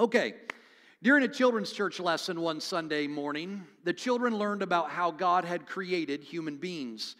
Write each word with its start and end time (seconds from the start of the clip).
Okay, 0.00 0.32
during 1.02 1.24
a 1.24 1.28
children's 1.28 1.72
church 1.72 2.00
lesson 2.00 2.40
one 2.40 2.58
Sunday 2.58 3.06
morning, 3.06 3.66
the 3.84 3.92
children 3.92 4.34
learned 4.34 4.62
about 4.62 4.88
how 4.88 5.10
God 5.10 5.44
had 5.44 5.66
created 5.66 6.24
human 6.24 6.56
beings. 6.56 7.16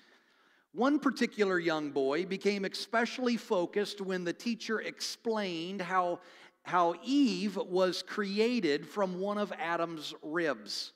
One 0.72 0.98
particular 0.98 1.58
young 1.58 1.90
boy 1.90 2.24
became 2.24 2.64
especially 2.64 3.36
focused 3.36 4.00
when 4.00 4.24
the 4.24 4.32
teacher 4.32 4.80
explained 4.80 5.82
how, 5.82 6.20
how 6.62 6.94
Eve 7.04 7.58
was 7.58 8.02
created 8.02 8.88
from 8.88 9.20
one 9.20 9.36
of 9.36 9.52
Adam's 9.58 10.14
ribs. 10.22 10.94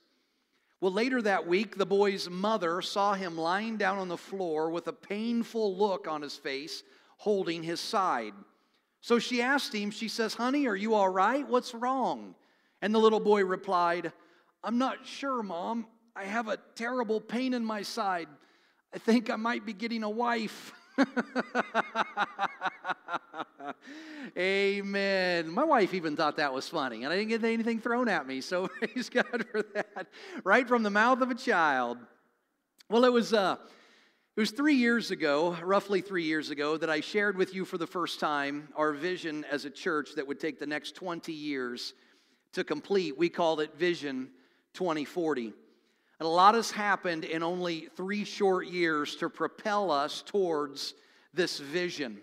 Well, 0.80 0.92
later 0.92 1.20
that 1.20 1.46
week, 1.46 1.76
the 1.76 1.84
boy's 1.84 2.30
mother 2.30 2.80
saw 2.80 3.12
him 3.12 3.36
lying 3.36 3.76
down 3.76 3.98
on 3.98 4.08
the 4.08 4.16
floor 4.16 4.70
with 4.70 4.88
a 4.88 4.92
painful 4.94 5.76
look 5.76 6.08
on 6.08 6.22
his 6.22 6.38
face, 6.38 6.82
holding 7.18 7.62
his 7.62 7.78
side. 7.78 8.32
So 9.04 9.18
she 9.18 9.42
asked 9.42 9.74
him, 9.74 9.90
she 9.90 10.08
says, 10.08 10.32
Honey, 10.32 10.66
are 10.66 10.74
you 10.74 10.94
all 10.94 11.10
right? 11.10 11.46
What's 11.46 11.74
wrong? 11.74 12.34
And 12.80 12.94
the 12.94 12.98
little 12.98 13.20
boy 13.20 13.44
replied, 13.44 14.14
I'm 14.62 14.78
not 14.78 15.04
sure, 15.04 15.42
Mom. 15.42 15.86
I 16.16 16.24
have 16.24 16.48
a 16.48 16.56
terrible 16.74 17.20
pain 17.20 17.52
in 17.52 17.62
my 17.62 17.82
side. 17.82 18.28
I 18.94 18.98
think 18.98 19.28
I 19.28 19.36
might 19.36 19.66
be 19.66 19.74
getting 19.74 20.04
a 20.04 20.08
wife. 20.08 20.72
Amen. 24.38 25.50
My 25.50 25.64
wife 25.64 25.92
even 25.92 26.16
thought 26.16 26.38
that 26.38 26.54
was 26.54 26.66
funny, 26.66 27.04
and 27.04 27.12
I 27.12 27.16
didn't 27.16 27.28
get 27.28 27.44
anything 27.44 27.80
thrown 27.80 28.08
at 28.08 28.26
me, 28.26 28.40
so 28.40 28.68
praise 28.80 29.10
God 29.10 29.44
for 29.52 29.60
that. 29.74 30.06
Right 30.44 30.66
from 30.66 30.82
the 30.82 30.88
mouth 30.88 31.20
of 31.20 31.30
a 31.30 31.34
child. 31.34 31.98
Well, 32.88 33.04
it 33.04 33.12
was 33.12 33.34
uh, 33.34 33.56
it 34.36 34.40
was 34.40 34.50
three 34.50 34.74
years 34.74 35.12
ago, 35.12 35.56
roughly 35.62 36.00
three 36.00 36.24
years 36.24 36.50
ago, 36.50 36.76
that 36.76 36.90
I 36.90 36.98
shared 36.98 37.36
with 37.36 37.54
you 37.54 37.64
for 37.64 37.78
the 37.78 37.86
first 37.86 38.18
time 38.18 38.68
our 38.74 38.92
vision 38.92 39.44
as 39.48 39.64
a 39.64 39.70
church 39.70 40.16
that 40.16 40.26
would 40.26 40.40
take 40.40 40.58
the 40.58 40.66
next 40.66 40.96
20 40.96 41.32
years 41.32 41.94
to 42.54 42.64
complete. 42.64 43.16
We 43.16 43.28
called 43.28 43.60
it 43.60 43.76
Vision 43.76 44.30
2040. 44.72 45.52
And 46.18 46.26
a 46.26 46.26
lot 46.26 46.56
has 46.56 46.72
happened 46.72 47.24
in 47.24 47.44
only 47.44 47.88
three 47.94 48.24
short 48.24 48.66
years 48.66 49.14
to 49.16 49.30
propel 49.30 49.92
us 49.92 50.20
towards 50.26 50.94
this 51.32 51.60
vision. 51.60 52.20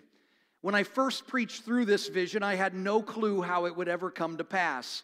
When 0.60 0.74
I 0.74 0.82
first 0.82 1.26
preached 1.26 1.62
through 1.62 1.86
this 1.86 2.08
vision, 2.08 2.42
I 2.42 2.56
had 2.56 2.74
no 2.74 3.00
clue 3.00 3.40
how 3.40 3.64
it 3.64 3.74
would 3.74 3.88
ever 3.88 4.10
come 4.10 4.36
to 4.36 4.44
pass. 4.44 5.02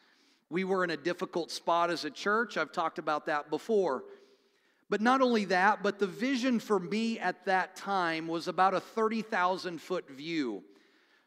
We 0.50 0.64
were 0.64 0.84
in 0.84 0.90
a 0.90 0.96
difficult 0.96 1.50
spot 1.50 1.90
as 1.90 2.04
a 2.04 2.10
church. 2.10 2.58
I've 2.58 2.72
talked 2.72 2.98
about 2.98 3.24
that 3.26 3.48
before. 3.48 4.04
But 4.90 5.00
not 5.00 5.20
only 5.20 5.44
that, 5.46 5.82
but 5.82 5.98
the 5.98 6.06
vision 6.06 6.60
for 6.60 6.78
me 6.78 7.18
at 7.18 7.44
that 7.44 7.76
time 7.76 8.26
was 8.26 8.48
about 8.48 8.74
a 8.74 8.80
30,000 8.80 9.80
foot 9.80 10.08
view. 10.10 10.62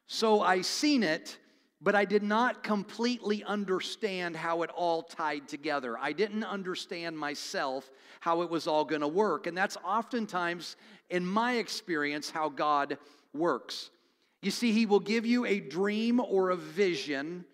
So 0.08 0.42
I 0.42 0.62
seen 0.62 1.03
it, 1.03 1.38
but 1.80 1.95
I 1.95 2.06
did 2.06 2.23
not 2.23 2.64
completely 2.64 3.44
understand 3.44 4.36
how 4.36 4.64
it 4.64 4.70
all 4.72 5.03
tied 5.03 5.48
together. 5.48 5.98
I 5.98 6.12
didn't 6.12 6.44
understand 6.44 7.18
myself 7.18 7.90
how 8.20 8.42
it 8.42 8.50
was 8.50 8.68
all 8.68 8.86
going 8.86 9.02
to 9.02 9.08
work. 9.08 9.48
And 9.48 9.58
that's 9.58 9.78
oftentimes, 9.78 10.75
in 11.09 11.25
my 11.25 11.53
experience, 11.53 12.30
how 12.30 12.50
God 12.50 12.98
works. 13.34 13.90
You 14.42 14.52
see, 14.52 14.72
He 14.72 14.86
will 14.86 15.00
give 15.00 15.25
you 15.25 15.46
a 15.46 15.59
dream 15.59 16.20
or 16.20 16.50
a 16.50 16.56
vision 16.56 17.46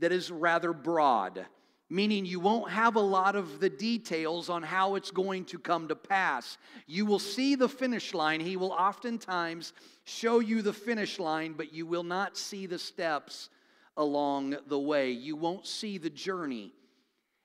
that 0.00 0.12
is 0.12 0.30
rather 0.30 0.72
broad, 0.72 1.46
meaning 1.92 2.24
you 2.24 2.40
won't 2.40 2.70
have 2.70 2.96
a 2.96 3.00
lot 3.00 3.36
of 3.36 3.60
the 3.60 3.68
details 3.68 4.48
on 4.48 4.62
how 4.62 4.94
it's 4.94 5.10
going 5.10 5.44
to 5.44 5.58
come 5.58 5.88
to 5.88 5.94
pass. 5.94 6.56
You 6.86 7.04
will 7.04 7.18
see 7.18 7.54
the 7.54 7.68
finish 7.68 8.14
line. 8.14 8.40
He 8.40 8.56
will 8.56 8.72
oftentimes 8.72 9.74
show 10.04 10.40
you 10.40 10.62
the 10.62 10.72
finish 10.72 11.18
line, 11.18 11.52
but 11.52 11.74
you 11.74 11.84
will 11.84 12.02
not 12.02 12.38
see 12.38 12.64
the 12.64 12.78
steps 12.78 13.50
along 13.98 14.56
the 14.68 14.78
way. 14.78 15.10
You 15.10 15.36
won't 15.36 15.66
see 15.66 15.98
the 15.98 16.08
journey. 16.08 16.72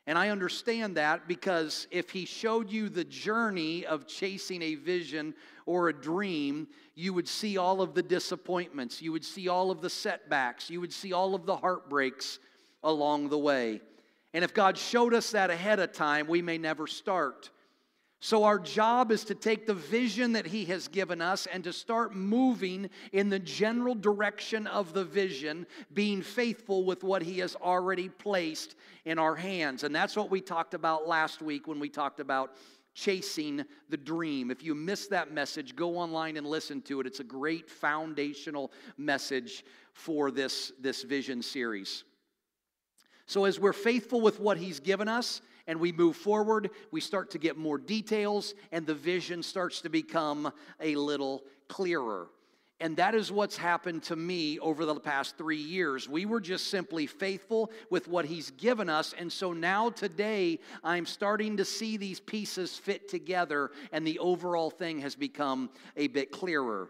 And 0.08 0.18
I 0.18 0.30
understand 0.30 0.96
that 0.96 1.28
because 1.28 1.86
if 1.92 2.10
he 2.12 2.24
showed 2.24 2.72
you 2.72 2.88
the 2.88 3.04
journey 3.04 3.86
of 3.86 4.08
chasing 4.08 4.62
a 4.62 4.76
vision 4.76 5.34
or 5.66 5.90
a 5.90 5.94
dream, 5.94 6.70
you 6.96 7.12
would 7.12 7.28
see 7.28 7.58
all 7.58 7.82
of 7.82 7.94
the 7.94 8.02
disappointments, 8.02 9.02
you 9.02 9.12
would 9.12 9.26
see 9.26 9.50
all 9.50 9.72
of 9.72 9.82
the 9.82 9.90
setbacks, 9.90 10.70
you 10.70 10.80
would 10.80 10.94
see 10.94 11.12
all 11.12 11.36
of 11.36 11.46
the 11.46 11.58
heartbreaks 11.58 12.40
along 12.82 13.28
the 13.28 13.38
way. 13.38 13.82
And 14.38 14.44
if 14.44 14.54
God 14.54 14.78
showed 14.78 15.16
us 15.16 15.32
that 15.32 15.50
ahead 15.50 15.80
of 15.80 15.94
time, 15.94 16.28
we 16.28 16.44
may 16.44 16.60
never 16.60 16.86
start. 16.86 17.50
So, 18.20 18.44
our 18.44 18.60
job 18.60 19.12
is 19.12 19.24
to 19.24 19.34
take 19.34 19.66
the 19.66 19.74
vision 19.74 20.34
that 20.34 20.46
He 20.46 20.66
has 20.66 20.88
given 20.88 21.24
us 21.24 21.48
and 21.48 21.64
to 21.64 21.74
start 21.74 22.14
moving 22.14 22.92
in 23.14 23.30
the 23.30 23.40
general 23.40 23.96
direction 23.96 24.68
of 24.68 24.94
the 24.94 25.04
vision, 25.04 25.66
being 25.92 26.22
faithful 26.22 26.86
with 26.86 27.04
what 27.04 27.24
He 27.24 27.40
has 27.40 27.56
already 27.56 28.10
placed 28.10 28.76
in 29.06 29.18
our 29.18 29.36
hands. 29.36 29.84
And 29.84 29.96
that's 29.96 30.16
what 30.16 30.30
we 30.30 30.40
talked 30.40 30.76
about 30.76 31.08
last 31.08 31.42
week 31.42 31.68
when 31.68 31.80
we 31.80 31.90
talked 31.90 32.20
about 32.20 32.58
chasing 32.94 33.66
the 33.90 33.98
dream. 33.98 34.52
If 34.52 34.62
you 34.62 34.76
missed 34.76 35.10
that 35.10 35.34
message, 35.34 35.76
go 35.76 35.98
online 35.98 36.38
and 36.38 36.46
listen 36.46 36.84
to 36.84 37.00
it. 37.00 37.08
It's 37.08 37.22
a 37.22 37.24
great 37.24 37.72
foundational 37.72 38.72
message 39.00 39.66
for 39.94 40.30
this, 40.30 40.74
this 40.80 41.02
vision 41.02 41.42
series. 41.42 42.04
So, 43.28 43.46
as 43.46 43.60
we're 43.60 43.74
faithful 43.74 44.22
with 44.22 44.40
what 44.40 44.58
He's 44.58 44.80
given 44.80 45.08
us, 45.08 45.42
and 45.68 45.82
we 45.82 45.92
move 45.92 46.16
forward, 46.16 46.72
we 46.92 47.02
start 47.02 47.30
to 47.32 47.38
get 47.38 47.58
more 47.58 47.78
details, 47.78 48.54
and 48.72 48.88
the 48.88 48.96
vision 48.96 49.44
starts 49.44 49.82
to 49.82 49.90
become 49.90 50.52
a 50.80 50.96
little 50.96 51.44
clearer. 51.68 52.28
And 52.80 52.96
that 52.98 53.16
is 53.16 53.32
what's 53.32 53.58
happened 53.58 54.04
to 54.04 54.16
me 54.16 54.60
over 54.60 54.86
the 54.86 55.00
past 55.00 55.36
three 55.38 55.58
years. 55.58 56.08
We 56.08 56.26
were 56.26 56.40
just 56.40 56.68
simply 56.68 57.08
faithful 57.08 57.72
with 57.90 58.08
what 58.08 58.26
He's 58.26 58.52
given 58.52 58.88
us. 58.88 59.14
And 59.18 59.32
so 59.32 59.52
now, 59.52 59.90
today, 59.90 60.60
I'm 60.84 61.06
starting 61.06 61.58
to 61.58 61.66
see 61.66 61.98
these 61.98 62.20
pieces 62.20 62.78
fit 62.78 63.10
together, 63.10 63.72
and 63.92 64.08
the 64.08 64.20
overall 64.20 64.70
thing 64.70 65.00
has 65.02 65.16
become 65.16 65.70
a 65.98 66.08
bit 66.08 66.32
clearer. 66.32 66.90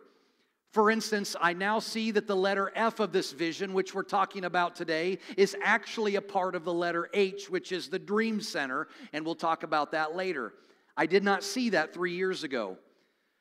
For 0.72 0.92
instance, 0.92 1.36
I 1.40 1.54
now 1.54 1.80
see 1.80 2.12
that 2.12 2.28
the 2.28 2.36
letter 2.36 2.72
F 2.76 3.00
of 3.00 3.12
this 3.12 3.32
vision, 3.32 3.74
which 3.74 3.94
we're 3.94 4.04
talking 4.04 4.46
about 4.46 4.76
today, 4.76 5.20
is 5.38 5.56
actually 5.64 6.16
a 6.16 6.22
part 6.22 6.56
of 6.56 6.66
the 6.66 6.74
letter 6.74 7.10
H, 7.14 7.50
which 7.50 7.72
is 7.72 7.88
the 7.88 8.00
dream 8.00 8.42
center, 8.42 8.88
and 9.14 9.26
we'll 9.26 9.36
talk 9.36 9.64
about 9.64 9.92
that 9.94 10.16
later. 10.16 10.54
I 10.96 11.06
did 11.06 11.24
not 11.24 11.44
see 11.44 11.70
that 11.70 11.94
three 11.94 12.16
years 12.16 12.44
ago. 12.44 12.78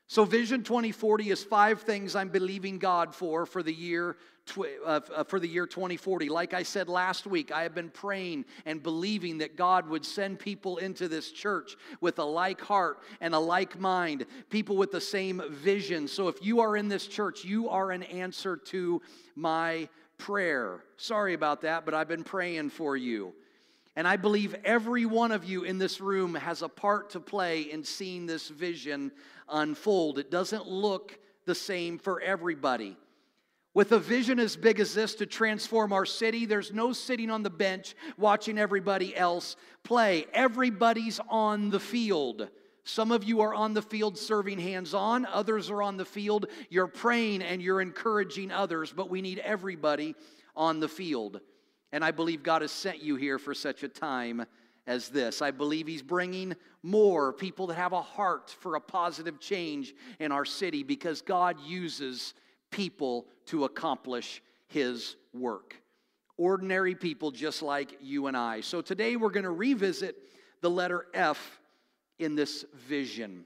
So, 0.08 0.24
Vision 0.24 0.62
2040 0.62 1.30
is 1.30 1.42
five 1.42 1.82
things 1.82 2.14
I'm 2.14 2.28
believing 2.28 2.78
God 2.78 3.12
for 3.12 3.44
for 3.44 3.62
the 3.62 3.74
year 3.74 4.16
uh, 4.84 5.00
uh, 5.14 5.24
for 5.24 5.40
the 5.40 5.48
year 5.48 5.66
2040. 5.66 6.28
Like 6.28 6.54
I 6.54 6.62
said 6.62 6.88
last 6.88 7.26
week, 7.26 7.52
I 7.52 7.62
have 7.62 7.74
been 7.74 7.90
praying 7.90 8.44
and 8.64 8.82
believing 8.82 9.38
that 9.38 9.56
God 9.56 9.88
would 9.88 10.04
send 10.04 10.38
people 10.38 10.78
into 10.78 11.08
this 11.08 11.30
church 11.30 11.76
with 12.00 12.18
a 12.18 12.24
like 12.24 12.60
heart 12.60 12.98
and 13.20 13.34
a 13.34 13.38
like 13.38 13.78
mind, 13.78 14.26
people 14.50 14.76
with 14.76 14.92
the 14.92 15.00
same 15.00 15.42
vision. 15.50 16.08
So, 16.08 16.28
if 16.28 16.44
you 16.44 16.60
are 16.60 16.76
in 16.76 16.88
this 16.88 17.06
church, 17.06 17.44
you 17.44 17.68
are 17.68 17.90
an 17.90 18.02
answer 18.04 18.56
to 18.56 19.02
my 19.34 19.88
prayer. 20.18 20.84
Sorry 20.96 21.34
about 21.34 21.62
that, 21.62 21.84
but 21.84 21.94
I've 21.94 22.08
been 22.08 22.24
praying 22.24 22.70
for 22.70 22.96
you. 22.96 23.34
And 23.96 24.06
I 24.06 24.16
believe 24.16 24.54
every 24.64 25.06
one 25.06 25.32
of 25.32 25.44
you 25.44 25.64
in 25.64 25.78
this 25.78 26.00
room 26.00 26.34
has 26.34 26.62
a 26.62 26.68
part 26.68 27.10
to 27.10 27.20
play 27.20 27.62
in 27.62 27.82
seeing 27.82 28.26
this 28.26 28.48
vision 28.48 29.10
unfold. 29.48 30.18
It 30.18 30.30
doesn't 30.30 30.66
look 30.66 31.18
the 31.46 31.54
same 31.54 31.98
for 31.98 32.20
everybody. 32.20 32.96
With 33.76 33.92
a 33.92 33.98
vision 33.98 34.38
as 34.38 34.56
big 34.56 34.80
as 34.80 34.94
this 34.94 35.16
to 35.16 35.26
transform 35.26 35.92
our 35.92 36.06
city, 36.06 36.46
there's 36.46 36.72
no 36.72 36.94
sitting 36.94 37.28
on 37.28 37.42
the 37.42 37.50
bench 37.50 37.94
watching 38.16 38.56
everybody 38.56 39.14
else 39.14 39.54
play. 39.82 40.24
Everybody's 40.32 41.20
on 41.28 41.68
the 41.68 41.78
field. 41.78 42.48
Some 42.84 43.12
of 43.12 43.22
you 43.22 43.42
are 43.42 43.52
on 43.52 43.74
the 43.74 43.82
field 43.82 44.16
serving 44.16 44.60
hands 44.60 44.94
on, 44.94 45.26
others 45.26 45.68
are 45.68 45.82
on 45.82 45.98
the 45.98 46.06
field. 46.06 46.46
You're 46.70 46.86
praying 46.86 47.42
and 47.42 47.60
you're 47.60 47.82
encouraging 47.82 48.50
others, 48.50 48.94
but 48.94 49.10
we 49.10 49.20
need 49.20 49.40
everybody 49.40 50.14
on 50.56 50.80
the 50.80 50.88
field. 50.88 51.42
And 51.92 52.02
I 52.02 52.12
believe 52.12 52.42
God 52.42 52.62
has 52.62 52.72
sent 52.72 53.02
you 53.02 53.16
here 53.16 53.38
for 53.38 53.52
such 53.52 53.82
a 53.82 53.88
time 53.88 54.46
as 54.86 55.10
this. 55.10 55.42
I 55.42 55.50
believe 55.50 55.86
He's 55.86 56.00
bringing 56.00 56.56
more 56.82 57.30
people 57.30 57.66
that 57.66 57.74
have 57.74 57.92
a 57.92 58.00
heart 58.00 58.56
for 58.58 58.76
a 58.76 58.80
positive 58.80 59.38
change 59.38 59.94
in 60.18 60.32
our 60.32 60.46
city 60.46 60.82
because 60.82 61.20
God 61.20 61.60
uses 61.60 62.32
people 62.70 63.26
to 63.46 63.64
accomplish 63.64 64.42
His 64.68 65.16
work. 65.32 65.74
Ordinary 66.36 66.94
people 66.94 67.30
just 67.30 67.62
like 67.62 67.98
you 68.00 68.26
and 68.26 68.36
I. 68.36 68.60
So 68.60 68.82
today 68.82 69.16
we're 69.16 69.30
going 69.30 69.44
to 69.44 69.50
revisit 69.50 70.16
the 70.60 70.70
letter 70.70 71.06
F 71.14 71.60
in 72.18 72.34
this 72.34 72.64
vision. 72.88 73.44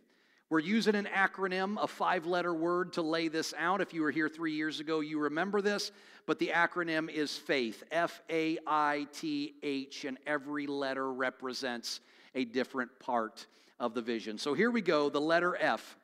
We're 0.48 0.58
using 0.58 0.96
an 0.96 1.06
acronym, 1.14 1.80
a 1.80 1.86
five 1.86 2.26
letter 2.26 2.52
word 2.52 2.94
to 2.94 3.02
lay 3.02 3.28
this 3.28 3.54
out. 3.56 3.80
If 3.80 3.94
you 3.94 4.02
were 4.02 4.10
here 4.10 4.28
three 4.28 4.54
years 4.54 4.80
ago, 4.80 4.98
you 4.98 5.20
remember 5.20 5.60
this, 5.60 5.92
but 6.26 6.40
the 6.40 6.48
acronym 6.48 7.08
is 7.08 7.36
FAITH, 7.36 7.84
F 7.92 8.20
A 8.28 8.58
I 8.66 9.06
T 9.12 9.54
H, 9.62 10.04
and 10.04 10.18
every 10.26 10.66
letter 10.66 11.12
represents 11.12 12.00
a 12.34 12.44
different 12.44 12.90
part 12.98 13.46
of 13.78 13.94
the 13.94 14.02
vision. 14.02 14.38
So 14.38 14.52
here 14.52 14.72
we 14.72 14.80
go, 14.80 15.08
the 15.08 15.20
letter 15.20 15.56
F. 15.60 15.96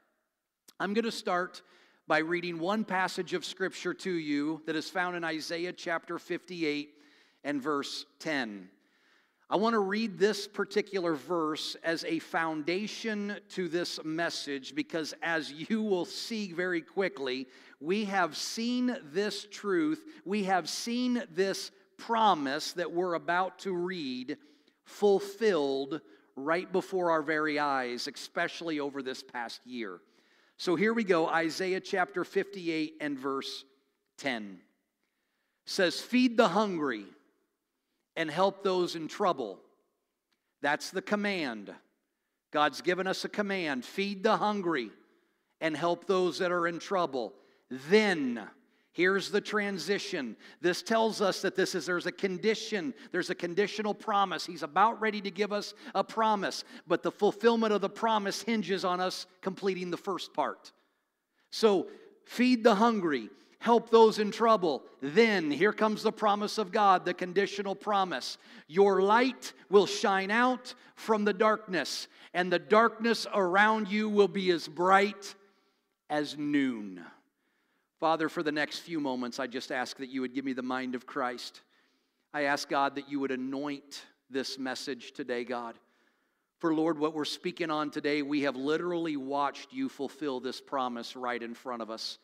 I'm 0.79 0.95
going 0.95 1.05
to 1.05 1.11
start 1.11 1.63
by 2.09 2.19
reading 2.19 2.61
one 2.61 2.85
passage 2.85 3.35
of 3.35 3.45
scripture 3.45 3.93
to 3.93 4.13
you 4.13 4.63
that 4.67 4.77
is 4.77 4.89
found 4.89 5.17
in 5.17 5.25
Isaiah 5.25 5.73
chapter 5.73 6.19
58 6.21 6.91
and 7.43 7.61
verse 7.61 8.07
10. 8.21 8.69
I 9.51 9.57
want 9.57 9.75
to 9.75 9.81
read 9.81 10.17
this 10.17 10.47
particular 10.47 11.15
verse 11.15 11.77
as 11.83 12.05
a 12.05 12.21
foundation 12.21 13.37
to 13.51 13.69
this 13.69 13.99
message 14.05 14.75
because, 14.75 15.15
as 15.21 15.53
you 15.53 15.83
will 15.83 16.05
see 16.05 16.53
very 16.53 16.81
quickly, 16.81 17.49
we 17.81 18.05
have 18.05 18.37
seen 18.37 18.97
this 19.13 19.47
truth, 19.51 20.05
we 20.25 20.45
have 20.45 20.69
seen 20.69 21.25
this 21.33 21.73
promise 21.97 22.73
that 22.75 22.93
we're 22.93 23.15
about 23.15 23.59
to 23.61 23.73
read 23.73 24.37
fulfilled 24.85 26.01
right 26.37 26.71
before 26.73 27.11
our 27.11 27.23
very 27.23 27.59
eyes, 27.59 28.07
especially 28.07 28.79
over 28.79 29.03
this 29.03 29.25
past 29.25 29.67
year. 29.67 30.01
So 30.59 30.75
here 30.75 30.95
we 30.95 31.05
go 31.05 31.29
Isaiah 31.29 31.81
chapter 31.81 32.25
58 32.25 32.95
and 33.01 33.19
verse 33.19 33.65
10 34.19 34.61
says, 35.67 36.01
Feed 36.01 36.37
the 36.37 36.49
hungry 36.49 37.05
and 38.15 38.31
help 38.31 38.63
those 38.63 38.97
in 38.97 39.09
trouble. 39.09 39.59
That's 40.63 40.91
the 40.91 41.03
command. 41.03 41.73
God's 42.53 42.81
given 42.81 43.07
us 43.07 43.25
a 43.25 43.29
command 43.29 43.85
feed 43.85 44.23
the 44.23 44.37
hungry 44.37 44.91
and 45.61 45.77
help 45.77 46.07
those 46.07 46.39
that 46.39 46.53
are 46.53 46.67
in 46.67 46.79
trouble. 46.79 47.35
Then, 47.91 48.41
here's 48.97 49.31
the 49.31 49.41
transition. 49.41 50.37
This 50.63 50.83
tells 50.83 51.21
us 51.21 51.43
that 51.43 51.55
this 51.55 51.75
is 51.75 51.85
there's 51.85 52.07
a 52.07 52.13
condition, 52.13 52.95
there's 53.13 53.29
a 53.31 53.35
conditional 53.35 53.93
promise. 53.93 54.47
He's 54.47 54.63
about 54.63 55.01
ready 55.01 55.21
to 55.21 55.31
give 55.31 55.53
us 55.53 55.75
a 55.95 56.03
promise, 56.03 56.65
but 56.87 57.03
the 57.03 57.13
fulfillment 57.13 57.75
of 57.75 57.83
the 57.83 57.91
promise 57.91 58.43
hinges 58.43 58.85
on 58.85 59.01
us 59.01 59.27
completing 59.43 59.91
the 59.91 59.97
first 59.99 60.33
part. 60.33 60.73
So, 61.51 61.89
feed 62.25 62.65
the 62.65 62.75
hungry 62.75 63.29
help 63.67 63.91
those 63.91 64.21
in 64.21 64.31
trouble. 64.31 64.85
Then, 65.03 65.51
here 65.51 65.73
comes 65.73 66.05
the 66.05 66.13
promise 66.13 66.57
of 66.57 66.71
God, 66.71 67.05
the 67.05 67.13
conditional 67.13 67.75
promise. 67.75 68.39
Your 68.69 69.03
light 69.03 69.53
will 69.69 69.87
shine 69.87 70.31
out 70.31 70.73
from 70.95 71.25
the 71.25 71.33
darkness, 71.33 72.07
and 72.33 72.53
the 72.53 72.61
darkness 72.61 73.27
around 73.35 73.89
you 73.89 74.09
will 74.09 74.29
be 74.29 74.53
as 74.53 74.69
bright 74.69 75.35
as 76.09 76.39
noon. 76.39 77.05
Father, 77.99 78.29
for 78.29 78.43
the 78.43 78.53
next 78.53 78.81
few 78.81 79.01
moments, 79.01 79.41
I 79.41 79.47
just 79.47 79.73
ask 79.73 79.97
that 79.99 80.11
you 80.11 80.21
would 80.21 80.35
give 80.35 80.45
me 80.45 80.53
the 80.53 80.63
mind 80.63 80.95
of 80.95 81.07
Christ. 81.07 81.63
I 82.35 82.43
ask 82.43 82.69
God 82.69 82.97
that 82.97 83.09
you 83.09 83.21
would 83.21 83.31
anoint 83.31 84.05
this 84.29 84.59
message 84.59 85.13
today, 85.13 85.45
God. 85.45 85.79
For 86.59 86.75
Lord, 86.75 86.99
what 86.99 87.15
we're 87.15 87.25
speaking 87.25 87.71
on 87.71 87.91
today, 87.91 88.21
we 88.21 88.43
have 88.43 88.57
literally 88.57 89.17
watched 89.17 89.73
you 89.73 89.89
fulfill 89.89 90.41
this 90.41 90.61
promise 90.61 91.17
right 91.17 91.43
in 91.43 91.55
front 91.55 91.81
of 91.81 91.91
us. 91.91 92.19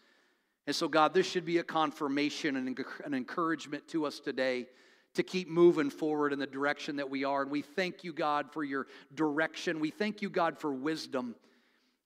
And 0.66 0.76
so, 0.76 0.88
God, 0.88 1.14
this 1.14 1.26
should 1.26 1.44
be 1.44 1.58
a 1.58 1.64
confirmation 1.64 2.56
and 2.56 2.78
an 3.04 3.14
encouragement 3.14 3.88
to 3.88 4.06
us 4.06 4.20
today 4.20 4.69
to 5.14 5.22
keep 5.22 5.48
moving 5.48 5.90
forward 5.90 6.32
in 6.32 6.38
the 6.38 6.46
direction 6.46 6.96
that 6.96 7.10
we 7.10 7.24
are. 7.24 7.42
And 7.42 7.50
we 7.50 7.62
thank 7.62 8.04
you, 8.04 8.12
God, 8.12 8.52
for 8.52 8.64
your 8.64 8.86
direction. 9.14 9.80
We 9.80 9.90
thank 9.90 10.22
you, 10.22 10.30
God, 10.30 10.58
for 10.58 10.72
wisdom. 10.72 11.34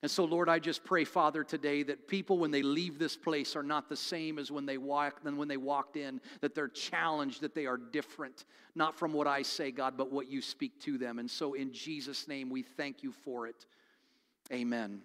And 0.03 0.11
so, 0.11 0.25
Lord, 0.25 0.49
I 0.49 0.59
just 0.59 0.85
pray, 0.85 1.05
Father, 1.05 1.43
today 1.43 1.83
that 1.85 2.07
people, 2.07 2.39
when 2.39 2.51
they 2.51 2.63
leave 2.63 2.99
this 2.99 3.17
place, 3.17 3.57
are 3.57 3.63
not 3.63 3.89
the 3.89 3.97
same 3.97 4.39
as 4.39 4.51
when 4.51 4.67
they 4.67 4.79
walk 4.79 5.23
than 5.23 5.37
when 5.37 5.49
they 5.49 5.57
walked 5.57 5.97
in. 5.97 6.21
That 6.43 6.55
they're 6.55 6.69
challenged, 6.69 7.41
that 7.41 7.55
they 7.55 7.67
are 7.67 7.79
different, 7.79 8.45
not 8.75 8.99
from 8.99 9.13
what 9.13 9.27
I 9.27 9.43
say, 9.43 9.71
God, 9.71 9.97
but 9.97 10.13
what 10.13 10.29
you 10.29 10.43
speak 10.43 10.79
to 10.83 10.99
them. 10.99 11.19
And 11.19 11.31
so, 11.31 11.55
in 11.55 11.73
Jesus' 11.73 12.29
name, 12.29 12.51
we 12.51 12.63
thank 12.63 13.03
you 13.03 13.11
for 13.11 13.47
it. 13.47 13.67
Amen. 14.53 15.01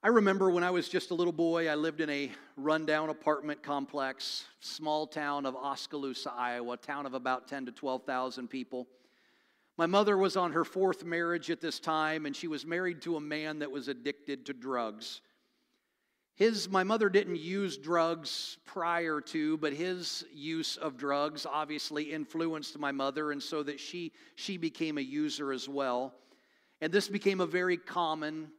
I 0.00 0.08
remember 0.08 0.48
when 0.48 0.62
I 0.62 0.70
was 0.70 0.88
just 0.88 1.10
a 1.10 1.14
little 1.14 1.32
boy, 1.32 1.68
I 1.68 1.74
lived 1.74 2.00
in 2.00 2.08
a 2.08 2.30
rundown 2.56 3.08
apartment 3.08 3.64
complex, 3.64 4.44
small 4.60 5.08
town 5.08 5.44
of 5.44 5.56
Oskaloosa, 5.56 6.32
Iowa, 6.32 6.76
town 6.76 7.04
of 7.06 7.14
about 7.14 7.48
10 7.48 7.66
to 7.66 7.72
12,000 7.72 8.46
people. 8.46 8.86
My 9.78 9.86
mother 9.86 10.18
was 10.18 10.36
on 10.36 10.52
her 10.52 10.64
fourth 10.64 11.04
marriage 11.04 11.52
at 11.52 11.60
this 11.60 11.78
time, 11.78 12.26
and 12.26 12.34
she 12.34 12.48
was 12.48 12.66
married 12.66 13.00
to 13.02 13.14
a 13.14 13.20
man 13.20 13.60
that 13.60 13.70
was 13.70 13.86
addicted 13.86 14.46
to 14.46 14.52
drugs. 14.52 15.20
His, 16.34 16.68
my 16.68 16.82
mother 16.82 17.08
didn't 17.08 17.38
use 17.38 17.78
drugs 17.78 18.58
prior 18.66 19.20
to, 19.20 19.56
but 19.58 19.72
his 19.72 20.24
use 20.34 20.76
of 20.78 20.96
drugs 20.96 21.46
obviously 21.46 22.12
influenced 22.12 22.76
my 22.76 22.90
mother, 22.90 23.30
and 23.30 23.40
so 23.40 23.62
that 23.62 23.78
she, 23.78 24.12
she 24.34 24.56
became 24.56 24.98
a 24.98 25.00
user 25.00 25.52
as 25.52 25.68
well. 25.68 26.12
And 26.80 26.92
this 26.92 27.08
became 27.08 27.40
a 27.40 27.46
very 27.46 27.76
common 27.76 28.50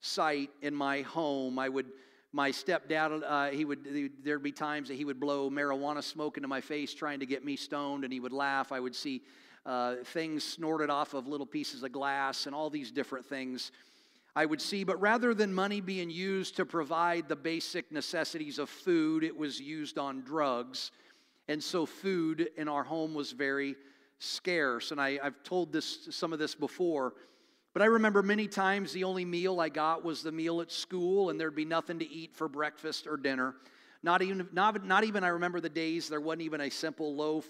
sight 0.00 0.50
in 0.62 0.72
my 0.72 1.02
home. 1.02 1.58
I 1.58 1.68
would, 1.68 1.86
my 2.32 2.52
stepdad, 2.52 3.22
uh, 3.26 3.50
he 3.50 3.64
would, 3.64 4.14
there'd 4.22 4.42
be 4.42 4.52
times 4.52 4.86
that 4.86 4.94
he 4.94 5.04
would 5.04 5.18
blow 5.18 5.50
marijuana 5.50 6.02
smoke 6.02 6.36
into 6.36 6.48
my 6.48 6.60
face 6.60 6.94
trying 6.94 7.18
to 7.18 7.26
get 7.26 7.44
me 7.44 7.56
stoned, 7.56 8.04
and 8.04 8.12
he 8.12 8.20
would 8.20 8.32
laugh. 8.32 8.70
I 8.70 8.78
would 8.78 8.94
see 8.94 9.22
uh, 9.66 9.96
things 10.04 10.44
snorted 10.44 10.90
off 10.90 11.14
of 11.14 11.26
little 11.26 11.46
pieces 11.46 11.82
of 11.82 11.92
glass 11.92 12.46
and 12.46 12.54
all 12.54 12.70
these 12.70 12.90
different 12.90 13.26
things. 13.26 13.72
I 14.34 14.46
would 14.46 14.60
see, 14.60 14.84
but 14.84 15.00
rather 15.00 15.34
than 15.34 15.52
money 15.52 15.80
being 15.80 16.08
used 16.08 16.56
to 16.56 16.64
provide 16.64 17.28
the 17.28 17.36
basic 17.36 17.90
necessities 17.90 18.58
of 18.58 18.70
food, 18.70 19.24
it 19.24 19.36
was 19.36 19.60
used 19.60 19.98
on 19.98 20.22
drugs. 20.22 20.92
And 21.48 21.62
so 21.62 21.84
food 21.84 22.48
in 22.56 22.68
our 22.68 22.84
home 22.84 23.12
was 23.12 23.32
very 23.32 23.74
scarce. 24.18 24.92
And 24.92 25.00
I, 25.00 25.18
have 25.22 25.42
told 25.42 25.72
this 25.72 26.08
some 26.10 26.32
of 26.32 26.38
this 26.38 26.54
before. 26.54 27.14
But 27.72 27.82
I 27.82 27.86
remember 27.86 28.22
many 28.22 28.46
times 28.46 28.92
the 28.92 29.04
only 29.04 29.24
meal 29.24 29.60
I 29.60 29.68
got 29.68 30.04
was 30.04 30.22
the 30.22 30.32
meal 30.32 30.60
at 30.60 30.70
school, 30.70 31.30
and 31.30 31.40
there'd 31.40 31.54
be 31.54 31.64
nothing 31.64 31.98
to 31.98 32.08
eat 32.08 32.34
for 32.34 32.48
breakfast 32.48 33.06
or 33.06 33.16
dinner. 33.16 33.54
Not 34.02 34.22
even, 34.22 34.48
not, 34.52 34.84
not 34.84 35.04
even, 35.04 35.24
I 35.24 35.28
remember 35.28 35.60
the 35.60 35.68
days 35.68 36.08
there 36.08 36.20
wasn't 36.20 36.42
even 36.42 36.60
a 36.62 36.70
simple 36.70 37.14
loaf 37.14 37.46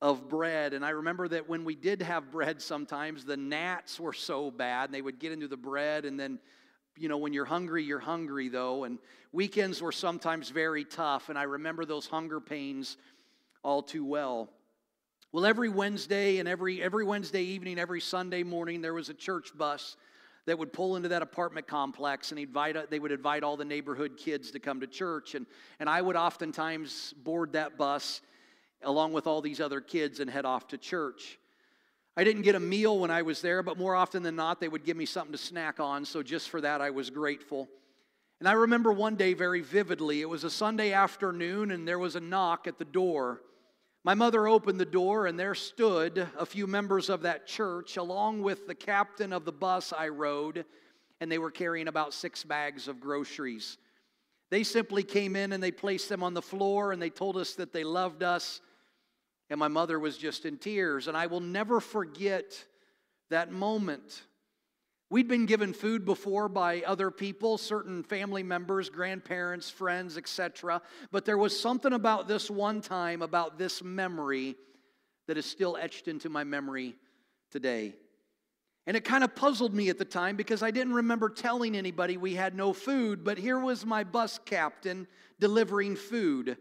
of 0.00 0.28
bread. 0.28 0.74
And 0.74 0.84
I 0.84 0.90
remember 0.90 1.28
that 1.28 1.48
when 1.48 1.64
we 1.64 1.74
did 1.74 2.02
have 2.02 2.30
bread, 2.30 2.62
sometimes 2.62 3.24
the 3.24 3.36
gnats 3.36 3.98
were 3.98 4.12
so 4.12 4.50
bad, 4.50 4.86
and 4.86 4.94
they 4.94 5.02
would 5.02 5.18
get 5.18 5.32
into 5.32 5.48
the 5.48 5.56
bread, 5.56 6.04
and 6.04 6.18
then, 6.18 6.38
you 6.96 7.08
know, 7.08 7.18
when 7.18 7.32
you're 7.32 7.44
hungry, 7.44 7.82
you're 7.82 7.98
hungry, 7.98 8.48
though. 8.48 8.84
And 8.84 8.98
weekends 9.32 9.82
were 9.82 9.92
sometimes 9.92 10.50
very 10.50 10.84
tough, 10.84 11.28
and 11.28 11.38
I 11.38 11.44
remember 11.44 11.84
those 11.84 12.06
hunger 12.06 12.40
pains 12.40 12.96
all 13.62 13.82
too 13.82 14.04
well. 14.04 14.48
Well, 15.32 15.44
every 15.44 15.68
Wednesday 15.68 16.38
and 16.38 16.48
every, 16.48 16.80
every 16.80 17.04
Wednesday 17.04 17.42
evening, 17.42 17.78
every 17.78 18.00
Sunday 18.00 18.44
morning, 18.44 18.80
there 18.80 18.94
was 18.94 19.08
a 19.10 19.14
church 19.14 19.50
bus 19.56 19.96
that 20.46 20.58
would 20.58 20.72
pull 20.72 20.96
into 20.96 21.10
that 21.10 21.20
apartment 21.20 21.66
complex 21.66 22.30
and 22.30 22.38
invite, 22.38 22.88
they 22.88 22.98
would 22.98 23.12
invite 23.12 23.42
all 23.42 23.56
the 23.58 23.64
neighborhood 23.64 24.16
kids 24.16 24.50
to 24.52 24.58
come 24.58 24.80
to 24.80 24.86
church. 24.86 25.34
And, 25.34 25.44
and 25.80 25.90
I 25.90 26.00
would 26.00 26.16
oftentimes 26.16 27.12
board 27.22 27.52
that 27.52 27.76
bus 27.76 28.22
along 28.82 29.12
with 29.12 29.26
all 29.26 29.40
these 29.40 29.60
other 29.60 29.80
kids 29.80 30.20
and 30.20 30.30
head 30.30 30.44
off 30.44 30.68
to 30.68 30.78
church. 30.78 31.38
I 32.16 32.24
didn't 32.24 32.42
get 32.42 32.54
a 32.54 32.60
meal 32.60 32.98
when 32.98 33.10
I 33.10 33.22
was 33.22 33.40
there, 33.40 33.62
but 33.62 33.78
more 33.78 33.94
often 33.94 34.22
than 34.22 34.36
not, 34.36 34.60
they 34.60 34.68
would 34.68 34.84
give 34.84 34.96
me 34.96 35.06
something 35.06 35.32
to 35.32 35.38
snack 35.38 35.78
on. 35.78 36.04
So 36.04 36.22
just 36.22 36.50
for 36.50 36.60
that, 36.60 36.80
I 36.80 36.90
was 36.90 37.10
grateful. 37.10 37.68
And 38.40 38.48
I 38.48 38.52
remember 38.52 38.92
one 38.92 39.16
day 39.16 39.34
very 39.34 39.60
vividly. 39.60 40.20
It 40.20 40.28
was 40.28 40.44
a 40.44 40.50
Sunday 40.50 40.92
afternoon, 40.92 41.70
and 41.70 41.86
there 41.86 41.98
was 41.98 42.16
a 42.16 42.20
knock 42.20 42.66
at 42.66 42.78
the 42.78 42.84
door. 42.84 43.40
My 44.04 44.14
mother 44.14 44.48
opened 44.48 44.80
the 44.80 44.84
door, 44.84 45.26
and 45.26 45.38
there 45.38 45.54
stood 45.54 46.26
a 46.38 46.46
few 46.46 46.66
members 46.66 47.08
of 47.08 47.22
that 47.22 47.46
church, 47.46 47.96
along 47.96 48.42
with 48.42 48.66
the 48.66 48.74
captain 48.74 49.32
of 49.32 49.44
the 49.44 49.52
bus 49.52 49.92
I 49.96 50.08
rode, 50.08 50.64
and 51.20 51.30
they 51.30 51.38
were 51.38 51.50
carrying 51.50 51.88
about 51.88 52.14
six 52.14 52.44
bags 52.44 52.88
of 52.88 53.00
groceries. 53.00 53.76
They 54.50 54.62
simply 54.62 55.02
came 55.02 55.36
in 55.36 55.52
and 55.52 55.62
they 55.62 55.70
placed 55.70 56.08
them 56.08 56.22
on 56.22 56.34
the 56.34 56.42
floor, 56.42 56.92
and 56.92 57.02
they 57.02 57.10
told 57.10 57.36
us 57.36 57.54
that 57.54 57.72
they 57.72 57.84
loved 57.84 58.22
us. 58.22 58.60
And 59.50 59.58
my 59.58 59.68
mother 59.68 59.98
was 59.98 60.18
just 60.18 60.44
in 60.44 60.58
tears. 60.58 61.08
And 61.08 61.16
I 61.16 61.26
will 61.26 61.40
never 61.40 61.80
forget 61.80 62.64
that 63.30 63.50
moment. 63.50 64.22
We'd 65.10 65.28
been 65.28 65.46
given 65.46 65.72
food 65.72 66.04
before 66.04 66.48
by 66.48 66.82
other 66.82 67.10
people, 67.10 67.56
certain 67.56 68.02
family 68.02 68.42
members, 68.42 68.90
grandparents, 68.90 69.70
friends, 69.70 70.18
etc. 70.18 70.82
But 71.10 71.24
there 71.24 71.38
was 71.38 71.58
something 71.58 71.94
about 71.94 72.28
this 72.28 72.50
one 72.50 72.82
time, 72.82 73.22
about 73.22 73.58
this 73.58 73.82
memory, 73.82 74.56
that 75.26 75.38
is 75.38 75.46
still 75.46 75.76
etched 75.76 76.08
into 76.08 76.28
my 76.28 76.44
memory 76.44 76.96
today. 77.50 77.94
And 78.86 78.96
it 78.96 79.04
kind 79.04 79.22
of 79.22 79.34
puzzled 79.34 79.74
me 79.74 79.90
at 79.90 79.98
the 79.98 80.04
time 80.04 80.36
because 80.36 80.62
I 80.62 80.70
didn't 80.70 80.94
remember 80.94 81.28
telling 81.28 81.76
anybody 81.76 82.16
we 82.16 82.34
had 82.34 82.54
no 82.54 82.72
food, 82.72 83.22
but 83.22 83.38
here 83.38 83.58
was 83.58 83.84
my 83.84 84.02
bus 84.02 84.40
captain 84.44 85.06
delivering 85.38 85.94
food. 85.96 86.56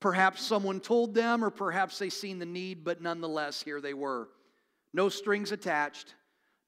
Perhaps 0.00 0.42
someone 0.42 0.80
told 0.80 1.14
them, 1.14 1.44
or 1.44 1.50
perhaps 1.50 1.98
they 1.98 2.08
seen 2.08 2.38
the 2.38 2.46
need, 2.46 2.84
but 2.84 3.02
nonetheless, 3.02 3.62
here 3.62 3.80
they 3.80 3.94
were. 3.94 4.28
No 4.94 5.08
strings 5.08 5.52
attached, 5.52 6.14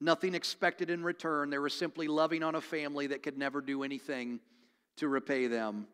nothing 0.01 0.35
expected 0.35 0.91
in 0.91 1.03
return. 1.03 1.49
They 1.49 1.59
were 1.59 1.71
simply 1.71 2.09
loving 2.09 2.43
on 2.43 2.55
a 2.55 2.61
family 2.61 3.07
that 3.09 3.23
could 3.23 3.39
never 3.39 3.61
do 3.61 3.83
anything 3.83 4.41
to 4.99 5.09
repay 5.09 5.47
them. 5.47 5.87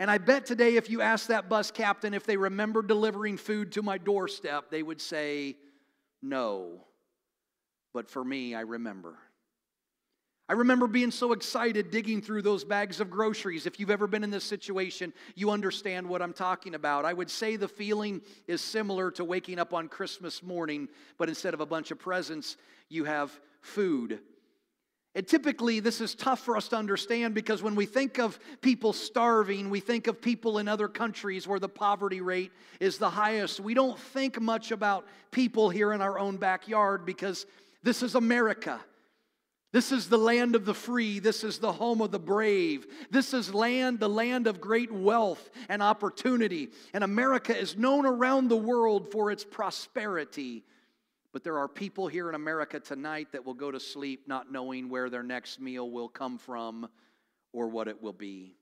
And 0.00 0.10
I 0.10 0.18
bet 0.18 0.46
today, 0.46 0.76
if 0.76 0.90
you 0.90 1.00
ask 1.00 1.28
that 1.28 1.48
bus 1.48 1.70
captain 1.70 2.14
if 2.14 2.24
they 2.24 2.36
remember 2.36 2.82
delivering 2.82 3.36
food 3.36 3.72
to 3.72 3.82
my 3.82 3.98
doorstep, 3.98 4.70
they 4.70 4.82
would 4.82 5.00
say, 5.00 5.56
No. 6.22 6.84
But 7.94 8.10
for 8.10 8.24
me, 8.24 8.54
I 8.54 8.60
remember. 8.60 9.16
I 10.50 10.54
remember 10.54 10.86
being 10.86 11.10
so 11.10 11.32
excited 11.32 11.90
digging 11.90 12.22
through 12.22 12.40
those 12.40 12.64
bags 12.64 13.00
of 13.00 13.10
groceries. 13.10 13.66
If 13.66 13.78
you've 13.78 13.90
ever 13.90 14.06
been 14.06 14.24
in 14.24 14.30
this 14.30 14.44
situation, 14.44 15.12
you 15.34 15.50
understand 15.50 16.08
what 16.08 16.22
I'm 16.22 16.32
talking 16.32 16.74
about. 16.74 17.04
I 17.04 17.12
would 17.12 17.28
say 17.28 17.56
the 17.56 17.68
feeling 17.68 18.22
is 18.46 18.62
similar 18.62 19.10
to 19.12 19.24
waking 19.24 19.58
up 19.58 19.74
on 19.74 19.88
Christmas 19.88 20.42
morning, 20.42 20.88
but 21.18 21.28
instead 21.28 21.52
of 21.52 21.60
a 21.60 21.66
bunch 21.66 21.90
of 21.90 21.98
presents, 21.98 22.56
you 22.88 23.04
have 23.04 23.30
food. 23.60 24.20
And 25.14 25.26
typically, 25.26 25.80
this 25.80 26.00
is 26.00 26.14
tough 26.14 26.40
for 26.40 26.56
us 26.56 26.68
to 26.68 26.76
understand 26.76 27.34
because 27.34 27.62
when 27.62 27.74
we 27.74 27.84
think 27.84 28.18
of 28.18 28.38
people 28.62 28.94
starving, 28.94 29.68
we 29.68 29.80
think 29.80 30.06
of 30.06 30.22
people 30.22 30.58
in 30.58 30.68
other 30.68 30.88
countries 30.88 31.46
where 31.46 31.58
the 31.58 31.68
poverty 31.68 32.22
rate 32.22 32.52
is 32.80 32.96
the 32.96 33.10
highest. 33.10 33.60
We 33.60 33.74
don't 33.74 33.98
think 33.98 34.40
much 34.40 34.70
about 34.70 35.06
people 35.30 35.68
here 35.68 35.92
in 35.92 36.00
our 36.00 36.18
own 36.18 36.36
backyard 36.36 37.04
because 37.04 37.44
this 37.82 38.02
is 38.02 38.14
America. 38.14 38.80
This 39.70 39.92
is 39.92 40.08
the 40.08 40.18
land 40.18 40.54
of 40.54 40.64
the 40.64 40.74
free. 40.74 41.18
This 41.18 41.44
is 41.44 41.58
the 41.58 41.72
home 41.72 42.00
of 42.00 42.10
the 42.10 42.18
brave. 42.18 42.86
This 43.10 43.34
is 43.34 43.52
land, 43.52 44.00
the 44.00 44.08
land 44.08 44.46
of 44.46 44.60
great 44.60 44.90
wealth 44.90 45.50
and 45.68 45.82
opportunity. 45.82 46.70
And 46.94 47.04
America 47.04 47.56
is 47.56 47.76
known 47.76 48.06
around 48.06 48.48
the 48.48 48.56
world 48.56 49.12
for 49.12 49.30
its 49.30 49.44
prosperity. 49.44 50.64
But 51.32 51.44
there 51.44 51.58
are 51.58 51.68
people 51.68 52.08
here 52.08 52.30
in 52.30 52.34
America 52.34 52.80
tonight 52.80 53.28
that 53.32 53.44
will 53.44 53.54
go 53.54 53.70
to 53.70 53.78
sleep 53.78 54.26
not 54.26 54.50
knowing 54.50 54.88
where 54.88 55.10
their 55.10 55.22
next 55.22 55.60
meal 55.60 55.90
will 55.90 56.08
come 56.08 56.38
from 56.38 56.88
or 57.52 57.68
what 57.68 57.88
it 57.88 58.02
will 58.02 58.14
be. 58.14 58.57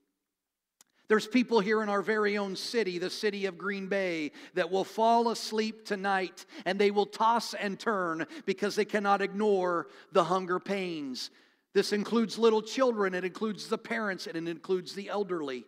There's 1.09 1.27
people 1.27 1.61
here 1.61 1.81
in 1.81 1.89
our 1.89 2.01
very 2.01 2.37
own 2.37 2.55
city, 2.55 2.97
the 2.97 3.09
city 3.09 3.45
of 3.45 3.57
Green 3.57 3.87
Bay, 3.87 4.31
that 4.55 4.69
will 4.69 4.83
fall 4.83 5.29
asleep 5.29 5.85
tonight 5.85 6.45
and 6.65 6.77
they 6.77 6.91
will 6.91 7.05
toss 7.05 7.53
and 7.53 7.79
turn 7.79 8.27
because 8.45 8.75
they 8.75 8.85
cannot 8.85 9.21
ignore 9.21 9.87
the 10.11 10.25
hunger 10.25 10.59
pains. 10.59 11.31
This 11.73 11.93
includes 11.93 12.37
little 12.37 12.61
children, 12.61 13.13
it 13.13 13.23
includes 13.23 13.67
the 13.67 13.77
parents, 13.77 14.27
and 14.27 14.35
it 14.35 14.49
includes 14.49 14.95
the 14.95 15.09
elderly. 15.09 15.65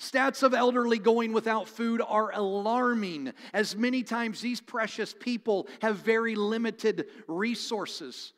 Stats 0.00 0.42
of 0.42 0.54
elderly 0.54 0.98
going 0.98 1.32
without 1.32 1.68
food 1.68 2.02
are 2.06 2.32
alarming, 2.32 3.32
as 3.52 3.76
many 3.76 4.02
times 4.02 4.40
these 4.40 4.60
precious 4.60 5.14
people 5.18 5.68
have 5.82 5.96
very 5.96 6.34
limited 6.34 7.06
resources. 7.28 8.32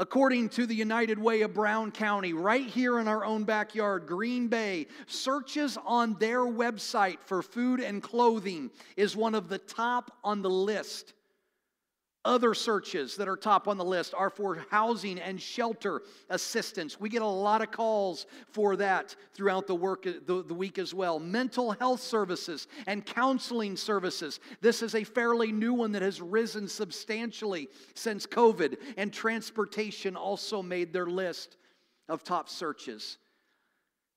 According 0.00 0.50
to 0.50 0.64
the 0.64 0.76
United 0.76 1.18
Way 1.18 1.42
of 1.42 1.54
Brown 1.54 1.90
County, 1.90 2.32
right 2.32 2.66
here 2.66 3.00
in 3.00 3.08
our 3.08 3.24
own 3.24 3.42
backyard, 3.42 4.06
Green 4.06 4.46
Bay, 4.46 4.86
searches 5.08 5.76
on 5.84 6.14
their 6.20 6.42
website 6.42 7.18
for 7.24 7.42
food 7.42 7.80
and 7.80 8.00
clothing 8.00 8.70
is 8.96 9.16
one 9.16 9.34
of 9.34 9.48
the 9.48 9.58
top 9.58 10.16
on 10.22 10.40
the 10.40 10.50
list. 10.50 11.14
Other 12.28 12.52
searches 12.52 13.16
that 13.16 13.26
are 13.26 13.38
top 13.38 13.68
on 13.68 13.78
the 13.78 13.84
list 13.86 14.12
are 14.12 14.28
for 14.28 14.62
housing 14.70 15.18
and 15.18 15.40
shelter 15.40 16.02
assistance. 16.28 17.00
We 17.00 17.08
get 17.08 17.22
a 17.22 17.26
lot 17.26 17.62
of 17.62 17.70
calls 17.70 18.26
for 18.50 18.76
that 18.76 19.16
throughout 19.32 19.66
the 19.66 19.74
work 19.74 20.02
the, 20.02 20.42
the 20.42 20.52
week 20.52 20.78
as 20.78 20.92
well. 20.92 21.18
Mental 21.18 21.72
health 21.72 22.02
services 22.02 22.68
and 22.86 23.06
counseling 23.06 23.78
services. 23.78 24.40
This 24.60 24.82
is 24.82 24.94
a 24.94 25.04
fairly 25.04 25.52
new 25.52 25.72
one 25.72 25.90
that 25.92 26.02
has 26.02 26.20
risen 26.20 26.68
substantially 26.68 27.70
since 27.94 28.26
COVID, 28.26 28.76
and 28.98 29.10
transportation 29.10 30.14
also 30.14 30.62
made 30.62 30.92
their 30.92 31.06
list 31.06 31.56
of 32.10 32.24
top 32.24 32.50
searches. 32.50 33.16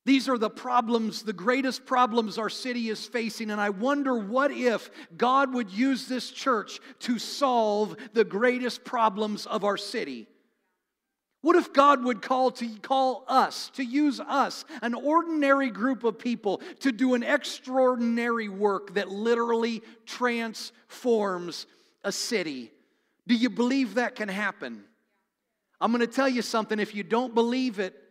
These 0.04 0.28
are 0.28 0.38
the 0.38 0.50
problems, 0.50 1.22
the 1.22 1.32
greatest 1.32 1.86
problems 1.86 2.36
our 2.36 2.50
city 2.50 2.88
is 2.88 3.06
facing. 3.06 3.50
And 3.50 3.60
I 3.60 3.70
wonder 3.70 4.16
what 4.16 4.50
if 4.50 4.90
God 5.16 5.54
would 5.54 5.70
use 5.70 6.08
this 6.08 6.30
church 6.30 6.80
to 7.00 7.18
solve 7.18 7.96
the 8.12 8.24
greatest 8.24 8.84
problems 8.84 9.46
of 9.46 9.62
our 9.62 9.76
city? 9.76 10.26
What 11.42 11.56
if 11.56 11.72
God 11.72 12.04
would 12.04 12.22
call 12.22 12.52
to 12.52 12.68
call 12.78 13.24
us, 13.28 13.70
to 13.74 13.84
use 13.84 14.20
us, 14.20 14.64
an 14.80 14.94
ordinary 14.94 15.70
group 15.70 16.04
of 16.04 16.18
people, 16.18 16.60
to 16.80 16.92
do 16.92 17.14
an 17.14 17.22
extraordinary 17.22 18.48
work 18.48 18.94
that 18.94 19.08
literally 19.08 19.82
transforms 20.06 21.66
a 22.04 22.12
city? 22.12 22.72
Do 23.26 23.34
you 23.34 23.50
believe 23.50 23.94
that 23.94 24.14
can 24.14 24.28
happen? 24.28 24.84
I'm 25.80 25.90
going 25.90 26.00
to 26.00 26.06
tell 26.06 26.28
you 26.28 26.42
something. 26.42 26.78
If 26.78 26.94
you 26.94 27.02
don't 27.02 27.34
believe 27.34 27.80
it, 27.80 28.01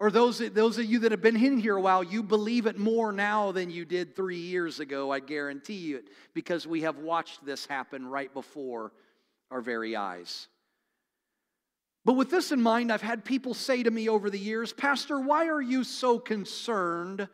or 0.00 0.10
those, 0.10 0.38
those 0.38 0.78
of 0.78 0.86
you 0.86 1.00
that 1.00 1.10
have 1.10 1.20
been 1.20 1.36
in 1.36 1.58
here 1.58 1.76
a 1.76 1.80
while, 1.80 2.02
you 2.02 2.22
believe 2.22 2.64
it 2.64 2.78
more 2.78 3.12
now 3.12 3.52
than 3.52 3.68
you 3.68 3.84
did 3.84 4.16
three 4.16 4.38
years 4.38 4.80
ago, 4.80 5.10
I 5.12 5.20
guarantee 5.20 5.74
you 5.74 6.02
because 6.32 6.66
we 6.66 6.80
have 6.80 6.96
watched 6.96 7.44
this 7.44 7.66
happen 7.66 8.06
right 8.06 8.32
before 8.32 8.92
our 9.50 9.60
very 9.60 9.94
eyes. 9.94 10.48
But 12.06 12.14
with 12.14 12.30
this 12.30 12.50
in 12.50 12.62
mind, 12.62 12.90
I've 12.90 13.02
had 13.02 13.26
people 13.26 13.52
say 13.52 13.82
to 13.82 13.90
me 13.90 14.08
over 14.08 14.30
the 14.30 14.38
years, 14.38 14.72
Pastor, 14.72 15.20
why 15.20 15.48
are 15.48 15.60
you 15.60 15.84
so 15.84 16.18
concerned 16.18 17.28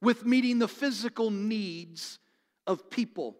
with 0.00 0.24
meeting 0.24 0.58
the 0.58 0.68
physical 0.68 1.30
needs 1.30 2.18
of 2.66 2.88
people? 2.88 3.36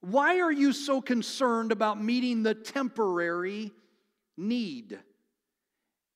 Why 0.00 0.38
are 0.38 0.52
you 0.52 0.72
so 0.72 1.00
concerned 1.00 1.72
about 1.72 2.00
meeting 2.00 2.44
the 2.44 2.54
temporary 2.54 3.72
need? 4.36 5.00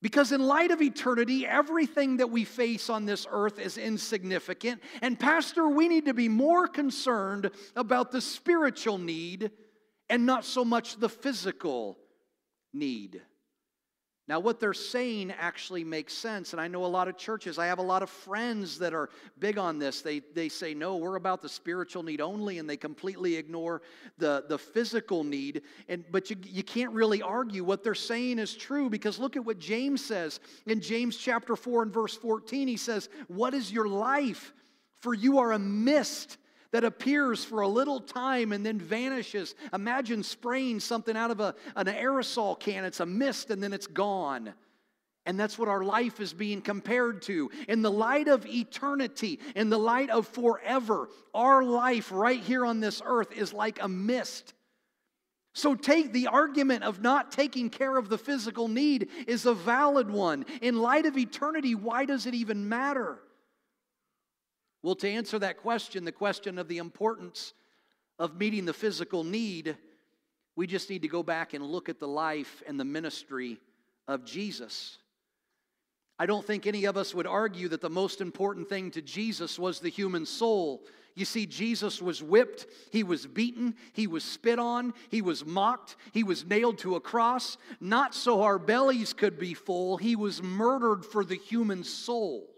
Because, 0.04 0.32
in 0.32 0.42
light 0.42 0.70
of 0.70 0.82
eternity, 0.82 1.46
everything 1.46 2.18
that 2.18 2.28
we 2.28 2.44
face 2.44 2.90
on 2.90 3.06
this 3.06 3.26
earth 3.30 3.58
is 3.58 3.78
insignificant. 3.78 4.82
And, 5.00 5.18
Pastor, 5.18 5.66
we 5.66 5.88
need 5.88 6.04
to 6.04 6.12
be 6.12 6.28
more 6.28 6.68
concerned 6.68 7.50
about 7.74 8.12
the 8.12 8.20
spiritual 8.20 8.98
need 8.98 9.50
and 10.10 10.26
not 10.26 10.44
so 10.44 10.62
much 10.62 10.98
the 10.98 11.08
physical 11.08 11.96
need. 12.74 13.22
Now, 14.26 14.40
what 14.40 14.58
they're 14.58 14.72
saying 14.72 15.32
actually 15.38 15.84
makes 15.84 16.14
sense. 16.14 16.52
And 16.52 16.60
I 16.60 16.66
know 16.66 16.86
a 16.86 16.86
lot 16.86 17.08
of 17.08 17.18
churches, 17.18 17.58
I 17.58 17.66
have 17.66 17.78
a 17.78 17.82
lot 17.82 18.02
of 18.02 18.08
friends 18.08 18.78
that 18.78 18.94
are 18.94 19.10
big 19.38 19.58
on 19.58 19.78
this. 19.78 20.00
They, 20.00 20.20
they 20.32 20.48
say, 20.48 20.72
no, 20.72 20.96
we're 20.96 21.16
about 21.16 21.42
the 21.42 21.48
spiritual 21.48 22.02
need 22.02 22.22
only, 22.22 22.58
and 22.58 22.68
they 22.68 22.78
completely 22.78 23.36
ignore 23.36 23.82
the, 24.16 24.44
the 24.48 24.56
physical 24.56 25.24
need. 25.24 25.60
And, 25.90 26.04
but 26.10 26.30
you, 26.30 26.36
you 26.42 26.62
can't 26.62 26.92
really 26.92 27.20
argue 27.20 27.64
what 27.64 27.84
they're 27.84 27.94
saying 27.94 28.38
is 28.38 28.54
true 28.54 28.88
because 28.88 29.18
look 29.18 29.36
at 29.36 29.44
what 29.44 29.58
James 29.58 30.02
says. 30.02 30.40
In 30.64 30.80
James 30.80 31.18
chapter 31.18 31.54
4 31.54 31.82
and 31.82 31.92
verse 31.92 32.16
14, 32.16 32.66
he 32.66 32.78
says, 32.78 33.10
What 33.28 33.52
is 33.52 33.70
your 33.70 33.88
life? 33.88 34.54
For 35.02 35.12
you 35.12 35.38
are 35.38 35.52
a 35.52 35.58
mist 35.58 36.38
that 36.74 36.82
appears 36.82 37.44
for 37.44 37.60
a 37.60 37.68
little 37.68 38.00
time 38.00 38.50
and 38.50 38.66
then 38.66 38.80
vanishes. 38.80 39.54
Imagine 39.72 40.24
spraying 40.24 40.80
something 40.80 41.16
out 41.16 41.30
of 41.30 41.38
a, 41.38 41.54
an 41.76 41.86
aerosol 41.86 42.58
can, 42.58 42.84
it's 42.84 42.98
a 42.98 43.06
mist 43.06 43.52
and 43.52 43.62
then 43.62 43.72
it's 43.72 43.86
gone. 43.86 44.52
And 45.24 45.38
that's 45.38 45.56
what 45.56 45.68
our 45.68 45.84
life 45.84 46.18
is 46.18 46.32
being 46.32 46.60
compared 46.60 47.22
to. 47.22 47.48
In 47.68 47.82
the 47.82 47.92
light 47.92 48.26
of 48.26 48.44
eternity, 48.44 49.38
in 49.54 49.70
the 49.70 49.78
light 49.78 50.10
of 50.10 50.26
forever, 50.26 51.10
our 51.32 51.62
life 51.62 52.10
right 52.10 52.40
here 52.40 52.66
on 52.66 52.80
this 52.80 53.00
earth 53.06 53.30
is 53.30 53.52
like 53.52 53.80
a 53.80 53.86
mist. 53.86 54.52
So, 55.52 55.76
take 55.76 56.12
the 56.12 56.26
argument 56.26 56.82
of 56.82 57.00
not 57.00 57.30
taking 57.30 57.70
care 57.70 57.96
of 57.96 58.08
the 58.08 58.18
physical 58.18 58.66
need 58.66 59.10
is 59.28 59.46
a 59.46 59.54
valid 59.54 60.10
one. 60.10 60.44
In 60.60 60.82
light 60.82 61.06
of 61.06 61.16
eternity, 61.16 61.76
why 61.76 62.04
does 62.04 62.26
it 62.26 62.34
even 62.34 62.68
matter? 62.68 63.20
Well, 64.84 64.96
to 64.96 65.08
answer 65.08 65.38
that 65.38 65.56
question, 65.56 66.04
the 66.04 66.12
question 66.12 66.58
of 66.58 66.68
the 66.68 66.76
importance 66.76 67.54
of 68.18 68.36
meeting 68.36 68.66
the 68.66 68.74
physical 68.74 69.24
need, 69.24 69.78
we 70.56 70.66
just 70.66 70.90
need 70.90 71.00
to 71.00 71.08
go 71.08 71.22
back 71.22 71.54
and 71.54 71.64
look 71.64 71.88
at 71.88 71.98
the 71.98 72.06
life 72.06 72.62
and 72.66 72.78
the 72.78 72.84
ministry 72.84 73.56
of 74.06 74.26
Jesus. 74.26 74.98
I 76.18 76.26
don't 76.26 76.44
think 76.44 76.66
any 76.66 76.84
of 76.84 76.98
us 76.98 77.14
would 77.14 77.26
argue 77.26 77.68
that 77.68 77.80
the 77.80 77.88
most 77.88 78.20
important 78.20 78.68
thing 78.68 78.90
to 78.90 79.00
Jesus 79.00 79.58
was 79.58 79.80
the 79.80 79.88
human 79.88 80.26
soul. 80.26 80.82
You 81.14 81.24
see, 81.24 81.46
Jesus 81.46 82.02
was 82.02 82.22
whipped, 82.22 82.66
he 82.92 83.04
was 83.04 83.26
beaten, 83.26 83.76
he 83.94 84.06
was 84.06 84.22
spit 84.22 84.58
on, 84.58 84.92
he 85.08 85.22
was 85.22 85.46
mocked, 85.46 85.96
he 86.12 86.24
was 86.24 86.44
nailed 86.44 86.76
to 86.80 86.96
a 86.96 87.00
cross, 87.00 87.56
not 87.80 88.14
so 88.14 88.42
our 88.42 88.58
bellies 88.58 89.14
could 89.14 89.38
be 89.38 89.54
full, 89.54 89.96
he 89.96 90.14
was 90.14 90.42
murdered 90.42 91.06
for 91.06 91.24
the 91.24 91.36
human 91.36 91.84
soul. 91.84 92.53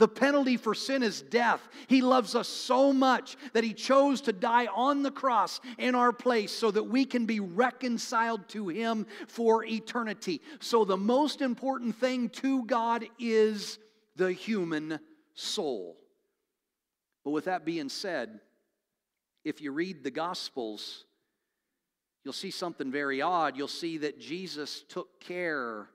The 0.00 0.08
penalty 0.08 0.56
for 0.56 0.74
sin 0.74 1.02
is 1.02 1.20
death. 1.20 1.60
He 1.86 2.00
loves 2.00 2.34
us 2.34 2.48
so 2.48 2.90
much 2.90 3.36
that 3.52 3.64
He 3.64 3.74
chose 3.74 4.22
to 4.22 4.32
die 4.32 4.66
on 4.74 5.02
the 5.02 5.10
cross 5.10 5.60
in 5.76 5.94
our 5.94 6.10
place 6.10 6.52
so 6.52 6.70
that 6.70 6.84
we 6.84 7.04
can 7.04 7.26
be 7.26 7.38
reconciled 7.38 8.48
to 8.48 8.68
Him 8.68 9.06
for 9.28 9.62
eternity. 9.62 10.40
So, 10.58 10.86
the 10.86 10.96
most 10.96 11.42
important 11.42 11.96
thing 11.96 12.30
to 12.30 12.64
God 12.64 13.04
is 13.18 13.78
the 14.16 14.32
human 14.32 15.00
soul. 15.34 15.98
But 17.22 17.32
with 17.32 17.44
that 17.44 17.66
being 17.66 17.90
said, 17.90 18.40
if 19.44 19.60
you 19.60 19.70
read 19.70 20.02
the 20.02 20.10
Gospels, 20.10 21.04
you'll 22.24 22.32
see 22.32 22.50
something 22.50 22.90
very 22.90 23.20
odd. 23.20 23.54
You'll 23.54 23.68
see 23.68 23.98
that 23.98 24.18
Jesus 24.18 24.82
took 24.88 25.20
care 25.20 25.90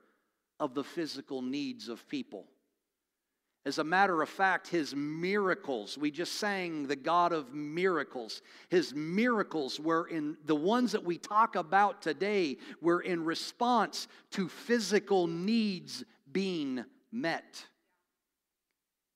of 0.60 0.74
the 0.74 0.84
physical 0.84 1.42
needs 1.42 1.88
of 1.88 2.08
people. 2.08 2.46
As 3.66 3.78
a 3.78 3.84
matter 3.84 4.22
of 4.22 4.28
fact, 4.28 4.68
his 4.68 4.94
miracles, 4.94 5.98
we 5.98 6.12
just 6.12 6.34
sang 6.34 6.86
the 6.86 6.94
God 6.94 7.32
of 7.32 7.52
miracles. 7.52 8.40
His 8.68 8.94
miracles 8.94 9.80
were 9.80 10.06
in 10.06 10.36
the 10.44 10.54
ones 10.54 10.92
that 10.92 11.02
we 11.02 11.18
talk 11.18 11.56
about 11.56 12.00
today, 12.00 12.58
were 12.80 13.00
in 13.00 13.24
response 13.24 14.06
to 14.30 14.48
physical 14.48 15.26
needs 15.26 16.04
being 16.30 16.84
met. 17.10 17.66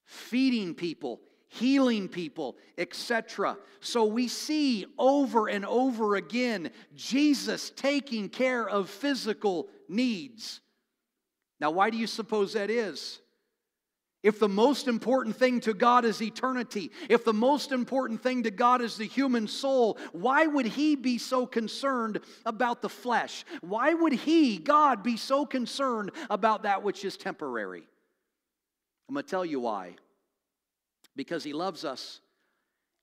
Feeding 0.04 0.75
people, 0.75 1.21
healing 1.47 2.09
people, 2.09 2.57
etc. 2.76 3.57
So 3.78 4.04
we 4.04 4.26
see 4.26 4.85
over 4.99 5.47
and 5.47 5.64
over 5.64 6.16
again 6.16 6.73
Jesus 6.97 7.71
taking 7.71 8.28
care 8.28 8.69
of 8.69 8.90
physical 8.90 9.69
needs. 9.88 10.61
Now, 11.61 11.71
why 11.71 11.90
do 11.90 11.97
you 11.97 12.09
suppose 12.09 12.54
that 12.54 12.69
is? 12.69 13.21
If 14.23 14.39
the 14.39 14.49
most 14.49 14.87
important 14.87 15.37
thing 15.37 15.61
to 15.61 15.73
God 15.73 16.05
is 16.05 16.21
eternity, 16.21 16.91
if 17.09 17.25
the 17.25 17.33
most 17.33 17.73
important 17.73 18.23
thing 18.23 18.43
to 18.43 18.50
God 18.50 18.83
is 18.83 18.99
the 18.99 19.07
human 19.07 19.49
soul, 19.49 19.97
why 20.12 20.47
would 20.47 20.67
He 20.67 20.95
be 20.95 21.17
so 21.17 21.47
concerned 21.47 22.21
about 22.45 22.83
the 22.83 22.89
flesh? 22.91 23.45
Why 23.62 23.95
would 23.95 24.12
He, 24.12 24.59
God, 24.59 25.03
be 25.03 25.17
so 25.17 25.47
concerned 25.47 26.11
about 26.29 26.65
that 26.65 26.83
which 26.83 27.03
is 27.05 27.17
temporary? 27.17 27.83
I'm 29.09 29.15
going 29.15 29.25
to 29.25 29.31
tell 29.31 29.45
you 29.45 29.61
why. 29.61 29.97
Because 31.17 31.43
He 31.43 31.55
loves 31.55 31.87
us 31.87 32.21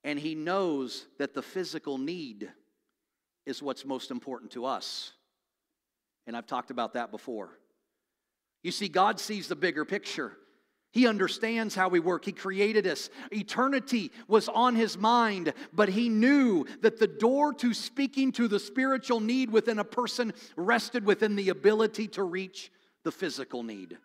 and 0.03 0.19
He 0.19 0.35
knows 0.35 1.07
that 1.17 1.33
the 1.33 1.41
physical 1.41 1.97
need 1.97 2.51
is 3.47 3.63
what's 3.63 3.85
most 3.85 4.11
important 4.11 4.51
to 4.51 4.65
us. 4.65 5.13
And 6.27 6.37
I've 6.37 6.45
talked 6.45 6.69
about 6.69 6.93
that 6.93 7.09
before. 7.09 7.57
You 8.61 8.71
see, 8.71 8.87
God 8.87 9.19
sees 9.19 9.47
the 9.47 9.55
bigger 9.55 9.83
picture. 9.83 10.37
He 10.97 11.05
understands 11.05 11.75
how 11.75 11.89
we 11.89 11.99
work. 11.99 12.25
He 12.25 12.31
created 12.31 12.87
us. 12.87 13.11
Eternity 13.31 14.11
was 14.27 14.49
on 14.49 14.73
his 14.73 14.97
mind, 14.97 15.53
but 15.71 15.89
he 15.89 16.09
knew 16.09 16.65
that 16.81 16.97
the 16.97 17.05
door 17.05 17.53
to 17.53 17.75
speaking 17.75 18.31
to 18.31 18.47
the 18.47 18.59
spiritual 18.59 19.19
need 19.19 19.51
within 19.51 19.77
a 19.77 19.83
person 19.83 20.33
rested 20.55 21.05
within 21.05 21.35
the 21.35 21.49
ability 21.49 22.07
to 22.07 22.23
reach 22.23 22.71
the 23.03 23.11
physical 23.11 23.61
need. 23.61 23.99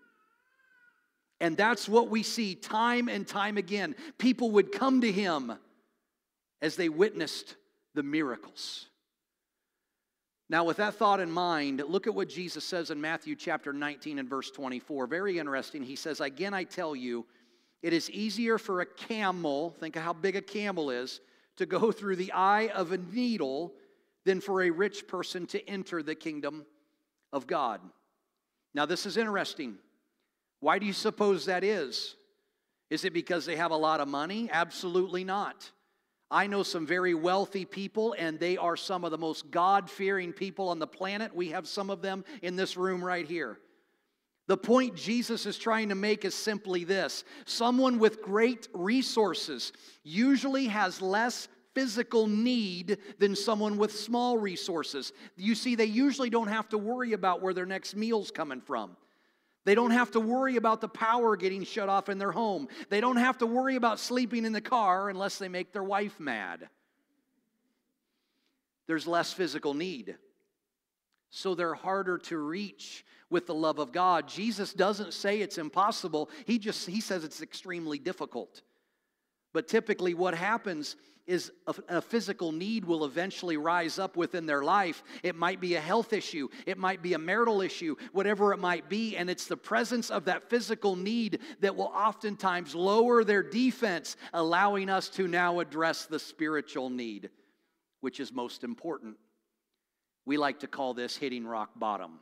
And 1.40 1.56
that's 1.56 1.88
what 1.88 2.10
we 2.10 2.22
see 2.22 2.54
time 2.54 3.08
and 3.08 3.26
time 3.26 3.56
again. 3.56 3.96
People 4.18 4.50
would 4.50 4.70
come 4.70 5.00
to 5.00 5.10
him 5.10 5.50
as 6.60 6.76
they 6.76 6.90
witnessed 6.90 7.56
the 7.94 8.02
miracles. 8.02 8.90
Now, 10.52 10.64
with 10.64 10.76
that 10.76 10.96
thought 10.96 11.18
in 11.18 11.30
mind, 11.30 11.82
look 11.88 12.06
at 12.06 12.14
what 12.14 12.28
Jesus 12.28 12.62
says 12.62 12.90
in 12.90 13.00
Matthew 13.00 13.34
chapter 13.34 13.72
19 13.72 14.18
and 14.18 14.28
verse 14.28 14.50
24. 14.50 15.06
Very 15.06 15.38
interesting. 15.38 15.82
He 15.82 15.96
says, 15.96 16.20
Again, 16.20 16.52
I 16.52 16.64
tell 16.64 16.94
you, 16.94 17.24
it 17.80 17.94
is 17.94 18.10
easier 18.10 18.58
for 18.58 18.82
a 18.82 18.86
camel, 18.86 19.74
think 19.80 19.96
of 19.96 20.02
how 20.02 20.12
big 20.12 20.36
a 20.36 20.42
camel 20.42 20.90
is, 20.90 21.22
to 21.56 21.64
go 21.64 21.90
through 21.92 22.16
the 22.16 22.32
eye 22.32 22.68
of 22.74 22.92
a 22.92 22.98
needle 22.98 23.72
than 24.26 24.42
for 24.42 24.60
a 24.60 24.68
rich 24.68 25.08
person 25.08 25.46
to 25.46 25.66
enter 25.66 26.02
the 26.02 26.14
kingdom 26.14 26.66
of 27.32 27.46
God. 27.46 27.80
Now, 28.74 28.84
this 28.84 29.06
is 29.06 29.16
interesting. 29.16 29.76
Why 30.60 30.78
do 30.78 30.84
you 30.84 30.92
suppose 30.92 31.46
that 31.46 31.64
is? 31.64 32.14
Is 32.90 33.06
it 33.06 33.14
because 33.14 33.46
they 33.46 33.56
have 33.56 33.70
a 33.70 33.76
lot 33.76 34.00
of 34.00 34.08
money? 34.08 34.50
Absolutely 34.52 35.24
not. 35.24 35.70
I 36.32 36.46
know 36.46 36.62
some 36.62 36.86
very 36.86 37.12
wealthy 37.12 37.66
people, 37.66 38.14
and 38.18 38.40
they 38.40 38.56
are 38.56 38.76
some 38.76 39.04
of 39.04 39.10
the 39.10 39.18
most 39.18 39.50
God 39.50 39.90
fearing 39.90 40.32
people 40.32 40.70
on 40.70 40.78
the 40.78 40.86
planet. 40.86 41.34
We 41.34 41.50
have 41.50 41.68
some 41.68 41.90
of 41.90 42.00
them 42.00 42.24
in 42.40 42.56
this 42.56 42.76
room 42.76 43.04
right 43.04 43.28
here. 43.28 43.58
The 44.48 44.56
point 44.56 44.96
Jesus 44.96 45.44
is 45.44 45.58
trying 45.58 45.90
to 45.90 45.94
make 45.94 46.24
is 46.24 46.34
simply 46.34 46.84
this 46.84 47.24
someone 47.44 47.98
with 47.98 48.22
great 48.22 48.66
resources 48.72 49.72
usually 50.02 50.66
has 50.66 51.00
less 51.00 51.48
physical 51.74 52.26
need 52.26 52.98
than 53.18 53.36
someone 53.36 53.76
with 53.76 53.92
small 53.92 54.38
resources. 54.38 55.12
You 55.36 55.54
see, 55.54 55.74
they 55.74 55.84
usually 55.84 56.30
don't 56.30 56.48
have 56.48 56.68
to 56.70 56.78
worry 56.78 57.12
about 57.12 57.40
where 57.40 57.54
their 57.54 57.66
next 57.66 57.94
meal's 57.94 58.30
coming 58.30 58.60
from. 58.60 58.96
They 59.64 59.74
don't 59.74 59.92
have 59.92 60.10
to 60.12 60.20
worry 60.20 60.56
about 60.56 60.80
the 60.80 60.88
power 60.88 61.36
getting 61.36 61.64
shut 61.64 61.88
off 61.88 62.08
in 62.08 62.18
their 62.18 62.32
home. 62.32 62.68
They 62.88 63.00
don't 63.00 63.16
have 63.16 63.38
to 63.38 63.46
worry 63.46 63.76
about 63.76 64.00
sleeping 64.00 64.44
in 64.44 64.52
the 64.52 64.60
car 64.60 65.08
unless 65.08 65.38
they 65.38 65.48
make 65.48 65.72
their 65.72 65.84
wife 65.84 66.18
mad. 66.18 66.68
There's 68.88 69.06
less 69.06 69.32
physical 69.32 69.74
need. 69.74 70.16
So 71.30 71.54
they're 71.54 71.74
harder 71.74 72.18
to 72.18 72.36
reach 72.36 73.04
with 73.30 73.46
the 73.46 73.54
love 73.54 73.78
of 73.78 73.92
God. 73.92 74.28
Jesus 74.28 74.74
doesn't 74.74 75.14
say 75.14 75.40
it's 75.40 75.58
impossible. 75.58 76.28
He 76.44 76.58
just 76.58 76.86
he 76.86 77.00
says 77.00 77.24
it's 77.24 77.40
extremely 77.40 77.98
difficult. 77.98 78.62
But 79.52 79.68
typically 79.68 80.12
what 80.12 80.34
happens 80.34 80.96
is 81.26 81.52
a, 81.66 81.74
a, 81.88 82.02
physical 82.02 82.50
need 82.50 82.84
will 82.84 83.04
eventually 83.04 83.56
rise 83.56 83.98
up 83.98 84.16
within 84.16 84.44
their 84.46 84.62
life. 84.62 85.04
It 85.22 85.36
might 85.36 85.60
be 85.60 85.76
a 85.76 85.80
health 85.80 86.12
issue, 86.12 86.48
it 86.66 86.78
might 86.78 87.02
be 87.02 87.14
a 87.14 87.18
marital 87.18 87.60
issue, 87.60 87.96
whatever 88.12 88.52
it 88.52 88.58
might 88.58 88.88
be. 88.88 89.16
And 89.16 89.30
it's 89.30 89.46
the 89.46 89.56
presence 89.56 90.10
of 90.10 90.24
that 90.24 90.50
physical 90.50 90.96
need 90.96 91.38
that 91.60 91.76
will 91.76 91.92
oftentimes 91.94 92.74
lower 92.74 93.22
their 93.22 93.42
defense, 93.42 94.16
allowing 94.32 94.88
us 94.88 95.08
to 95.10 95.28
now 95.28 95.60
address 95.60 96.06
the 96.06 96.18
spiritual 96.18 96.90
need, 96.90 97.30
which 98.00 98.18
is 98.18 98.32
most 98.32 98.64
important. 98.64 99.16
We 100.26 100.36
like 100.36 100.60
to 100.60 100.66
call 100.66 100.94
this 100.94 101.16
hitting 101.16 101.46
rock 101.46 101.70
bottom. 101.76 102.18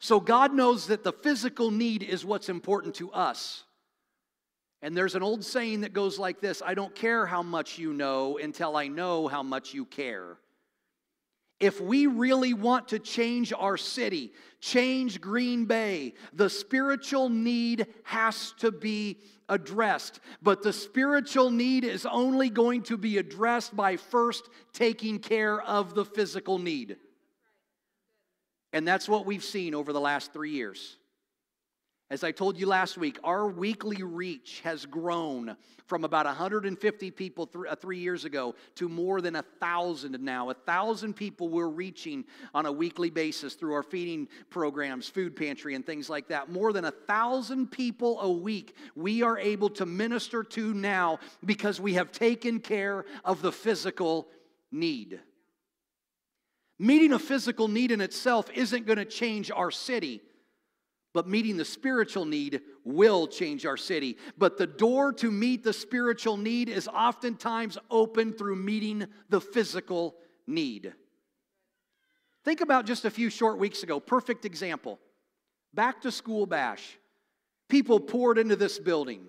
So 0.00 0.18
God 0.18 0.52
knows 0.52 0.88
that 0.88 1.04
the 1.04 1.12
physical 1.12 1.70
need 1.70 2.02
is 2.02 2.24
what's 2.24 2.48
important 2.48 2.96
to 2.96 3.12
us. 3.12 3.62
And 4.82 4.96
there's 4.96 5.14
an 5.14 5.22
old 5.22 5.44
saying 5.44 5.82
that 5.82 5.92
goes 5.92 6.18
like 6.18 6.40
this 6.40 6.60
I 6.64 6.74
don't 6.74 6.94
care 6.94 7.24
how 7.24 7.42
much 7.42 7.78
you 7.78 7.92
know 7.92 8.38
until 8.38 8.76
I 8.76 8.88
know 8.88 9.28
how 9.28 9.42
much 9.42 9.72
you 9.72 9.84
care. 9.84 10.38
If 11.60 11.80
we 11.80 12.08
really 12.08 12.54
want 12.54 12.88
to 12.88 12.98
change 12.98 13.52
our 13.52 13.76
city, 13.76 14.32
change 14.60 15.20
Green 15.20 15.64
Bay, 15.66 16.14
the 16.32 16.50
spiritual 16.50 17.28
need 17.28 17.86
has 18.02 18.52
to 18.58 18.72
be 18.72 19.18
addressed. 19.48 20.18
But 20.42 20.64
the 20.64 20.72
spiritual 20.72 21.52
need 21.52 21.84
is 21.84 22.04
only 22.04 22.50
going 22.50 22.82
to 22.84 22.96
be 22.96 23.18
addressed 23.18 23.76
by 23.76 23.96
first 23.96 24.48
taking 24.72 25.20
care 25.20 25.60
of 25.62 25.94
the 25.94 26.04
physical 26.04 26.58
need. 26.58 26.96
And 28.72 28.88
that's 28.88 29.08
what 29.08 29.24
we've 29.24 29.44
seen 29.44 29.72
over 29.72 29.92
the 29.92 30.00
last 30.00 30.32
three 30.32 30.50
years. 30.50 30.96
As 32.12 32.22
I 32.22 32.30
told 32.30 32.60
you 32.60 32.66
last 32.66 32.98
week, 32.98 33.18
our 33.24 33.48
weekly 33.48 34.02
reach 34.02 34.60
has 34.64 34.84
grown 34.84 35.56
from 35.86 36.04
about 36.04 36.26
150 36.26 37.10
people 37.10 37.48
uh, 37.66 37.74
three 37.74 38.00
years 38.00 38.26
ago 38.26 38.54
to 38.74 38.86
more 38.86 39.22
than 39.22 39.36
a 39.36 39.42
thousand 39.60 40.20
now. 40.20 40.50
A 40.50 40.54
thousand 40.54 41.14
people 41.14 41.48
we're 41.48 41.70
reaching 41.70 42.26
on 42.52 42.66
a 42.66 42.70
weekly 42.70 43.08
basis 43.08 43.54
through 43.54 43.72
our 43.72 43.82
feeding 43.82 44.28
programs, 44.50 45.08
food 45.08 45.34
pantry, 45.34 45.74
and 45.74 45.86
things 45.86 46.10
like 46.10 46.28
that. 46.28 46.50
More 46.50 46.74
than 46.74 46.84
a 46.84 46.90
thousand 46.90 47.70
people 47.70 48.20
a 48.20 48.30
week 48.30 48.76
we 48.94 49.22
are 49.22 49.38
able 49.38 49.70
to 49.70 49.86
minister 49.86 50.44
to 50.44 50.74
now 50.74 51.18
because 51.46 51.80
we 51.80 51.94
have 51.94 52.12
taken 52.12 52.60
care 52.60 53.06
of 53.24 53.40
the 53.40 53.52
physical 53.52 54.28
need. 54.70 55.18
Meeting 56.78 57.14
a 57.14 57.18
physical 57.18 57.68
need 57.68 57.90
in 57.90 58.02
itself 58.02 58.50
isn't 58.54 58.84
going 58.84 58.98
to 58.98 59.06
change 59.06 59.50
our 59.50 59.70
city 59.70 60.20
but 61.14 61.28
meeting 61.28 61.56
the 61.56 61.64
spiritual 61.64 62.24
need 62.24 62.60
will 62.84 63.26
change 63.26 63.66
our 63.66 63.76
city. 63.76 64.16
But 64.38 64.56
the 64.56 64.66
door 64.66 65.12
to 65.14 65.30
meet 65.30 65.62
the 65.62 65.72
spiritual 65.72 66.36
need 66.36 66.68
is 66.68 66.88
oftentimes 66.88 67.78
open 67.90 68.32
through 68.32 68.56
meeting 68.56 69.06
the 69.28 69.40
physical 69.40 70.16
need. 70.46 70.94
Think 72.44 72.60
about 72.60 72.86
just 72.86 73.04
a 73.04 73.10
few 73.10 73.30
short 73.30 73.58
weeks 73.58 73.82
ago, 73.82 74.00
perfect 74.00 74.44
example. 74.44 74.98
Back 75.74 76.02
to 76.02 76.10
school 76.10 76.46
bash. 76.46 76.98
People 77.68 78.00
poured 78.00 78.38
into 78.38 78.56
this 78.56 78.78
building. 78.78 79.26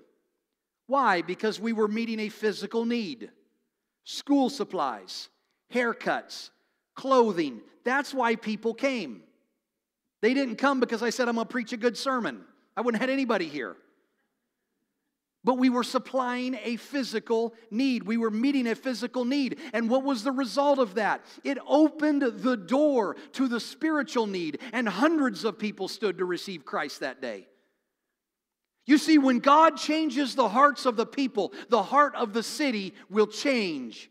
Why? 0.87 1.21
Because 1.21 1.59
we 1.59 1.73
were 1.73 1.87
meeting 1.87 2.19
a 2.19 2.29
physical 2.29 2.85
need. 2.85 3.31
School 4.03 4.49
supplies, 4.49 5.29
haircuts, 5.73 6.49
clothing. 6.95 7.61
That's 7.85 8.13
why 8.13 8.35
people 8.35 8.73
came. 8.73 9.23
They 10.23 10.33
didn't 10.33 10.55
come 10.55 10.79
because 10.79 11.03
I 11.03 11.09
said 11.09 11.27
I'm 11.27 11.35
going 11.35 11.45
to 11.45 11.51
preach 11.51 11.73
a 11.73 11.77
good 11.77 11.97
sermon. 11.97 12.45
I 12.77 12.81
wouldn't 12.81 13.01
have 13.01 13.09
had 13.09 13.13
anybody 13.13 13.45
here. 13.45 13.75
But 15.43 15.55
we 15.55 15.69
were 15.69 15.83
supplying 15.83 16.57
a 16.63 16.77
physical 16.77 17.53
need. 17.69 18.03
We 18.03 18.15
were 18.15 18.31
meeting 18.31 18.65
a 18.67 18.75
physical 18.75 19.25
need. 19.25 19.59
And 19.73 19.89
what 19.89 20.05
was 20.05 20.23
the 20.23 20.31
result 20.31 20.79
of 20.79 20.95
that? 20.95 21.25
It 21.43 21.57
opened 21.67 22.21
the 22.21 22.55
door 22.55 23.17
to 23.33 23.49
the 23.49 23.59
spiritual 23.59 24.25
need, 24.25 24.59
and 24.71 24.87
hundreds 24.87 25.43
of 25.43 25.59
people 25.59 25.89
stood 25.89 26.19
to 26.19 26.25
receive 26.25 26.63
Christ 26.63 27.01
that 27.01 27.21
day. 27.21 27.49
You 28.85 28.97
see, 28.97 29.17
when 29.17 29.39
God 29.39 29.75
changes 29.75 30.35
the 30.35 30.47
hearts 30.47 30.85
of 30.85 30.95
the 30.95 31.05
people, 31.05 31.51
the 31.67 31.83
heart 31.83 32.15
of 32.15 32.31
the 32.31 32.43
city 32.43 32.93
will 33.09 33.27
change. 33.27 34.09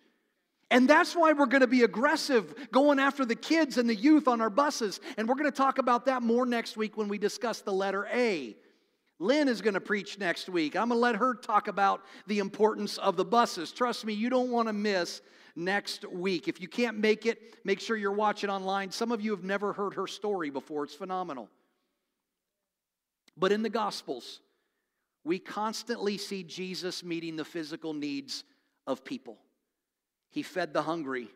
And 0.73 0.89
that's 0.89 1.15
why 1.15 1.35
we're 1.35 1.47
going 1.47 1.61
to 1.61 1.67
be 1.67 1.83
aggressive 1.83 2.71
going 2.73 2.99
after 2.99 3.27
the 3.27 3.35
kids 3.37 3.77
and 3.77 3.87
the 3.87 3.95
youth 3.95 4.27
on 4.27 4.41
our 4.41 4.49
buses. 4.49 5.01
And 5.19 5.29
we're 5.29 5.35
going 5.35 5.51
to 5.51 5.55
talk 5.55 5.77
about 5.77 6.07
that 6.07 6.23
more 6.23 6.47
next 6.47 6.79
week 6.79 6.97
when 6.97 7.09
we 7.09 7.19
discuss 7.19 7.61
the 7.61 7.75
letter 7.75 8.09
A. 8.11 8.57
Lynn 9.19 9.49
is 9.49 9.61
going 9.61 9.75
to 9.75 9.83
preach 9.83 10.19
next 10.19 10.49
week. 10.49 10.75
I'm 10.75 10.89
going 10.89 10.97
to 10.97 11.03
let 11.03 11.17
her 11.17 11.35
talk 11.35 11.69
about 11.69 12.01
the 12.27 12.39
importance 12.39 12.97
of 12.97 13.17
the 13.17 13.25
buses. 13.25 13.71
Trust 13.71 14.07
me, 14.07 14.15
you 14.15 14.31
don't 14.31 14.51
want 14.51 14.67
to 14.69 14.73
miss 14.73 15.21
next 15.55 16.09
week. 16.11 16.49
If 16.49 16.59
you 16.59 16.69
can't 16.69 16.99
make 16.99 17.27
it, 17.27 17.55
make 17.65 17.79
sure 17.79 17.95
you're 17.95 18.11
watching 18.11 18.49
online. 18.49 18.91
Some 18.91 19.13
of 19.13 19.21
you 19.21 19.33
have 19.33 19.45
never 19.45 19.75
heard 19.75 19.93
her 19.93 20.07
story 20.07 20.49
before, 20.49 20.85
it's 20.85 20.95
phenomenal. 20.95 21.51
But 23.37 23.53
in 23.53 23.63
the 23.63 23.69
Gospels, 23.69 24.41
we 25.23 25.39
constantly 25.39 26.17
see 26.17 26.43
Jesus 26.43 27.05
meeting 27.05 27.37
the 27.37 27.45
physical 27.45 27.93
needs 27.93 28.43
of 28.87 29.05
people. 29.05 29.37
He 30.33 30.43
fed 30.43 30.73
the 30.73 30.83
hungry, 30.83 31.29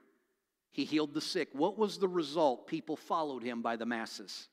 he 0.72 0.84
healed 0.84 1.14
the 1.14 1.20
sick. 1.20 1.50
What 1.52 1.78
was 1.78 1.98
the 1.98 2.08
result? 2.08 2.66
People 2.66 2.96
followed 2.96 3.42
him 3.42 3.62
by 3.62 3.76
the 3.76 3.86
masses. 3.86 4.48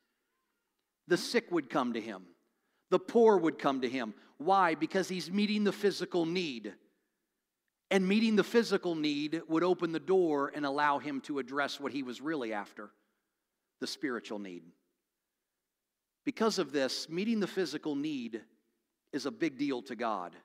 The 1.08 1.18
sick 1.18 1.52
would 1.52 1.70
come 1.70 1.94
to 1.94 2.02
him, 2.02 2.24
the 2.92 3.00
poor 3.00 3.38
would 3.38 3.58
come 3.58 3.82
to 3.82 3.90
him. 3.90 4.14
Why? 4.38 4.76
Because 4.76 5.08
he's 5.08 5.32
meeting 5.32 5.64
the 5.64 5.72
physical 5.72 6.26
need. 6.26 6.74
And 7.90 8.08
meeting 8.08 8.36
the 8.36 8.44
physical 8.44 8.96
need 8.96 9.42
would 9.48 9.64
open 9.64 9.92
the 9.92 10.00
door 10.00 10.52
and 10.54 10.66
allow 10.66 11.00
him 11.00 11.22
to 11.22 11.40
address 11.40 11.80
what 11.80 11.92
he 11.92 12.04
was 12.04 12.22
really 12.22 12.52
after 12.52 12.90
the 13.80 13.88
spiritual 13.88 14.40
need. 14.40 14.64
Because 16.26 16.58
of 16.58 16.72
this, 16.72 17.08
meeting 17.08 17.40
the 17.40 17.48
physical 17.48 17.96
need 17.96 18.42
is 19.12 19.26
a 19.26 19.32
big 19.32 19.58
deal 19.58 19.82
to 19.84 19.96
God. 19.96 20.36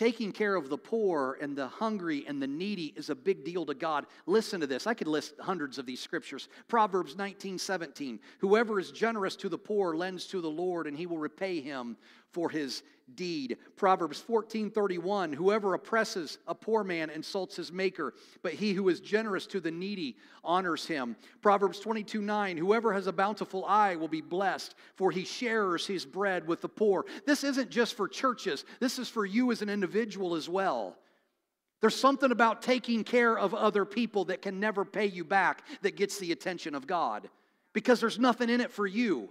Taking 0.00 0.32
care 0.32 0.54
of 0.54 0.70
the 0.70 0.78
poor 0.78 1.36
and 1.42 1.54
the 1.54 1.68
hungry 1.68 2.24
and 2.26 2.40
the 2.40 2.46
needy 2.46 2.94
is 2.96 3.10
a 3.10 3.14
big 3.14 3.44
deal 3.44 3.66
to 3.66 3.74
God. 3.74 4.06
Listen 4.24 4.58
to 4.62 4.66
this. 4.66 4.86
I 4.86 4.94
could 4.94 5.06
list 5.06 5.34
hundreds 5.38 5.76
of 5.76 5.84
these 5.84 6.00
scriptures. 6.00 6.48
Proverbs 6.68 7.18
19 7.18 7.58
17. 7.58 8.18
Whoever 8.38 8.80
is 8.80 8.92
generous 8.92 9.36
to 9.36 9.50
the 9.50 9.58
poor 9.58 9.94
lends 9.94 10.24
to 10.28 10.40
the 10.40 10.48
Lord, 10.48 10.86
and 10.86 10.96
he 10.96 11.04
will 11.04 11.18
repay 11.18 11.60
him 11.60 11.98
for 12.32 12.48
his 12.48 12.82
deed. 13.14 13.58
Proverbs 13.76 14.22
14:31 14.22 15.34
Whoever 15.34 15.74
oppresses 15.74 16.38
a 16.46 16.54
poor 16.54 16.84
man 16.84 17.10
insults 17.10 17.56
his 17.56 17.72
maker, 17.72 18.14
but 18.42 18.54
he 18.54 18.72
who 18.72 18.88
is 18.88 19.00
generous 19.00 19.46
to 19.48 19.60
the 19.60 19.70
needy 19.70 20.16
honors 20.44 20.86
him. 20.86 21.16
Proverbs 21.42 21.80
22:9 21.80 22.56
Whoever 22.56 22.92
has 22.92 23.06
a 23.06 23.12
bountiful 23.12 23.64
eye 23.64 23.96
will 23.96 24.08
be 24.08 24.20
blessed, 24.20 24.74
for 24.94 25.10
he 25.10 25.24
shares 25.24 25.86
his 25.86 26.04
bread 26.04 26.46
with 26.46 26.60
the 26.60 26.68
poor. 26.68 27.04
This 27.26 27.44
isn't 27.44 27.70
just 27.70 27.94
for 27.94 28.08
churches. 28.08 28.64
This 28.78 28.98
is 28.98 29.08
for 29.08 29.26
you 29.26 29.50
as 29.52 29.62
an 29.62 29.68
individual 29.68 30.34
as 30.34 30.48
well. 30.48 30.96
There's 31.80 31.96
something 31.96 32.30
about 32.30 32.62
taking 32.62 33.04
care 33.04 33.38
of 33.38 33.54
other 33.54 33.86
people 33.86 34.26
that 34.26 34.42
can 34.42 34.60
never 34.60 34.84
pay 34.84 35.06
you 35.06 35.24
back 35.24 35.64
that 35.80 35.96
gets 35.96 36.18
the 36.18 36.30
attention 36.30 36.74
of 36.74 36.86
God 36.86 37.30
because 37.72 38.00
there's 38.00 38.18
nothing 38.18 38.50
in 38.50 38.60
it 38.60 38.70
for 38.70 38.86
you. 38.86 39.30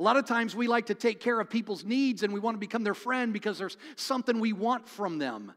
A 0.00 0.02
lot 0.02 0.16
of 0.16 0.24
times 0.24 0.56
we 0.56 0.66
like 0.66 0.86
to 0.86 0.94
take 0.94 1.20
care 1.20 1.38
of 1.38 1.50
people's 1.50 1.84
needs 1.84 2.22
and 2.22 2.32
we 2.32 2.40
want 2.40 2.54
to 2.54 2.58
become 2.58 2.82
their 2.82 2.94
friend 2.94 3.34
because 3.34 3.58
there's 3.58 3.76
something 3.96 4.40
we 4.40 4.54
want 4.54 4.88
from 4.88 5.18
them 5.18 5.52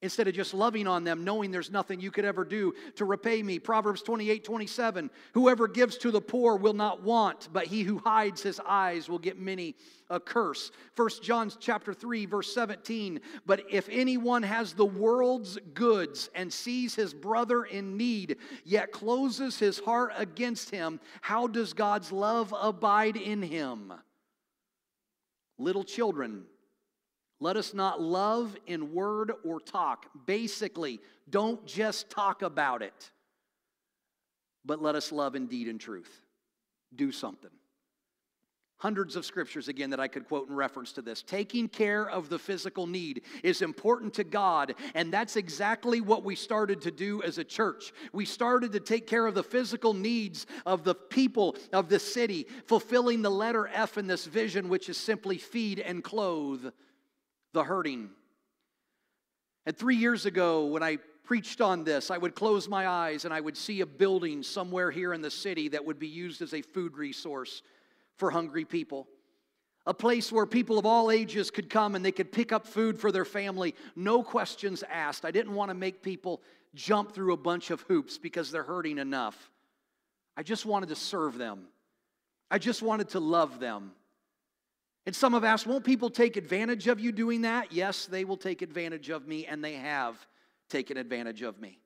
instead 0.00 0.28
of 0.28 0.34
just 0.34 0.54
loving 0.54 0.86
on 0.86 1.04
them, 1.04 1.24
knowing 1.24 1.50
there's 1.50 1.70
nothing 1.70 2.00
you 2.00 2.10
could 2.10 2.24
ever 2.24 2.44
do 2.44 2.72
to 2.96 3.04
repay 3.04 3.42
me. 3.42 3.58
Proverbs 3.58 4.02
28 4.02 4.44
27 4.44 5.10
Whoever 5.34 5.66
gives 5.66 5.98
to 5.98 6.10
the 6.10 6.20
poor 6.20 6.56
will 6.56 6.74
not 6.74 7.02
want, 7.02 7.48
but 7.52 7.66
he 7.66 7.82
who 7.82 7.98
hides 7.98 8.42
his 8.42 8.60
eyes 8.66 9.08
will 9.08 9.18
get 9.18 9.38
many 9.38 9.74
a 10.10 10.20
curse. 10.20 10.70
First 10.94 11.22
John 11.22 11.50
chapter 11.58 11.92
3 11.92 12.26
verse 12.26 12.52
17 12.54 13.20
But 13.44 13.64
if 13.70 13.88
anyone 13.90 14.42
has 14.42 14.72
the 14.72 14.86
world's 14.86 15.58
goods 15.74 16.30
and 16.34 16.52
sees 16.52 16.94
his 16.94 17.12
brother 17.12 17.64
in 17.64 17.96
need, 17.96 18.36
yet 18.64 18.92
closes 18.92 19.58
his 19.58 19.78
heart 19.80 20.12
against 20.16 20.70
him, 20.70 21.00
how 21.20 21.46
does 21.46 21.72
God's 21.72 22.12
love 22.12 22.54
abide 22.58 23.16
in 23.16 23.42
him? 23.42 23.92
Little 25.58 25.84
children, 25.84 26.44
let 27.40 27.56
us 27.56 27.72
not 27.72 28.00
love 28.00 28.56
in 28.66 28.92
word 28.92 29.32
or 29.44 29.60
talk. 29.60 30.06
Basically, 30.26 31.00
don't 31.30 31.64
just 31.66 32.10
talk 32.10 32.42
about 32.42 32.82
it, 32.82 33.10
but 34.64 34.82
let 34.82 34.96
us 34.96 35.12
love 35.12 35.36
in 35.36 35.46
deed 35.46 35.68
and 35.68 35.80
truth. 35.80 36.22
Do 36.94 37.12
something. 37.12 37.50
Hundreds 38.80 39.16
of 39.16 39.26
scriptures 39.26 39.66
again 39.66 39.90
that 39.90 39.98
I 39.98 40.06
could 40.06 40.28
quote 40.28 40.48
in 40.48 40.54
reference 40.54 40.92
to 40.92 41.02
this. 41.02 41.22
Taking 41.22 41.68
care 41.68 42.08
of 42.08 42.28
the 42.28 42.38
physical 42.38 42.86
need 42.86 43.22
is 43.42 43.60
important 43.60 44.14
to 44.14 44.24
God, 44.24 44.74
and 44.94 45.12
that's 45.12 45.34
exactly 45.34 46.00
what 46.00 46.22
we 46.22 46.36
started 46.36 46.80
to 46.82 46.92
do 46.92 47.20
as 47.22 47.38
a 47.38 47.44
church. 47.44 47.92
We 48.12 48.24
started 48.24 48.72
to 48.72 48.80
take 48.80 49.08
care 49.08 49.26
of 49.26 49.34
the 49.34 49.42
physical 49.42 49.94
needs 49.94 50.46
of 50.64 50.84
the 50.84 50.94
people 50.94 51.56
of 51.72 51.88
the 51.88 51.98
city, 51.98 52.46
fulfilling 52.66 53.22
the 53.22 53.30
letter 53.30 53.68
F 53.72 53.98
in 53.98 54.06
this 54.06 54.26
vision, 54.26 54.68
which 54.68 54.88
is 54.88 54.96
simply 54.96 55.38
feed 55.38 55.80
and 55.80 56.02
clothe 56.02 56.66
the 57.58 57.64
hurting. 57.64 58.08
And 59.66 59.76
three 59.76 59.96
years 59.96 60.26
ago, 60.26 60.66
when 60.66 60.84
I 60.84 60.98
preached 61.24 61.60
on 61.60 61.82
this, 61.82 62.08
I 62.08 62.16
would 62.16 62.36
close 62.36 62.68
my 62.68 62.86
eyes 62.86 63.24
and 63.24 63.34
I 63.34 63.40
would 63.40 63.56
see 63.56 63.80
a 63.80 63.86
building 63.86 64.44
somewhere 64.44 64.92
here 64.92 65.12
in 65.12 65.22
the 65.22 65.30
city 65.30 65.66
that 65.70 65.84
would 65.84 65.98
be 65.98 66.06
used 66.06 66.40
as 66.40 66.54
a 66.54 66.62
food 66.62 66.96
resource 66.96 67.62
for 68.16 68.30
hungry 68.30 68.64
people. 68.64 69.08
A 69.86 69.92
place 69.92 70.30
where 70.30 70.46
people 70.46 70.78
of 70.78 70.86
all 70.86 71.10
ages 71.10 71.50
could 71.50 71.68
come 71.68 71.96
and 71.96 72.04
they 72.04 72.12
could 72.12 72.30
pick 72.30 72.52
up 72.52 72.64
food 72.64 72.96
for 72.96 73.10
their 73.10 73.24
family, 73.24 73.74
no 73.96 74.22
questions 74.22 74.84
asked. 74.88 75.24
I 75.24 75.32
didn't 75.32 75.54
want 75.54 75.70
to 75.70 75.74
make 75.74 76.00
people 76.00 76.40
jump 76.76 77.12
through 77.12 77.32
a 77.32 77.36
bunch 77.36 77.72
of 77.72 77.80
hoops 77.82 78.18
because 78.18 78.52
they're 78.52 78.62
hurting 78.62 78.98
enough. 78.98 79.50
I 80.36 80.44
just 80.44 80.64
wanted 80.64 80.90
to 80.90 80.96
serve 80.96 81.36
them, 81.38 81.64
I 82.52 82.58
just 82.58 82.82
wanted 82.82 83.08
to 83.10 83.20
love 83.20 83.58
them. 83.58 83.90
And 85.08 85.16
some 85.16 85.32
have 85.32 85.42
asked, 85.42 85.66
won't 85.66 85.84
people 85.84 86.10
take 86.10 86.36
advantage 86.36 86.86
of 86.86 87.00
you 87.00 87.12
doing 87.12 87.40
that? 87.40 87.72
Yes, 87.72 88.04
they 88.04 88.26
will 88.26 88.36
take 88.36 88.60
advantage 88.60 89.08
of 89.08 89.26
me, 89.26 89.46
and 89.46 89.64
they 89.64 89.72
have 89.72 90.14
taken 90.68 90.98
advantage 90.98 91.40
of 91.40 91.58
me. 91.58 91.78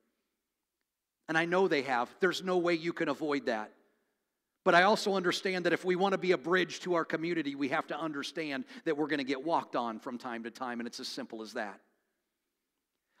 And 1.29 1.37
I 1.37 1.45
know 1.45 1.69
they 1.69 1.83
have. 1.83 2.13
There's 2.19 2.43
no 2.43 2.57
way 2.57 2.73
you 2.73 2.91
can 2.91 3.07
avoid 3.07 3.45
that. 3.45 3.71
But 4.65 4.75
I 4.75 4.83
also 4.83 5.15
understand 5.15 5.65
that 5.65 5.71
if 5.71 5.85
we 5.85 5.95
want 5.95 6.11
to 6.11 6.17
be 6.17 6.33
a 6.33 6.37
bridge 6.37 6.81
to 6.81 6.95
our 6.95 7.05
community, 7.05 7.55
we 7.55 7.69
have 7.69 7.87
to 7.87 7.97
understand 7.97 8.65
that 8.83 8.97
we're 8.97 9.07
going 9.07 9.19
to 9.19 9.23
get 9.23 9.41
walked 9.41 9.77
on 9.77 9.99
from 9.99 10.17
time 10.17 10.43
to 10.43 10.51
time, 10.51 10.81
and 10.81 10.87
it's 10.87 10.99
as 10.99 11.07
simple 11.07 11.41
as 11.41 11.53
that. 11.53 11.79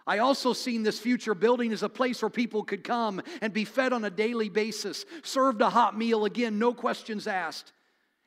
I 0.05 0.17
also 0.17 0.51
seen 0.51 0.83
this 0.83 0.99
future 0.99 1.33
building 1.33 1.71
as 1.71 1.81
a 1.81 1.87
place 1.87 2.21
where 2.21 2.29
people 2.29 2.65
could 2.65 2.83
come 2.83 3.21
and 3.39 3.53
be 3.53 3.63
fed 3.63 3.93
on 3.93 4.03
a 4.03 4.09
daily 4.09 4.49
basis, 4.49 5.05
served 5.23 5.61
a 5.61 5.69
hot 5.69 5.97
meal 5.97 6.25
again, 6.25 6.59
no 6.59 6.73
questions 6.73 7.25
asked. 7.25 7.71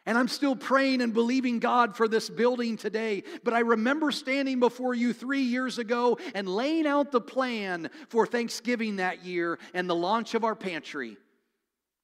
And 0.07 0.17
I'm 0.17 0.29
still 0.29 0.55
praying 0.55 1.03
and 1.03 1.13
believing 1.13 1.59
God 1.59 1.97
for 1.97 2.07
this 2.07 2.31
building 2.31 2.77
today. 2.77 3.25
But 3.43 3.55
I 3.55 3.61
remember 3.61 4.13
standing 4.13 4.61
before 4.61 4.95
you 4.95 5.13
three 5.13 5.43
years 5.43 5.79
ago 5.79 6.19
and 6.35 6.49
laying 6.49 6.87
out 6.87 7.11
the 7.11 7.21
plan 7.21 7.91
for 8.09 8.25
Thanksgiving 8.25 8.97
that 8.97 9.25
year 9.25 9.59
and 9.75 9.91
the 9.91 9.97
launch 9.97 10.35
of 10.35 10.45
our 10.45 10.55
pantry. 10.55 11.17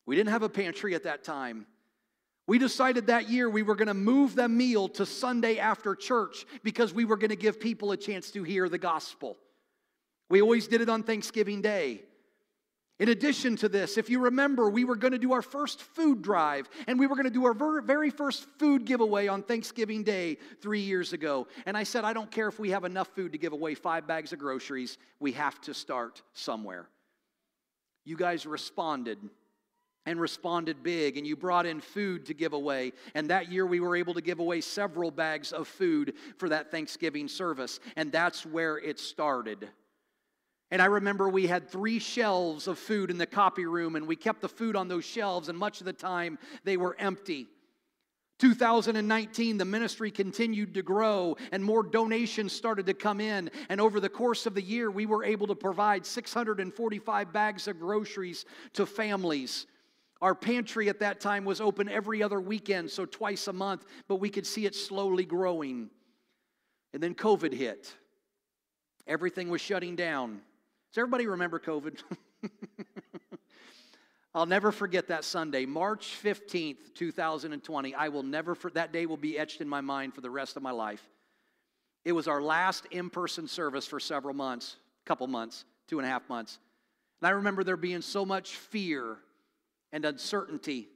We 0.04 0.16
didn't 0.16 0.30
have 0.30 0.42
a 0.42 0.48
pantry 0.48 0.96
at 0.96 1.04
that 1.04 1.22
time. 1.22 1.66
We 2.48 2.58
decided 2.58 3.06
that 3.06 3.30
year 3.30 3.48
we 3.48 3.62
were 3.62 3.76
going 3.76 3.86
to 3.86 3.94
move 3.94 4.34
the 4.34 4.48
meal 4.48 4.88
to 4.90 5.06
Sunday 5.06 5.58
after 5.58 5.94
church 5.94 6.44
because 6.64 6.92
we 6.92 7.04
were 7.04 7.16
going 7.16 7.30
to 7.30 7.36
give 7.36 7.60
people 7.60 7.92
a 7.92 7.96
chance 7.96 8.32
to 8.32 8.42
hear 8.42 8.68
the 8.68 8.78
gospel. 8.78 9.36
We 10.28 10.42
always 10.42 10.66
did 10.66 10.80
it 10.80 10.88
on 10.88 11.04
Thanksgiving 11.04 11.62
Day. 11.62 12.02
In 12.98 13.08
addition 13.08 13.56
to 13.56 13.68
this, 13.68 13.98
if 13.98 14.10
you 14.10 14.20
remember, 14.20 14.70
we 14.70 14.84
were 14.84 14.94
going 14.94 15.12
to 15.12 15.18
do 15.18 15.32
our 15.32 15.42
first 15.42 15.80
food 15.80 16.22
drive 16.22 16.68
and 16.86 16.98
we 16.98 17.06
were 17.06 17.16
going 17.16 17.24
to 17.24 17.30
do 17.30 17.46
our 17.46 17.80
very 17.80 18.10
first 18.10 18.46
food 18.58 18.84
giveaway 18.84 19.26
on 19.26 19.42
Thanksgiving 19.42 20.04
Day 20.04 20.36
three 20.60 20.80
years 20.80 21.12
ago. 21.12 21.48
And 21.66 21.76
I 21.76 21.82
said, 21.82 22.04
I 22.04 22.12
don't 22.12 22.30
care 22.30 22.48
if 22.48 22.60
we 22.60 22.70
have 22.70 22.84
enough 22.84 23.08
food 23.08 23.32
to 23.32 23.38
give 23.38 23.52
away 23.52 23.74
five 23.74 24.06
bags 24.06 24.32
of 24.32 24.38
groceries, 24.38 24.98
we 25.18 25.32
have 25.32 25.60
to 25.62 25.74
start 25.74 26.22
somewhere. 26.34 26.86
You 28.04 28.16
guys 28.16 28.46
responded 28.46 29.18
and 30.04 30.20
responded 30.20 30.82
big, 30.82 31.16
and 31.16 31.26
you 31.26 31.36
brought 31.36 31.64
in 31.64 31.80
food 31.80 32.26
to 32.26 32.34
give 32.34 32.52
away. 32.52 32.92
And 33.14 33.30
that 33.30 33.50
year, 33.52 33.64
we 33.64 33.78
were 33.78 33.94
able 33.94 34.14
to 34.14 34.20
give 34.20 34.40
away 34.40 34.60
several 34.60 35.12
bags 35.12 35.52
of 35.52 35.68
food 35.68 36.14
for 36.38 36.48
that 36.48 36.70
Thanksgiving 36.70 37.28
service. 37.28 37.78
And 37.94 38.10
that's 38.10 38.44
where 38.44 38.78
it 38.78 38.98
started. 38.98 39.68
And 40.72 40.80
I 40.80 40.86
remember 40.86 41.28
we 41.28 41.46
had 41.46 41.68
three 41.68 41.98
shelves 41.98 42.66
of 42.66 42.78
food 42.78 43.10
in 43.10 43.18
the 43.18 43.26
copy 43.26 43.66
room, 43.66 43.94
and 43.94 44.08
we 44.08 44.16
kept 44.16 44.40
the 44.40 44.48
food 44.48 44.74
on 44.74 44.88
those 44.88 45.04
shelves, 45.04 45.50
and 45.50 45.58
much 45.58 45.80
of 45.80 45.84
the 45.84 45.92
time 45.92 46.38
they 46.64 46.78
were 46.78 46.96
empty. 46.98 47.46
2019, 48.38 49.58
the 49.58 49.66
ministry 49.66 50.10
continued 50.10 50.72
to 50.72 50.82
grow 50.82 51.36
and 51.52 51.62
more 51.62 51.82
donations 51.82 52.54
started 52.54 52.86
to 52.86 52.94
come 52.94 53.20
in. 53.20 53.50
And 53.68 53.82
over 53.82 54.00
the 54.00 54.08
course 54.08 54.46
of 54.46 54.54
the 54.54 54.62
year, 54.62 54.90
we 54.90 55.04
were 55.04 55.24
able 55.24 55.46
to 55.48 55.54
provide 55.54 56.06
645 56.06 57.32
bags 57.34 57.68
of 57.68 57.78
groceries 57.78 58.46
to 58.72 58.86
families. 58.86 59.66
Our 60.22 60.34
pantry 60.34 60.88
at 60.88 61.00
that 61.00 61.20
time 61.20 61.44
was 61.44 61.60
open 61.60 61.90
every 61.90 62.22
other 62.22 62.40
weekend, 62.40 62.90
so 62.90 63.04
twice 63.04 63.46
a 63.46 63.52
month, 63.52 63.84
but 64.08 64.16
we 64.16 64.30
could 64.30 64.46
see 64.46 64.64
it 64.64 64.74
slowly 64.74 65.26
growing. 65.26 65.90
And 66.94 67.02
then 67.02 67.14
COVID 67.14 67.52
hit. 67.52 67.94
Everything 69.06 69.50
was 69.50 69.60
shutting 69.60 69.96
down. 69.96 70.40
Does 70.92 70.98
everybody 70.98 71.26
remember 71.26 71.58
COVID? 71.58 72.02
I'll 74.34 74.44
never 74.44 74.70
forget 74.70 75.08
that 75.08 75.24
Sunday, 75.24 75.64
March 75.64 76.18
15th, 76.22 76.94
2020. 76.94 77.94
I 77.94 78.08
will 78.08 78.22
never, 78.22 78.54
for, 78.54 78.70
that 78.72 78.92
day 78.92 79.06
will 79.06 79.16
be 79.16 79.38
etched 79.38 79.62
in 79.62 79.68
my 79.68 79.80
mind 79.80 80.14
for 80.14 80.20
the 80.20 80.28
rest 80.28 80.58
of 80.58 80.62
my 80.62 80.70
life. 80.70 81.02
It 82.04 82.12
was 82.12 82.28
our 82.28 82.42
last 82.42 82.86
in 82.90 83.08
person 83.08 83.48
service 83.48 83.86
for 83.86 83.98
several 83.98 84.34
months, 84.34 84.76
couple 85.06 85.26
months, 85.28 85.64
two 85.88 85.98
and 85.98 86.06
a 86.06 86.10
half 86.10 86.28
months. 86.28 86.58
And 87.22 87.28
I 87.28 87.30
remember 87.30 87.64
there 87.64 87.78
being 87.78 88.02
so 88.02 88.26
much 88.26 88.56
fear 88.56 89.16
and 89.92 90.04
uncertainty 90.04 90.88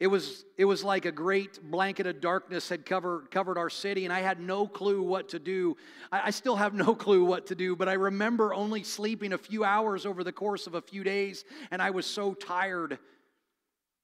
it 0.00 0.06
was, 0.06 0.46
it 0.56 0.64
was 0.64 0.82
like 0.82 1.04
a 1.04 1.12
great 1.12 1.60
blanket 1.70 2.06
of 2.06 2.22
darkness 2.22 2.70
had 2.70 2.86
covered, 2.86 3.30
covered 3.30 3.58
our 3.58 3.68
city, 3.68 4.06
and 4.06 4.12
I 4.12 4.20
had 4.20 4.40
no 4.40 4.66
clue 4.66 5.02
what 5.02 5.28
to 5.28 5.38
do. 5.38 5.76
I, 6.10 6.28
I 6.28 6.30
still 6.30 6.56
have 6.56 6.72
no 6.72 6.94
clue 6.96 7.22
what 7.22 7.46
to 7.48 7.54
do, 7.54 7.76
but 7.76 7.86
I 7.86 7.92
remember 7.92 8.54
only 8.54 8.82
sleeping 8.82 9.34
a 9.34 9.38
few 9.38 9.62
hours 9.62 10.06
over 10.06 10.24
the 10.24 10.32
course 10.32 10.66
of 10.66 10.74
a 10.74 10.80
few 10.80 11.04
days, 11.04 11.44
and 11.70 11.82
I 11.82 11.90
was 11.90 12.06
so 12.06 12.32
tired. 12.32 12.98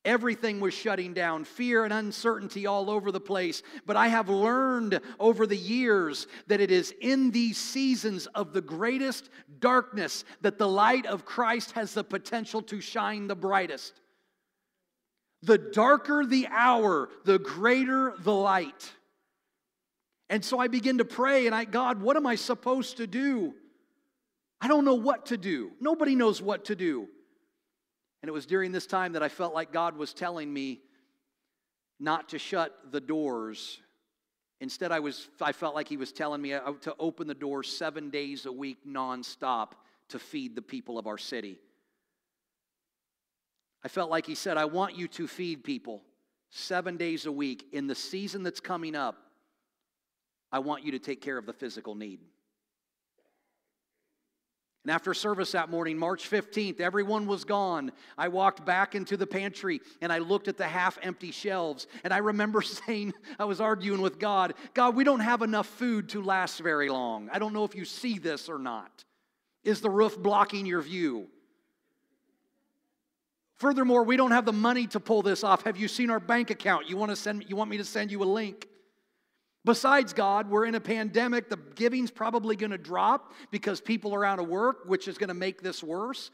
Everything 0.05 0.61
was 0.61 0.75
shutting 0.75 1.15
down, 1.15 1.45
fear 1.45 1.85
and 1.85 1.95
uncertainty 1.95 2.67
all 2.67 2.91
over 2.91 3.11
the 3.11 3.19
place. 3.19 3.63
But 3.87 3.97
I 3.97 4.09
have 4.09 4.29
learned 4.29 5.01
over 5.19 5.47
the 5.47 5.57
years 5.57 6.27
that 6.47 6.61
it 6.61 6.71
is 6.71 6.95
in 7.01 7.31
these 7.31 7.57
seasons 7.57 8.27
of 8.27 8.53
the 8.53 8.61
greatest 8.61 9.31
darkness 9.61 10.25
that 10.43 10.59
the 10.59 10.69
light 10.69 11.07
of 11.07 11.25
Christ 11.25 11.73
has 11.73 11.95
the 11.95 12.05
potential 12.05 12.61
to 12.63 12.83
shine 12.83 13.29
the 13.29 13.35
brightest. 13.35 14.01
The 15.43 15.59
darker 15.59 16.25
the 16.25 16.49
hour, 16.51 17.09
the 17.25 17.39
greater 17.39 18.15
the 18.19 18.33
light. 18.33 18.93
And 20.29 20.45
so 20.45 20.59
I 20.59 20.69
begin 20.69 20.99
to 20.99 21.05
pray, 21.05 21.47
and 21.47 21.55
I, 21.55 21.65
God, 21.65 22.01
what 22.01 22.17
am 22.17 22.27
I 22.27 22.35
supposed 22.35 22.97
to 22.97 23.07
do? 23.07 23.55
I 24.61 24.69
don't 24.69 24.85
know 24.85 24.95
what 24.95 25.27
to 25.27 25.37
do. 25.37 25.73
Nobody 25.81 26.15
knows 26.15 26.43
what 26.43 26.65
to 26.67 26.77
do. 26.77 27.09
And 28.23 28.29
it 28.29 28.33
was 28.33 28.47
during 28.47 28.73
this 28.73 28.87
time 28.87 29.13
that 29.13 29.23
I 29.23 29.29
felt 29.29 29.55
like 29.55 29.73
God 29.73 29.97
was 29.97 30.13
telling 30.13 30.53
me 30.53 30.81
not 32.01 32.31
to 32.31 32.39
shut 32.39 32.75
the 32.91 33.01
doors. 33.01 33.79
Instead, 34.61 34.91
I, 34.91 35.01
was, 35.01 35.29
I 35.41 35.53
felt 35.53 35.75
like 35.75 35.87
He 35.89 35.97
was 35.97 36.13
telling 36.13 36.43
me 36.43 36.55
uh, 36.55 36.73
to 36.81 36.95
open 36.99 37.29
the 37.29 37.35
doors 37.35 37.69
seven 37.69 38.11
days 38.11 38.47
a 38.47 38.53
week 38.53 38.79
nonstop 38.87 39.73
to 40.09 40.19
feed 40.19 40.57
the 40.57 40.63
people 40.63 40.99
of 40.99 41.07
our 41.07 41.19
city. 41.19 41.59
I 43.87 43.89
felt 43.89 44.11
like 44.11 44.27
he 44.27 44.35
said, 44.35 44.57
I 44.57 44.65
want 44.65 44.97
you 44.97 45.07
to 45.07 45.29
feed 45.29 45.63
people 45.63 46.03
seven 46.51 46.97
days 46.97 47.25
a 47.25 47.31
week. 47.31 47.67
In 47.73 47.87
the 47.87 47.95
season 47.95 48.43
that's 48.43 48.59
coming 48.59 48.97
up, 48.97 49.15
I 50.51 50.59
want 50.59 50.83
you 50.83 50.91
to 50.91 50.99
take 50.99 51.21
care 51.21 51.39
of 51.39 51.47
the 51.47 51.53
physical 51.53 51.95
need. 51.95 52.19
And 54.83 54.91
after 54.91 55.15
service 55.15 55.53
that 55.53 55.71
morning, 55.71 55.97
March 55.99 56.29
15th, 56.29 56.81
everyone 56.81 57.29
was 57.29 57.45
gone. 57.45 57.93
I 58.19 58.27
walked 58.27 58.67
back 58.67 58.97
into 58.97 59.17
the 59.17 59.25
pantry 59.25 59.81
and 60.03 60.13
I 60.13 60.19
looked 60.19 60.49
at 60.49 60.57
the 60.57 60.67
half 60.67 60.99
empty 61.01 61.31
shelves. 61.31 61.87
And 62.03 62.13
I 62.13 62.19
remember 62.19 62.63
saying, 62.87 63.15
I 63.39 63.45
was 63.45 63.61
arguing 63.61 64.03
with 64.03 64.19
God, 64.19 64.55
God, 64.75 64.97
we 64.97 65.05
don't 65.05 65.21
have 65.21 65.43
enough 65.43 65.69
food 65.69 66.09
to 66.09 66.23
last 66.25 66.59
very 66.59 66.89
long. 66.89 67.31
I 67.33 67.39
don't 67.39 67.53
know 67.53 67.63
if 67.63 67.77
you 67.77 67.85
see 67.85 68.19
this 68.19 68.49
or 68.49 68.59
not. 68.59 69.05
Is 69.63 69.81
the 69.81 69.91
roof 69.91 70.19
blocking 70.19 70.67
your 70.67 70.83
view? 70.83 71.29
Furthermore, 73.59 74.05
we 74.05 74.17
don't 74.17 74.33
have 74.33 74.45
the 74.45 74.53
money 74.53 74.87
to 74.89 75.01
pull 75.01 75.23
this 75.23 75.43
off. 75.43 75.63
Have 75.65 75.77
you 75.77 75.89
seen 75.89 76.11
our 76.11 76.21
bank 76.21 76.51
account? 76.51 76.89
You 76.89 76.97
want 76.97 77.11
to 77.11 77.17
send 77.17 77.45
you 77.49 77.57
want 77.57 77.71
me 77.71 77.79
to 77.79 77.85
send 77.85 78.11
you 78.11 78.23
a 78.23 78.25
link? 78.25 78.69
Besides 79.65 80.13
God, 80.13 80.49
we're 80.49 80.67
in 80.67 80.77
a 80.77 80.81
pandemic. 80.81 81.49
The 81.49 81.59
giving's 81.75 82.11
probably 82.11 82.55
going 82.55 82.71
to 82.71 82.79
drop 82.79 83.33
because 83.51 83.81
people 83.81 84.15
are 84.15 84.25
out 84.25 84.39
of 84.39 84.47
work, 84.47 84.85
which 84.87 85.09
is 85.09 85.19
going 85.19 85.29
to 85.29 85.35
make 85.35 85.63
this 85.63 85.83
worse. 85.83 86.31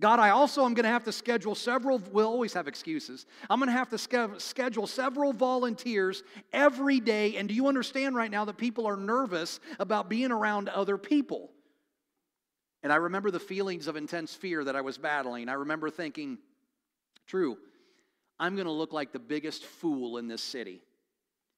God, 0.00 0.20
I 0.20 0.30
also 0.30 0.64
am 0.64 0.74
going 0.74 0.84
to 0.84 0.90
have 0.90 1.02
to 1.04 1.12
schedule 1.12 1.56
several, 1.56 1.98
we'll 2.12 2.28
always 2.28 2.52
have 2.52 2.68
excuses. 2.68 3.26
I'm 3.50 3.58
going 3.58 3.66
to 3.66 3.72
have 3.72 3.88
to 3.88 4.38
schedule 4.38 4.86
several 4.86 5.32
volunteers 5.32 6.22
every 6.52 7.00
day. 7.00 7.36
And 7.36 7.48
do 7.48 7.54
you 7.54 7.66
understand 7.66 8.14
right 8.14 8.30
now 8.30 8.44
that 8.44 8.58
people 8.58 8.86
are 8.86 8.96
nervous 8.96 9.58
about 9.80 10.08
being 10.08 10.30
around 10.30 10.68
other 10.68 10.98
people? 10.98 11.50
And 12.84 12.92
I 12.92 12.96
remember 12.96 13.32
the 13.32 13.40
feelings 13.40 13.88
of 13.88 13.96
intense 13.96 14.34
fear 14.34 14.62
that 14.62 14.76
I 14.76 14.82
was 14.82 14.98
battling. 14.98 15.48
I 15.48 15.54
remember 15.54 15.90
thinking, 15.90 16.38
True. 17.28 17.58
I'm 18.40 18.56
going 18.56 18.66
to 18.66 18.72
look 18.72 18.92
like 18.92 19.12
the 19.12 19.18
biggest 19.18 19.64
fool 19.64 20.18
in 20.18 20.26
this 20.26 20.42
city. 20.42 20.82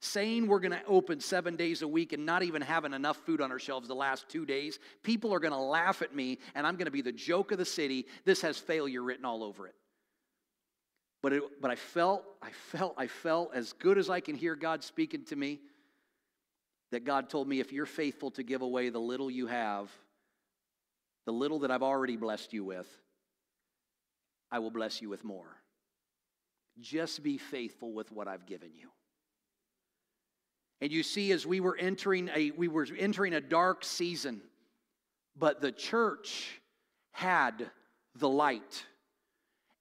Saying 0.02 0.46
we're 0.46 0.60
going 0.60 0.72
to 0.72 0.84
open 0.86 1.20
seven 1.20 1.56
days 1.56 1.82
a 1.82 1.88
week 1.88 2.12
and 2.12 2.24
not 2.24 2.42
even 2.42 2.62
having 2.62 2.94
enough 2.94 3.18
food 3.18 3.40
on 3.40 3.52
our 3.52 3.58
shelves 3.58 3.86
the 3.86 3.94
last 3.94 4.28
two 4.28 4.46
days, 4.46 4.78
people 5.02 5.32
are 5.32 5.40
going 5.40 5.52
to 5.52 5.58
laugh 5.58 6.02
at 6.02 6.14
me 6.14 6.38
and 6.54 6.66
I'm 6.66 6.76
going 6.76 6.86
to 6.86 6.90
be 6.90 7.02
the 7.02 7.12
joke 7.12 7.52
of 7.52 7.58
the 7.58 7.64
city. 7.64 8.06
This 8.24 8.40
has 8.42 8.58
failure 8.58 9.02
written 9.02 9.24
all 9.24 9.44
over 9.44 9.66
it. 9.66 9.74
But, 11.22 11.34
it, 11.34 11.42
but 11.60 11.70
I 11.70 11.76
felt, 11.76 12.24
I 12.42 12.50
felt, 12.50 12.94
I 12.96 13.06
felt 13.06 13.50
as 13.54 13.74
good 13.74 13.98
as 13.98 14.08
I 14.08 14.20
can 14.20 14.34
hear 14.34 14.56
God 14.56 14.82
speaking 14.82 15.24
to 15.26 15.36
me 15.36 15.60
that 16.92 17.04
God 17.04 17.28
told 17.28 17.46
me 17.46 17.60
if 17.60 17.72
you're 17.72 17.84
faithful 17.86 18.30
to 18.32 18.42
give 18.42 18.62
away 18.62 18.88
the 18.88 18.98
little 18.98 19.30
you 19.30 19.46
have, 19.46 19.90
the 21.26 21.32
little 21.32 21.60
that 21.60 21.70
I've 21.70 21.82
already 21.82 22.16
blessed 22.16 22.54
you 22.54 22.64
with, 22.64 22.88
I 24.50 24.58
will 24.58 24.70
bless 24.70 25.02
you 25.02 25.10
with 25.10 25.24
more. 25.24 25.59
Just 26.78 27.22
be 27.22 27.38
faithful 27.38 27.92
with 27.92 28.12
what 28.12 28.28
I've 28.28 28.46
given 28.46 28.70
you. 28.74 28.90
And 30.80 30.90
you 30.90 31.02
see, 31.02 31.32
as 31.32 31.46
we 31.46 31.60
were 31.60 31.76
entering 31.76 32.30
a 32.34 32.50
we 32.52 32.68
were 32.68 32.86
entering 32.98 33.34
a 33.34 33.40
dark 33.40 33.84
season, 33.84 34.40
but 35.36 35.60
the 35.60 35.72
church 35.72 36.60
had 37.12 37.70
the 38.16 38.28
light. 38.28 38.84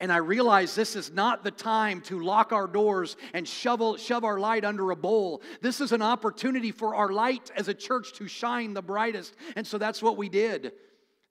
And 0.02 0.14
I 0.14 0.18
realized 0.18 0.78
this 0.78 0.96
is 0.96 1.12
not 1.12 1.44
the 1.44 1.52
time 1.52 2.00
to 2.04 2.22
lock 2.22 2.54
our 2.54 2.68
doors 2.68 3.18
and 3.34 3.46
shovel, 3.46 3.98
shove 3.98 4.24
our 4.24 4.40
light 4.40 4.64
under 4.64 4.92
a 4.92 4.96
bowl. 4.96 5.42
This 5.62 5.82
is 5.82 5.92
an 5.92 6.02
opportunity 6.02 6.72
for 6.72 6.96
our 6.96 7.12
light 7.12 7.52
as 7.56 7.68
a 7.68 7.74
church 7.74 8.14
to 8.14 8.28
shine 8.28 8.74
the 8.74 8.82
brightest. 8.82 9.36
And 9.58 9.68
so 9.68 9.78
that's 9.78 10.02
what 10.02 10.16
we 10.16 10.30
did. 10.30 10.72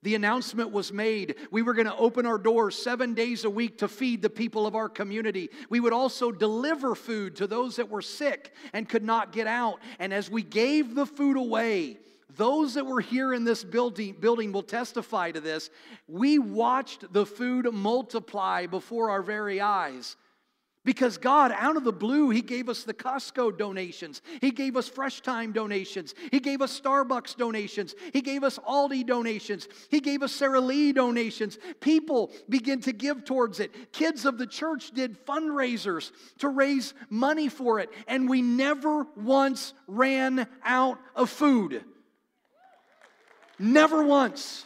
The 0.01 0.15
announcement 0.15 0.71
was 0.71 0.93
made. 0.93 1.35
We 1.51 1.61
were 1.61 1.73
going 1.73 1.87
to 1.87 1.97
open 1.97 2.25
our 2.25 2.37
doors 2.37 2.81
seven 2.81 3.13
days 3.13 3.43
a 3.43 3.49
week 3.49 3.79
to 3.79 3.87
feed 3.89 4.21
the 4.21 4.29
people 4.29 4.65
of 4.65 4.75
our 4.75 4.87
community. 4.87 5.49
We 5.69 5.81
would 5.81 5.91
also 5.91 6.31
deliver 6.31 6.95
food 6.95 7.35
to 7.37 7.47
those 7.47 7.75
that 7.75 7.89
were 7.89 8.01
sick 8.01 8.53
and 8.71 8.87
could 8.87 9.03
not 9.03 9.33
get 9.33 9.45
out. 9.45 9.79
And 9.99 10.13
as 10.13 10.29
we 10.29 10.41
gave 10.41 10.95
the 10.95 11.05
food 11.05 11.35
away, 11.35 11.97
those 12.37 12.75
that 12.75 12.85
were 12.85 13.01
here 13.01 13.33
in 13.33 13.43
this 13.43 13.63
building, 13.65 14.15
building 14.17 14.53
will 14.53 14.63
testify 14.63 15.31
to 15.31 15.41
this. 15.41 15.69
We 16.07 16.39
watched 16.39 17.11
the 17.11 17.25
food 17.25 17.67
multiply 17.73 18.67
before 18.67 19.09
our 19.09 19.21
very 19.21 19.59
eyes. 19.59 20.15
Because 20.89 21.19
God, 21.19 21.51
out 21.55 21.77
of 21.77 21.83
the 21.83 21.93
blue, 21.93 22.31
He 22.31 22.41
gave 22.41 22.67
us 22.67 22.81
the 22.81 22.95
Costco 22.95 23.59
donations. 23.59 24.23
He 24.41 24.49
gave 24.49 24.75
us 24.75 24.89
Fresh 24.89 25.21
Thyme 25.21 25.51
donations. 25.51 26.15
He 26.31 26.39
gave 26.39 26.63
us 26.63 26.81
Starbucks 26.81 27.37
donations. 27.37 27.93
He 28.11 28.21
gave 28.21 28.43
us 28.43 28.57
Aldi 28.57 29.05
donations. 29.05 29.67
He 29.91 29.99
gave 29.99 30.23
us 30.23 30.31
Sara 30.31 30.59
Lee 30.59 30.91
donations. 30.91 31.59
People 31.79 32.31
begin 32.49 32.81
to 32.81 32.91
give 32.91 33.23
towards 33.23 33.59
it. 33.59 33.93
Kids 33.93 34.25
of 34.25 34.39
the 34.39 34.47
church 34.47 34.89
did 34.89 35.23
fundraisers 35.27 36.11
to 36.39 36.49
raise 36.49 36.95
money 37.11 37.49
for 37.49 37.79
it. 37.79 37.91
And 38.07 38.27
we 38.27 38.41
never 38.41 39.05
once 39.15 39.75
ran 39.85 40.47
out 40.65 40.97
of 41.15 41.29
food. 41.29 41.83
Never 43.59 44.03
once. 44.03 44.65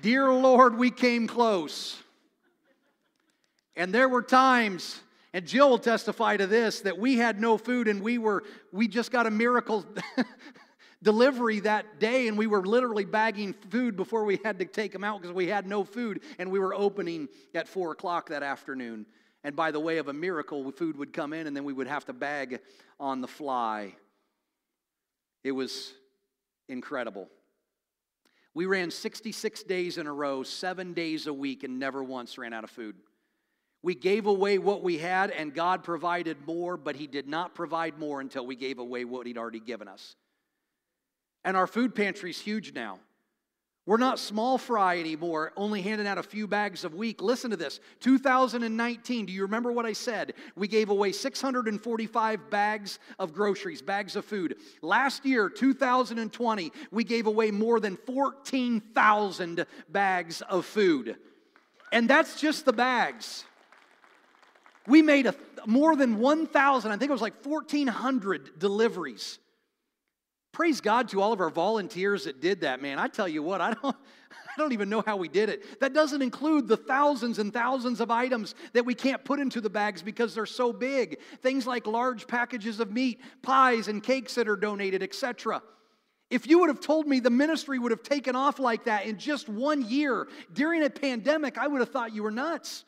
Dear 0.00 0.30
Lord, 0.30 0.78
we 0.78 0.92
came 0.92 1.26
close. 1.26 2.00
And 3.76 3.94
there 3.94 4.08
were 4.08 4.22
times, 4.22 5.00
and 5.32 5.46
Jill 5.46 5.70
will 5.70 5.78
testify 5.78 6.36
to 6.36 6.46
this, 6.46 6.80
that 6.80 6.98
we 6.98 7.16
had 7.16 7.40
no 7.40 7.56
food 7.56 7.88
and 7.88 8.02
we 8.02 8.18
were, 8.18 8.44
we 8.72 8.88
just 8.88 9.10
got 9.12 9.26
a 9.26 9.30
miracle 9.30 9.84
delivery 11.02 11.60
that 11.60 11.98
day 12.00 12.28
and 12.28 12.36
we 12.36 12.46
were 12.46 12.64
literally 12.64 13.04
bagging 13.04 13.54
food 13.70 13.96
before 13.96 14.24
we 14.24 14.38
had 14.44 14.58
to 14.58 14.64
take 14.64 14.92
them 14.92 15.04
out 15.04 15.20
because 15.20 15.34
we 15.34 15.46
had 15.46 15.66
no 15.66 15.84
food 15.84 16.20
and 16.38 16.50
we 16.50 16.58
were 16.58 16.74
opening 16.74 17.28
at 17.54 17.68
four 17.68 17.92
o'clock 17.92 18.28
that 18.28 18.42
afternoon. 18.42 19.06
And 19.42 19.56
by 19.56 19.70
the 19.70 19.80
way 19.80 19.98
of 19.98 20.08
a 20.08 20.12
miracle, 20.12 20.70
food 20.72 20.98
would 20.98 21.12
come 21.12 21.32
in 21.32 21.46
and 21.46 21.56
then 21.56 21.64
we 21.64 21.72
would 21.72 21.86
have 21.86 22.04
to 22.06 22.12
bag 22.12 22.60
on 22.98 23.20
the 23.20 23.28
fly. 23.28 23.94
It 25.42 25.52
was 25.52 25.92
incredible. 26.68 27.28
We 28.52 28.66
ran 28.66 28.90
66 28.90 29.62
days 29.62 29.96
in 29.96 30.06
a 30.06 30.12
row, 30.12 30.42
seven 30.42 30.92
days 30.92 31.26
a 31.26 31.32
week, 31.32 31.62
and 31.62 31.78
never 31.78 32.02
once 32.02 32.36
ran 32.36 32.52
out 32.52 32.64
of 32.64 32.70
food. 32.70 32.96
We 33.82 33.94
gave 33.94 34.26
away 34.26 34.58
what 34.58 34.82
we 34.82 34.98
had, 34.98 35.30
and 35.30 35.54
God 35.54 35.82
provided 35.82 36.46
more, 36.46 36.76
but 36.76 36.96
He 36.96 37.06
did 37.06 37.26
not 37.26 37.54
provide 37.54 37.98
more 37.98 38.20
until 38.20 38.46
we 38.46 38.56
gave 38.56 38.78
away 38.78 39.04
what 39.04 39.26
He'd 39.26 39.38
already 39.38 39.60
given 39.60 39.88
us. 39.88 40.16
And 41.44 41.56
our 41.56 41.66
food 41.66 41.94
pantry 41.94 42.30
is 42.30 42.38
huge 42.38 42.74
now. 42.74 42.98
We're 43.86 43.96
not 43.96 44.18
small 44.18 44.58
fry 44.58 45.00
anymore, 45.00 45.52
only 45.56 45.80
handing 45.80 46.06
out 46.06 46.18
a 46.18 46.22
few 46.22 46.46
bags 46.46 46.84
a 46.84 46.90
week. 46.90 47.22
Listen 47.22 47.50
to 47.50 47.56
this 47.56 47.80
2019, 48.00 49.26
do 49.26 49.32
you 49.32 49.42
remember 49.42 49.72
what 49.72 49.86
I 49.86 49.94
said? 49.94 50.34
We 50.54 50.68
gave 50.68 50.90
away 50.90 51.12
645 51.12 52.50
bags 52.50 52.98
of 53.18 53.32
groceries, 53.32 53.80
bags 53.80 54.14
of 54.16 54.26
food. 54.26 54.56
Last 54.82 55.24
year, 55.24 55.48
2020, 55.48 56.70
we 56.92 57.04
gave 57.04 57.26
away 57.26 57.50
more 57.50 57.80
than 57.80 57.96
14,000 57.96 59.66
bags 59.88 60.42
of 60.42 60.66
food. 60.66 61.16
And 61.90 62.08
that's 62.08 62.40
just 62.40 62.66
the 62.66 62.72
bags. 62.72 63.44
We 64.86 65.02
made 65.02 65.26
a, 65.26 65.34
more 65.66 65.94
than 65.94 66.18
1,000, 66.18 66.90
I 66.90 66.96
think 66.96 67.10
it 67.10 67.12
was 67.12 67.22
like 67.22 67.44
1,400 67.44 68.58
deliveries 68.58 69.38
Praise 70.52 70.80
God 70.80 71.08
to 71.10 71.22
all 71.22 71.32
of 71.32 71.40
our 71.40 71.50
volunteers 71.50 72.24
that 72.24 72.40
did 72.40 72.62
that, 72.62 72.82
man. 72.82 72.98
I 72.98 73.06
tell 73.06 73.28
you 73.28 73.42
what, 73.42 73.60
I 73.60 73.74
don't, 73.74 73.96
I 74.32 74.52
don't 74.58 74.72
even 74.72 74.88
know 74.88 75.02
how 75.06 75.16
we 75.16 75.28
did 75.28 75.48
it. 75.48 75.80
That 75.80 75.94
doesn't 75.94 76.22
include 76.22 76.66
the 76.66 76.76
thousands 76.76 77.38
and 77.38 77.52
thousands 77.52 78.00
of 78.00 78.10
items 78.10 78.54
that 78.72 78.84
we 78.84 78.94
can't 78.94 79.24
put 79.24 79.38
into 79.38 79.60
the 79.60 79.70
bags 79.70 80.02
because 80.02 80.34
they're 80.34 80.46
so 80.46 80.72
big. 80.72 81.20
Things 81.40 81.66
like 81.66 81.86
large 81.86 82.26
packages 82.26 82.80
of 82.80 82.90
meat, 82.90 83.20
pies, 83.42 83.86
and 83.86 84.02
cakes 84.02 84.34
that 84.34 84.48
are 84.48 84.56
donated, 84.56 85.02
etc. 85.02 85.62
If 86.30 86.48
you 86.48 86.58
would 86.60 86.68
have 86.68 86.80
told 86.80 87.06
me 87.06 87.20
the 87.20 87.30
ministry 87.30 87.78
would 87.78 87.92
have 87.92 88.02
taken 88.02 88.34
off 88.34 88.58
like 88.58 88.84
that 88.84 89.06
in 89.06 89.18
just 89.18 89.48
one 89.48 89.88
year 89.88 90.26
during 90.52 90.82
a 90.82 90.90
pandemic, 90.90 91.58
I 91.58 91.68
would 91.68 91.80
have 91.80 91.90
thought 91.90 92.12
you 92.12 92.24
were 92.24 92.30
nuts. 92.30 92.84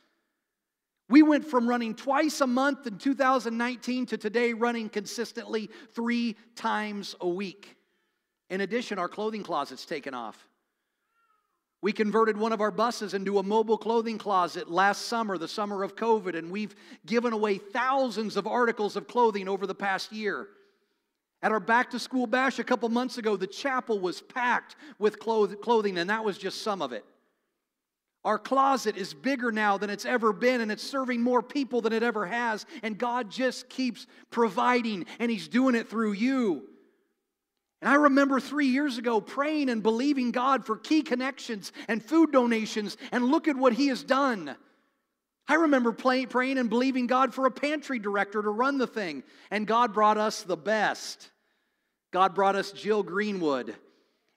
We 1.13 1.21
went 1.21 1.45
from 1.45 1.69
running 1.69 1.95
twice 1.95 2.41
a 2.41 2.47
month 2.47 2.87
in 2.87 2.97
2019 2.97 4.07
to 4.07 4.17
today 4.17 4.55
running 4.55 4.89
consistently 4.89 5.69
three 5.95 6.37
times 6.57 7.15
a 7.21 7.29
week. 7.29 7.77
In 8.49 8.63
addition, 8.63 8.99
our 8.99 9.11
clothing 9.11 9.43
closet's 9.43 9.85
taken 9.85 10.15
off. 10.15 10.49
We 11.83 11.93
converted 11.93 12.39
one 12.39 12.53
of 12.53 12.63
our 12.63 12.71
buses 12.71 13.13
into 13.13 13.39
a 13.39 13.43
mobile 13.43 13.77
clothing 13.77 14.17
closet 14.17 14.71
last 14.71 15.03
summer, 15.03 15.37
the 15.37 15.49
summer 15.49 15.83
of 15.83 15.97
COVID, 15.97 16.35
and 16.35 16.51
we've 16.51 16.75
given 17.05 17.35
away 17.35 17.59
thousands 17.59 18.39
of 18.39 18.47
articles 18.47 18.97
of 18.97 19.07
clothing 19.07 19.51
over 19.51 19.67
the 19.67 19.75
past 19.75 20.13
year. 20.13 20.49
At 21.43 21.53
our 21.53 21.61
back 21.61 21.91
to 21.91 21.99
school 21.99 22.27
bash 22.27 22.59
a 22.59 22.65
couple 22.65 22.89
months 22.89 23.19
ago, 23.19 23.37
the 23.37 23.47
chapel 23.47 23.99
was 23.99 24.23
packed 24.23 24.77
with 24.99 25.19
clothing, 25.19 25.99
and 25.99 26.09
that 26.09 26.25
was 26.25 26.39
just 26.39 26.63
some 26.63 26.81
of 26.81 26.95
it. 26.95 27.05
Our 28.25 28.39
closet 28.39 28.97
is 28.97 29.15
bigger 29.15 29.51
now 29.51 29.79
than 29.79 29.91
it's 29.91 30.07
ever 30.07 30.33
been, 30.33 30.61
and 30.61 30.71
it's 30.71 30.83
serving 30.83 31.23
more 31.23 31.43
people 31.43 31.81
than 31.81 31.93
it 31.93 32.05
ever 32.05 32.25
has. 32.27 32.67
And 32.83 32.97
God 32.97 33.31
just 33.31 33.69
keeps 33.69 34.07
providing, 34.31 35.07
and 35.19 35.31
He's 35.31 35.49
doing 35.49 35.75
it 35.75 35.89
through 35.89 36.13
you. 36.13 36.69
And 37.81 37.91
I 37.91 37.95
remember 37.95 38.39
three 38.39 38.69
years 38.69 38.97
ago 38.97 39.21
praying 39.21 39.69
and 39.69 39.83
believing 39.83 40.31
God 40.31 40.65
for 40.65 40.77
key 40.77 41.03
connections 41.03 41.73
and 41.89 42.03
food 42.03 42.31
donations, 42.31 42.97
and 43.11 43.25
look 43.25 43.49
at 43.49 43.57
what 43.57 43.73
He 43.73 43.89
has 43.89 44.05
done. 44.05 44.55
I 45.49 45.55
remember 45.55 45.91
praying 45.91 46.59
and 46.59 46.71
believing 46.71 47.09
God 47.09 47.35
for 47.35 47.47
a 47.47 47.51
pantry 47.51 47.99
director 47.99 48.41
to 48.41 48.51
run 48.51 48.79
the 48.79 48.87
thing, 48.87 49.25
and 49.51 49.67
God 49.67 49.93
brought 49.93 50.17
us 50.17 50.45
the 50.45 50.57
best. 50.57 51.33
God 52.13 52.37
brought 52.37 52.55
us 52.55 52.71
Jill 52.71 53.03
Greenwood, 53.03 53.75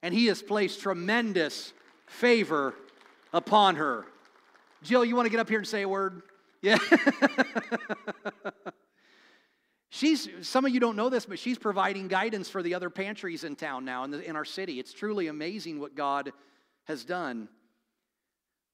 and 0.01 0.11
He 0.11 0.25
has 0.25 0.41
placed 0.41 0.81
tremendous 0.81 1.71
favor 2.07 2.73
upon 3.35 3.75
her. 3.75 4.05
Jill, 4.81 5.03
you 5.03 5.15
want 5.15 5.25
to 5.25 5.29
get 5.29 5.41
up 5.41 5.49
here 5.49 5.59
and 5.59 5.67
say 5.67 5.81
a 5.81 5.89
word? 5.89 6.21
Yeah. 6.61 6.77
she's 9.89 10.29
some 10.41 10.65
of 10.65 10.73
you 10.73 10.79
don't 10.79 10.95
know 10.95 11.09
this, 11.09 11.25
but 11.25 11.37
she's 11.37 11.57
providing 11.57 12.07
guidance 12.07 12.49
for 12.49 12.63
the 12.63 12.73
other 12.73 12.89
pantries 12.89 13.43
in 13.43 13.57
town 13.57 13.83
now 13.83 14.05
in, 14.05 14.11
the, 14.11 14.27
in 14.27 14.37
our 14.37 14.45
city. 14.45 14.79
It's 14.79 14.93
truly 14.93 15.27
amazing 15.27 15.79
what 15.79 15.95
God 15.95 16.31
has 16.85 17.03
done. 17.03 17.49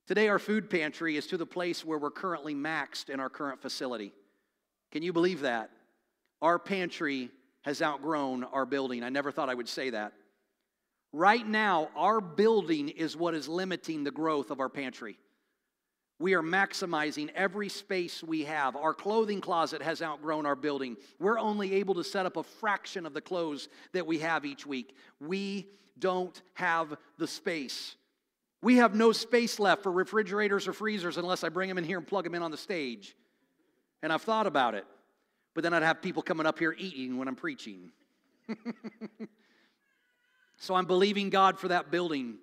Today, 0.07 0.27
our 0.27 0.39
food 0.39 0.69
pantry 0.69 1.17
is 1.17 1.25
to 1.27 1.37
the 1.37 1.45
place 1.45 1.83
where 1.83 1.97
we're 1.97 2.11
currently 2.11 2.53
maxed 2.53 3.09
in 3.09 3.19
our 3.19 3.29
current 3.29 3.61
facility. 3.61 4.13
Can 4.91 5.01
you 5.01 5.11
believe 5.11 5.41
that? 5.41 5.71
Our 6.41 6.59
pantry 6.59 7.31
has 7.63 7.81
outgrown 7.81 8.43
our 8.43 8.65
building. 8.65 9.03
I 9.03 9.09
never 9.09 9.31
thought 9.31 9.49
I 9.49 9.55
would 9.55 9.69
say 9.69 9.89
that. 9.89 10.13
Right 11.13 11.45
now, 11.45 11.89
our 11.95 12.21
building 12.21 12.89
is 12.89 13.17
what 13.17 13.33
is 13.33 13.47
limiting 13.47 14.03
the 14.03 14.11
growth 14.11 14.49
of 14.49 14.59
our 14.59 14.69
pantry. 14.69 15.17
We 16.19 16.35
are 16.35 16.43
maximizing 16.43 17.29
every 17.33 17.67
space 17.67 18.23
we 18.23 18.43
have. 18.43 18.75
Our 18.75 18.93
clothing 18.93 19.41
closet 19.41 19.81
has 19.81 20.01
outgrown 20.01 20.45
our 20.45 20.55
building. 20.55 20.95
We're 21.19 21.39
only 21.39 21.73
able 21.75 21.95
to 21.95 22.03
set 22.03 22.25
up 22.25 22.37
a 22.37 22.43
fraction 22.43 23.05
of 23.05 23.13
the 23.13 23.21
clothes 23.21 23.69
that 23.93 24.05
we 24.05 24.19
have 24.19 24.45
each 24.45 24.65
week. 24.65 24.95
We 25.19 25.67
don't 25.97 26.39
have 26.53 26.95
the 27.17 27.27
space. 27.27 27.95
We 28.61 28.77
have 28.77 28.93
no 28.93 29.11
space 29.11 29.59
left 29.59 29.81
for 29.81 29.91
refrigerators 29.91 30.67
or 30.67 30.73
freezers 30.73 31.17
unless 31.17 31.43
I 31.43 31.49
bring 31.49 31.67
them 31.67 31.79
in 31.79 31.83
here 31.83 31.97
and 31.97 32.05
plug 32.05 32.23
them 32.23 32.35
in 32.35 32.43
on 32.43 32.51
the 32.51 32.57
stage. 32.57 33.15
And 34.03 34.13
I've 34.13 34.21
thought 34.21 34.45
about 34.45 34.75
it. 34.75 34.85
But 35.55 35.63
then 35.63 35.73
I'd 35.73 35.83
have 35.83 36.01
people 36.01 36.21
coming 36.21 36.45
up 36.45 36.59
here 36.59 36.75
eating 36.77 37.17
when 37.17 37.27
I'm 37.27 37.35
preaching. 37.35 37.91
So 40.61 40.75
I'm 40.75 40.85
believing 40.85 41.31
God 41.31 41.57
for 41.57 41.69
that 41.69 41.89
building. 41.89 42.35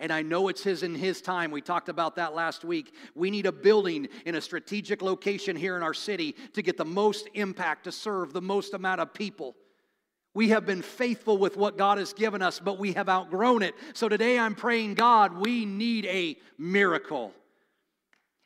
And 0.00 0.10
I 0.10 0.22
know 0.22 0.48
it's 0.48 0.62
His 0.62 0.82
in 0.82 0.94
His 0.94 1.20
time. 1.20 1.50
We 1.50 1.60
talked 1.60 1.90
about 1.90 2.16
that 2.16 2.34
last 2.34 2.64
week. 2.64 2.94
We 3.14 3.30
need 3.30 3.44
a 3.44 3.52
building 3.52 4.08
in 4.24 4.34
a 4.34 4.40
strategic 4.40 5.02
location 5.02 5.54
here 5.54 5.76
in 5.76 5.82
our 5.82 5.92
city 5.92 6.36
to 6.54 6.62
get 6.62 6.78
the 6.78 6.86
most 6.86 7.28
impact, 7.34 7.84
to 7.84 7.92
serve 7.92 8.32
the 8.32 8.40
most 8.40 8.72
amount 8.72 9.02
of 9.02 9.12
people. 9.12 9.54
We 10.32 10.48
have 10.48 10.64
been 10.64 10.80
faithful 10.80 11.36
with 11.36 11.58
what 11.58 11.76
God 11.76 11.98
has 11.98 12.14
given 12.14 12.40
us, 12.40 12.58
but 12.58 12.78
we 12.78 12.94
have 12.94 13.10
outgrown 13.10 13.62
it. 13.62 13.74
So 13.92 14.08
today 14.08 14.38
I'm 14.38 14.54
praying, 14.54 14.94
God, 14.94 15.36
we 15.36 15.66
need 15.66 16.06
a 16.06 16.38
miracle. 16.56 17.34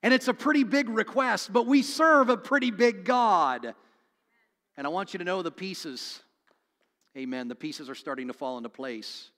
And 0.03 0.13
it's 0.13 0.27
a 0.27 0.35
pretty 0.35 0.65
big 0.65 0.89
request, 0.89 1.53
but 1.53 1.69
we 1.69 1.83
serve 1.83 2.31
a 2.31 2.37
pretty 2.37 2.73
big 2.73 3.05
God. 3.05 3.75
And 4.77 4.89
I 4.89 4.91
want 4.91 5.15
you 5.15 5.19
to 5.19 5.25
know 5.25 5.43
the 5.43 5.53
pieces 5.53 6.21
Amen. 7.19 7.49
The 7.49 7.57
pieces 7.57 7.91
are 7.91 7.97
starting 7.97 8.29
to 8.29 8.33
fall 8.33 8.59
into 8.59 8.69
place. 8.69 9.31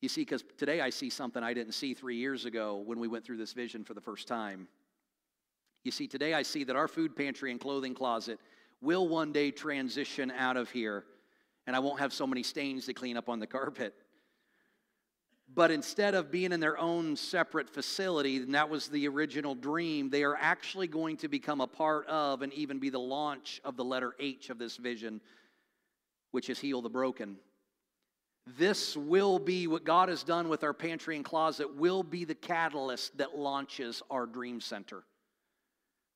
You 0.00 0.08
see, 0.08 0.20
because 0.20 0.44
today 0.56 0.80
I 0.80 0.90
see 0.90 1.10
something 1.10 1.42
I 1.42 1.52
didn't 1.52 1.72
see 1.72 1.94
three 1.94 2.16
years 2.16 2.44
ago 2.44 2.76
when 2.76 3.00
we 3.00 3.08
went 3.08 3.24
through 3.24 3.38
this 3.38 3.52
vision 3.52 3.82
for 3.82 3.92
the 3.92 4.00
first 4.00 4.28
time. 4.28 4.68
You 5.82 5.90
see, 5.90 6.06
today 6.06 6.32
I 6.32 6.42
see 6.42 6.62
that 6.64 6.76
our 6.76 6.86
food 6.86 7.16
pantry 7.16 7.50
and 7.50 7.58
clothing 7.58 7.94
closet 7.94 8.38
will 8.80 9.08
one 9.08 9.32
day 9.32 9.50
transition 9.50 10.30
out 10.30 10.56
of 10.56 10.70
here, 10.70 11.04
and 11.66 11.74
I 11.74 11.80
won't 11.80 11.98
have 11.98 12.12
so 12.12 12.26
many 12.26 12.44
stains 12.44 12.86
to 12.86 12.94
clean 12.94 13.16
up 13.16 13.28
on 13.28 13.40
the 13.40 13.46
carpet. 13.48 13.94
But 15.52 15.70
instead 15.72 16.14
of 16.14 16.30
being 16.30 16.52
in 16.52 16.60
their 16.60 16.78
own 16.78 17.16
separate 17.16 17.68
facility, 17.68 18.36
and 18.36 18.54
that 18.54 18.70
was 18.70 18.88
the 18.88 19.08
original 19.08 19.54
dream, 19.54 20.08
they 20.08 20.22
are 20.22 20.36
actually 20.36 20.86
going 20.86 21.16
to 21.18 21.28
become 21.28 21.60
a 21.60 21.66
part 21.66 22.06
of 22.06 22.42
and 22.42 22.52
even 22.54 22.78
be 22.78 22.90
the 22.90 23.00
launch 23.00 23.60
of 23.64 23.76
the 23.76 23.84
letter 23.84 24.14
H 24.20 24.50
of 24.50 24.58
this 24.58 24.76
vision 24.76 25.20
which 26.34 26.50
is 26.50 26.58
heal 26.58 26.82
the 26.82 26.88
broken. 26.88 27.36
This 28.58 28.96
will 28.96 29.38
be 29.38 29.68
what 29.68 29.84
God 29.84 30.08
has 30.08 30.24
done 30.24 30.48
with 30.48 30.64
our 30.64 30.74
pantry 30.74 31.14
and 31.14 31.24
closet, 31.24 31.76
will 31.76 32.02
be 32.02 32.24
the 32.24 32.34
catalyst 32.34 33.16
that 33.18 33.38
launches 33.38 34.02
our 34.10 34.26
dream 34.26 34.60
center. 34.60 35.04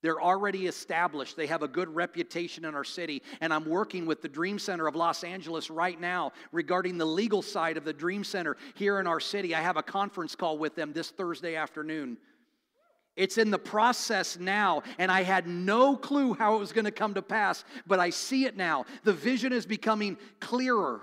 They're 0.02 0.20
already 0.20 0.66
established. 0.66 1.36
They 1.36 1.46
have 1.46 1.62
a 1.62 1.68
good 1.68 1.88
reputation 1.88 2.64
in 2.64 2.74
our 2.74 2.82
city. 2.82 3.22
And 3.40 3.54
I'm 3.54 3.64
working 3.64 4.06
with 4.06 4.20
the 4.20 4.28
Dream 4.28 4.58
Center 4.58 4.88
of 4.88 4.96
Los 4.96 5.22
Angeles 5.22 5.70
right 5.70 6.00
now 6.00 6.32
regarding 6.50 6.98
the 6.98 7.04
legal 7.04 7.40
side 7.40 7.76
of 7.76 7.84
the 7.84 7.92
Dream 7.92 8.24
Center 8.24 8.56
here 8.74 8.98
in 8.98 9.06
our 9.06 9.20
city. 9.20 9.54
I 9.54 9.60
have 9.60 9.76
a 9.76 9.82
conference 9.82 10.34
call 10.34 10.58
with 10.58 10.74
them 10.74 10.92
this 10.92 11.10
Thursday 11.10 11.54
afternoon. 11.54 12.18
It's 13.18 13.36
in 13.36 13.50
the 13.50 13.58
process 13.58 14.38
now, 14.38 14.84
and 14.96 15.10
I 15.10 15.24
had 15.24 15.48
no 15.48 15.96
clue 15.96 16.34
how 16.34 16.54
it 16.54 16.60
was 16.60 16.70
going 16.70 16.84
to 16.84 16.92
come 16.92 17.14
to 17.14 17.22
pass, 17.22 17.64
but 17.84 17.98
I 17.98 18.10
see 18.10 18.44
it 18.44 18.56
now. 18.56 18.86
The 19.02 19.12
vision 19.12 19.52
is 19.52 19.66
becoming 19.66 20.16
clearer. 20.38 21.00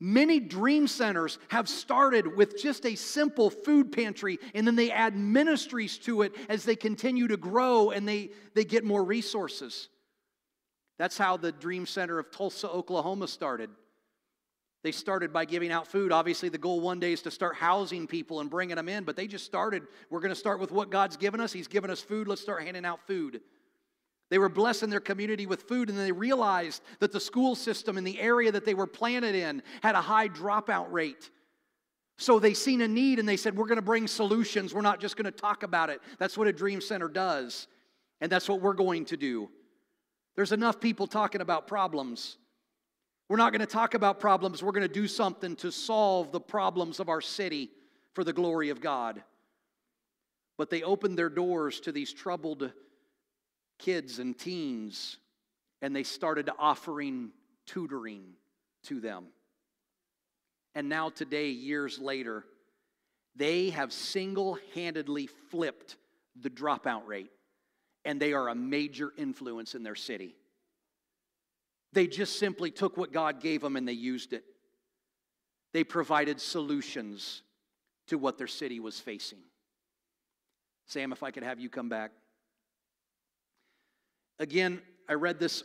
Many 0.00 0.40
dream 0.40 0.88
centers 0.88 1.38
have 1.48 1.68
started 1.68 2.34
with 2.34 2.60
just 2.60 2.86
a 2.86 2.94
simple 2.94 3.50
food 3.50 3.92
pantry, 3.92 4.38
and 4.54 4.66
then 4.66 4.76
they 4.76 4.90
add 4.90 5.14
ministries 5.14 5.98
to 5.98 6.22
it 6.22 6.34
as 6.48 6.64
they 6.64 6.74
continue 6.74 7.28
to 7.28 7.36
grow 7.36 7.90
and 7.90 8.08
they, 8.08 8.30
they 8.54 8.64
get 8.64 8.82
more 8.82 9.04
resources. 9.04 9.90
That's 10.98 11.18
how 11.18 11.36
the 11.36 11.52
Dream 11.52 11.84
Center 11.84 12.18
of 12.18 12.30
Tulsa, 12.30 12.70
Oklahoma 12.70 13.28
started. 13.28 13.68
They 14.84 14.92
started 14.92 15.32
by 15.32 15.46
giving 15.46 15.72
out 15.72 15.88
food. 15.88 16.12
Obviously, 16.12 16.50
the 16.50 16.58
goal 16.58 16.78
one 16.78 17.00
day 17.00 17.14
is 17.14 17.22
to 17.22 17.30
start 17.30 17.56
housing 17.56 18.06
people 18.06 18.40
and 18.40 18.50
bringing 18.50 18.76
them 18.76 18.90
in, 18.90 19.04
but 19.04 19.16
they 19.16 19.26
just 19.26 19.46
started. 19.46 19.82
We're 20.10 20.20
going 20.20 20.28
to 20.28 20.36
start 20.36 20.60
with 20.60 20.70
what 20.70 20.90
God's 20.90 21.16
given 21.16 21.40
us. 21.40 21.54
He's 21.54 21.66
given 21.66 21.90
us 21.90 22.02
food. 22.02 22.28
Let's 22.28 22.42
start 22.42 22.64
handing 22.64 22.84
out 22.84 23.00
food. 23.06 23.40
They 24.28 24.36
were 24.36 24.50
blessing 24.50 24.90
their 24.90 25.00
community 25.00 25.46
with 25.46 25.62
food, 25.62 25.88
and 25.88 25.98
they 25.98 26.12
realized 26.12 26.82
that 27.00 27.12
the 27.12 27.20
school 27.20 27.54
system 27.54 27.96
in 27.96 28.04
the 28.04 28.20
area 28.20 28.52
that 28.52 28.66
they 28.66 28.74
were 28.74 28.86
planted 28.86 29.34
in 29.34 29.62
had 29.82 29.94
a 29.94 30.02
high 30.02 30.28
dropout 30.28 30.92
rate. 30.92 31.30
So 32.18 32.38
they 32.38 32.52
seen 32.52 32.82
a 32.82 32.88
need 32.88 33.18
and 33.18 33.26
they 33.26 33.38
said, 33.38 33.56
We're 33.56 33.66
going 33.66 33.76
to 33.76 33.82
bring 33.82 34.06
solutions. 34.06 34.74
We're 34.74 34.82
not 34.82 35.00
just 35.00 35.16
going 35.16 35.24
to 35.24 35.30
talk 35.30 35.62
about 35.62 35.88
it. 35.88 36.02
That's 36.18 36.36
what 36.36 36.46
a 36.46 36.52
dream 36.52 36.82
center 36.82 37.08
does, 37.08 37.68
and 38.20 38.30
that's 38.30 38.50
what 38.50 38.60
we're 38.60 38.74
going 38.74 39.06
to 39.06 39.16
do. 39.16 39.48
There's 40.36 40.52
enough 40.52 40.78
people 40.78 41.06
talking 41.06 41.40
about 41.40 41.66
problems. 41.66 42.36
We're 43.28 43.38
not 43.38 43.52
going 43.52 43.60
to 43.60 43.66
talk 43.66 43.94
about 43.94 44.20
problems. 44.20 44.62
We're 44.62 44.72
going 44.72 44.86
to 44.86 44.92
do 44.92 45.08
something 45.08 45.56
to 45.56 45.72
solve 45.72 46.30
the 46.30 46.40
problems 46.40 47.00
of 47.00 47.08
our 47.08 47.20
city 47.20 47.70
for 48.12 48.22
the 48.22 48.32
glory 48.32 48.68
of 48.68 48.80
God. 48.80 49.22
But 50.58 50.70
they 50.70 50.82
opened 50.82 51.18
their 51.18 51.30
doors 51.30 51.80
to 51.80 51.92
these 51.92 52.12
troubled 52.12 52.70
kids 53.78 54.18
and 54.18 54.38
teens, 54.38 55.16
and 55.82 55.96
they 55.96 56.02
started 56.02 56.50
offering 56.58 57.30
tutoring 57.66 58.34
to 58.84 59.00
them. 59.00 59.26
And 60.74 60.88
now, 60.88 61.08
today, 61.08 61.50
years 61.50 61.98
later, 61.98 62.44
they 63.36 63.70
have 63.70 63.92
single 63.92 64.58
handedly 64.74 65.28
flipped 65.50 65.96
the 66.40 66.50
dropout 66.50 67.06
rate, 67.06 67.30
and 68.04 68.20
they 68.20 68.32
are 68.32 68.48
a 68.48 68.54
major 68.54 69.12
influence 69.16 69.74
in 69.74 69.82
their 69.82 69.94
city. 69.94 70.36
They 71.94 72.08
just 72.08 72.40
simply 72.40 72.72
took 72.72 72.96
what 72.96 73.12
God 73.12 73.40
gave 73.40 73.60
them 73.60 73.76
and 73.76 73.86
they 73.86 73.92
used 73.92 74.32
it. 74.32 74.44
They 75.72 75.84
provided 75.84 76.40
solutions 76.40 77.42
to 78.08 78.18
what 78.18 78.36
their 78.36 78.48
city 78.48 78.80
was 78.80 78.98
facing. 78.98 79.38
Sam, 80.86 81.12
if 81.12 81.22
I 81.22 81.30
could 81.30 81.44
have 81.44 81.60
you 81.60 81.70
come 81.70 81.88
back. 81.88 82.10
Again, 84.40 84.82
I 85.08 85.14
read 85.14 85.38
this 85.38 85.62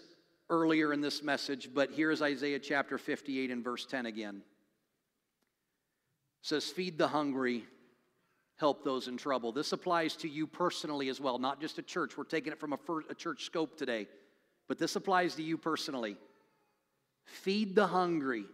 earlier 0.49 0.93
in 0.93 1.01
this 1.01 1.23
message, 1.23 1.69
but 1.73 1.91
here's 1.91 2.21
Isaiah 2.21 2.59
chapter 2.59 2.97
58 2.97 3.49
and 3.49 3.63
verse 3.63 3.85
10 3.87 4.05
again. 4.05 4.37
It 4.37 6.47
says, 6.47 6.65
Feed 6.65 6.97
the 6.97 7.07
hungry, 7.07 7.65
help 8.57 8.83
those 8.83 9.07
in 9.07 9.17
trouble. 9.17 9.51
This 9.51 9.73
applies 9.73 10.15
to 10.17 10.29
you 10.29 10.45
personally 10.45 11.09
as 11.09 11.19
well, 11.19 11.39
not 11.39 11.59
just 11.59 11.79
a 11.79 11.83
church. 11.83 12.17
We're 12.17 12.23
taking 12.23 12.53
it 12.53 12.59
from 12.59 12.73
a, 12.73 12.77
a 13.09 13.15
church 13.15 13.45
scope 13.45 13.77
today, 13.77 14.07
but 14.69 14.77
this 14.77 14.95
applies 14.95 15.35
to 15.35 15.43
you 15.43 15.57
personally. 15.57 16.15
Feed 17.25 17.75
the 17.75 17.87
hungry 17.87 18.45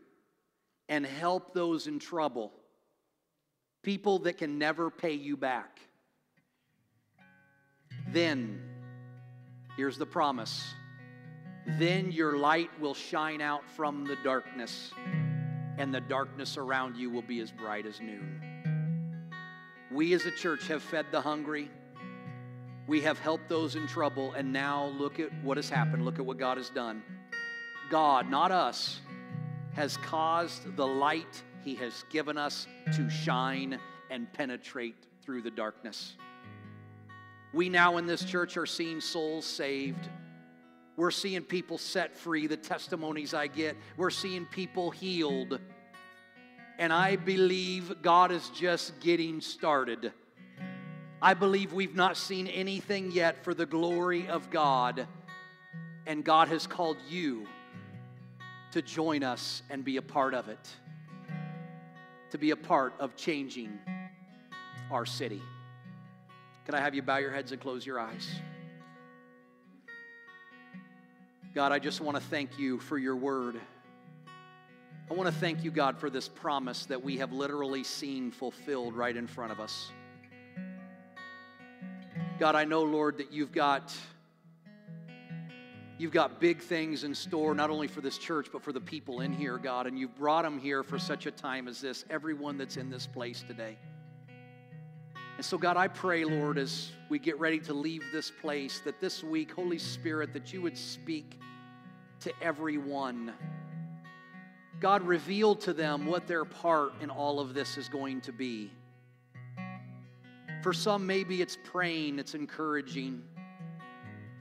and 0.90 1.06
help 1.06 1.54
those 1.54 1.86
in 1.86 2.00
trouble, 2.00 2.52
people 3.84 4.20
that 4.20 4.38
can 4.38 4.58
never 4.58 4.90
pay 4.90 5.14
you 5.14 5.38
back. 5.38 5.80
Then, 8.10 8.62
here's 9.78 9.98
the 9.98 10.06
promise 10.06 10.74
then 11.80 12.12
your 12.12 12.38
light 12.38 12.70
will 12.80 12.94
shine 12.94 13.42
out 13.42 13.68
from 13.76 14.06
the 14.06 14.16
darkness, 14.24 14.92
and 15.80 15.92
the 15.92 16.02
darkness 16.02 16.58
around 16.58 16.96
you 16.96 17.10
will 17.10 17.24
be 17.24 17.40
as 17.40 17.52
bright 17.52 17.88
as 17.88 18.00
noon. 18.00 18.40
We 19.92 20.14
as 20.14 20.28
a 20.28 20.32
church 20.32 20.68
have 20.68 20.84
fed 20.84 21.08
the 21.12 21.22
hungry. 21.22 21.72
We 22.88 23.02
have 23.02 23.18
helped 23.18 23.50
those 23.50 23.76
in 23.76 23.88
trouble, 23.88 24.34
and 24.34 24.54
now 24.54 24.94
look 24.98 25.20
at 25.20 25.34
what 25.44 25.58
has 25.58 25.70
happened. 25.70 26.06
Look 26.06 26.20
at 26.20 26.26
what 26.26 26.38
God 26.38 26.58
has 26.58 26.70
done. 26.70 27.02
God, 27.90 28.30
not 28.30 28.52
us, 28.52 29.00
has 29.74 29.98
caused 29.98 30.76
the 30.76 30.86
light 30.86 31.44
He 31.64 31.76
has 31.76 32.06
given 32.12 32.38
us 32.38 32.68
to 32.94 33.10
shine 33.10 33.80
and 34.12 34.32
penetrate 34.34 35.08
through 35.24 35.42
the 35.42 35.52
darkness. 35.52 36.16
We 37.54 37.70
now 37.70 37.98
in 37.98 38.06
this 38.06 38.24
church 38.24 38.56
are 38.58 38.66
seeing 38.66 39.02
souls 39.02 39.46
saved. 39.46 40.10
We're 40.96 41.12
seeing 41.12 41.42
people 41.42 41.78
set 41.78 42.16
free, 42.16 42.48
the 42.48 42.58
testimonies 42.58 43.34
I 43.34 43.48
get. 43.48 43.76
We're 43.98 44.12
seeing 44.12 44.46
people 44.46 44.92
healed. 44.92 45.60
And 46.78 46.94
I 46.94 47.16
believe 47.16 48.02
God 48.02 48.32
is 48.32 48.50
just 48.50 49.00
getting 49.00 49.42
started. 49.42 50.14
I 51.22 51.34
believe 51.34 51.74
we've 51.74 51.96
not 51.96 52.18
seen 52.18 52.48
anything 52.48 53.12
yet 53.12 53.44
for 53.44 53.54
the 53.54 53.66
glory 53.66 54.28
of 54.28 54.50
God. 54.50 55.08
And 56.06 56.24
God 56.24 56.50
has 56.50 56.68
called 56.68 56.98
you 57.10 57.48
to 58.72 58.82
join 58.82 59.24
us 59.24 59.64
and 59.70 59.84
be 59.84 59.98
a 59.98 60.02
part 60.02 60.34
of 60.34 60.50
it, 60.50 60.70
to 62.32 62.38
be 62.38 62.52
a 62.52 62.56
part 62.56 62.94
of 63.00 63.16
changing 63.16 63.80
our 64.92 65.06
city. 65.06 65.42
Can 66.66 66.76
I 66.76 66.80
have 66.80 66.94
you 66.94 67.02
bow 67.02 67.18
your 67.18 67.32
heads 67.32 67.52
and 67.52 67.62
close 67.62 67.86
your 67.86 68.00
eyes? 68.00 68.28
God, 71.54 71.72
I 71.72 71.80
just 71.80 72.02
want 72.02 72.18
to 72.18 72.24
thank 72.24 72.60
you 72.60 72.80
for 72.80 72.98
your 72.98 73.16
word. 73.16 73.60
I 75.10 75.14
want 75.14 75.28
to 75.28 75.40
thank 75.40 75.64
you, 75.64 75.72
God, 75.72 75.98
for 75.98 76.10
this 76.10 76.28
promise 76.28 76.86
that 76.88 77.02
we 77.02 77.18
have 77.18 77.32
literally 77.32 77.84
seen 77.84 78.30
fulfilled 78.30 78.94
right 78.94 79.16
in 79.16 79.26
front 79.26 79.52
of 79.52 79.60
us. 79.60 79.92
God, 82.38 82.56
I 82.56 82.66
know, 82.66 82.82
Lord, 82.82 83.18
that 83.20 83.32
you've 83.32 83.54
got 83.54 83.96
you've 85.98 86.12
got 86.12 86.42
big 86.42 86.60
things 86.60 87.06
in 87.06 87.16
store 87.16 87.56
not 87.56 87.70
only 87.70 87.88
for 87.88 88.02
this 88.02 88.18
church 88.18 88.48
but 88.52 88.62
for 88.62 88.74
the 88.74 88.82
people 88.82 89.22
in 89.22 89.32
here, 89.32 89.58
God, 89.58 89.88
and 89.88 89.98
you've 89.98 90.18
brought 90.18 90.44
them 90.44 90.60
here 90.60 90.84
for 90.84 91.00
such 91.00 91.26
a 91.28 91.32
time 91.32 91.70
as 91.70 91.80
this, 91.80 92.04
everyone 92.10 92.58
that's 92.58 92.76
in 92.76 92.90
this 92.90 93.08
place 93.08 93.42
today. 93.48 93.78
And 95.38 95.46
so, 95.46 95.58
God, 95.58 95.78
I 95.78 95.88
pray, 95.88 96.26
Lord, 96.26 96.58
as 96.58 96.92
we 97.08 97.20
get 97.20 97.40
ready 97.40 97.60
to 97.60 97.74
leave 97.74 98.04
this 98.12 98.32
place, 98.32 98.82
that 98.84 99.00
this 99.00 99.24
week, 99.24 99.54
Holy 99.54 99.80
Spirit, 99.80 100.34
that 100.34 100.52
you 100.52 100.62
would 100.62 100.78
speak 100.78 101.40
to 102.22 102.34
everyone. 102.42 103.32
God, 104.82 105.04
reveal 105.04 105.56
to 105.56 105.72
them 105.72 106.06
what 106.06 106.28
their 106.28 106.44
part 106.44 106.92
in 107.02 107.10
all 107.10 107.40
of 107.40 107.54
this 107.54 107.78
is 107.78 107.88
going 107.88 108.20
to 108.22 108.34
be. 108.34 108.72
For 110.66 110.74
some, 110.74 111.06
maybe 111.06 111.44
it's 111.44 111.60
praying, 111.64 112.18
it's 112.18 112.34
encouraging. 112.34 113.22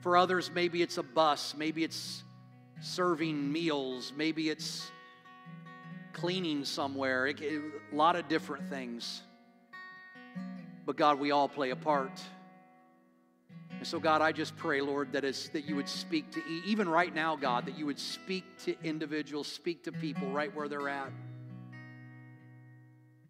For 0.00 0.16
others, 0.16 0.50
maybe 0.54 0.80
it's 0.80 0.96
a 0.96 1.02
bus, 1.02 1.54
maybe 1.54 1.84
it's 1.84 2.24
serving 2.80 3.52
meals, 3.52 4.10
maybe 4.16 4.48
it's 4.48 4.90
cleaning 6.14 6.64
somewhere, 6.64 7.26
it, 7.26 7.42
it, 7.42 7.60
a 7.92 7.94
lot 7.94 8.16
of 8.16 8.26
different 8.26 8.70
things. 8.70 9.20
But 10.86 10.96
God, 10.96 11.20
we 11.20 11.30
all 11.30 11.46
play 11.46 11.68
a 11.68 11.76
part. 11.76 12.22
And 13.72 13.86
so, 13.86 14.00
God, 14.00 14.22
I 14.22 14.32
just 14.32 14.56
pray, 14.56 14.80
Lord, 14.80 15.12
that 15.12 15.24
is, 15.24 15.50
that 15.50 15.66
you 15.66 15.76
would 15.76 15.90
speak 15.90 16.32
to, 16.32 16.42
even 16.64 16.88
right 16.88 17.14
now, 17.14 17.36
God, 17.36 17.66
that 17.66 17.76
you 17.76 17.84
would 17.84 18.00
speak 18.00 18.44
to 18.64 18.74
individuals, 18.82 19.46
speak 19.46 19.84
to 19.84 19.92
people 19.92 20.30
right 20.30 20.56
where 20.56 20.68
they're 20.68 20.88
at 20.88 21.12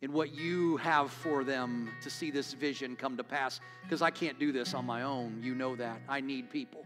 in 0.05 0.13
what 0.13 0.35
you 0.35 0.77
have 0.77 1.11
for 1.11 1.45
them 1.45 1.89
to 2.03 2.11
see 2.11 2.31
this 2.31 2.53
vision 2.53 2.95
come 2.95 3.17
to 3.17 3.25
pass. 3.25 3.59
Because 3.83 4.03
I 4.03 4.11
can't 4.11 4.39
do 4.39 4.53
this 4.53 4.75
on 4.75 4.85
my 4.85 5.01
own. 5.01 5.41
You 5.43 5.55
know 5.55 5.75
that. 5.77 5.99
I 6.07 6.21
need 6.21 6.51
people. 6.51 6.85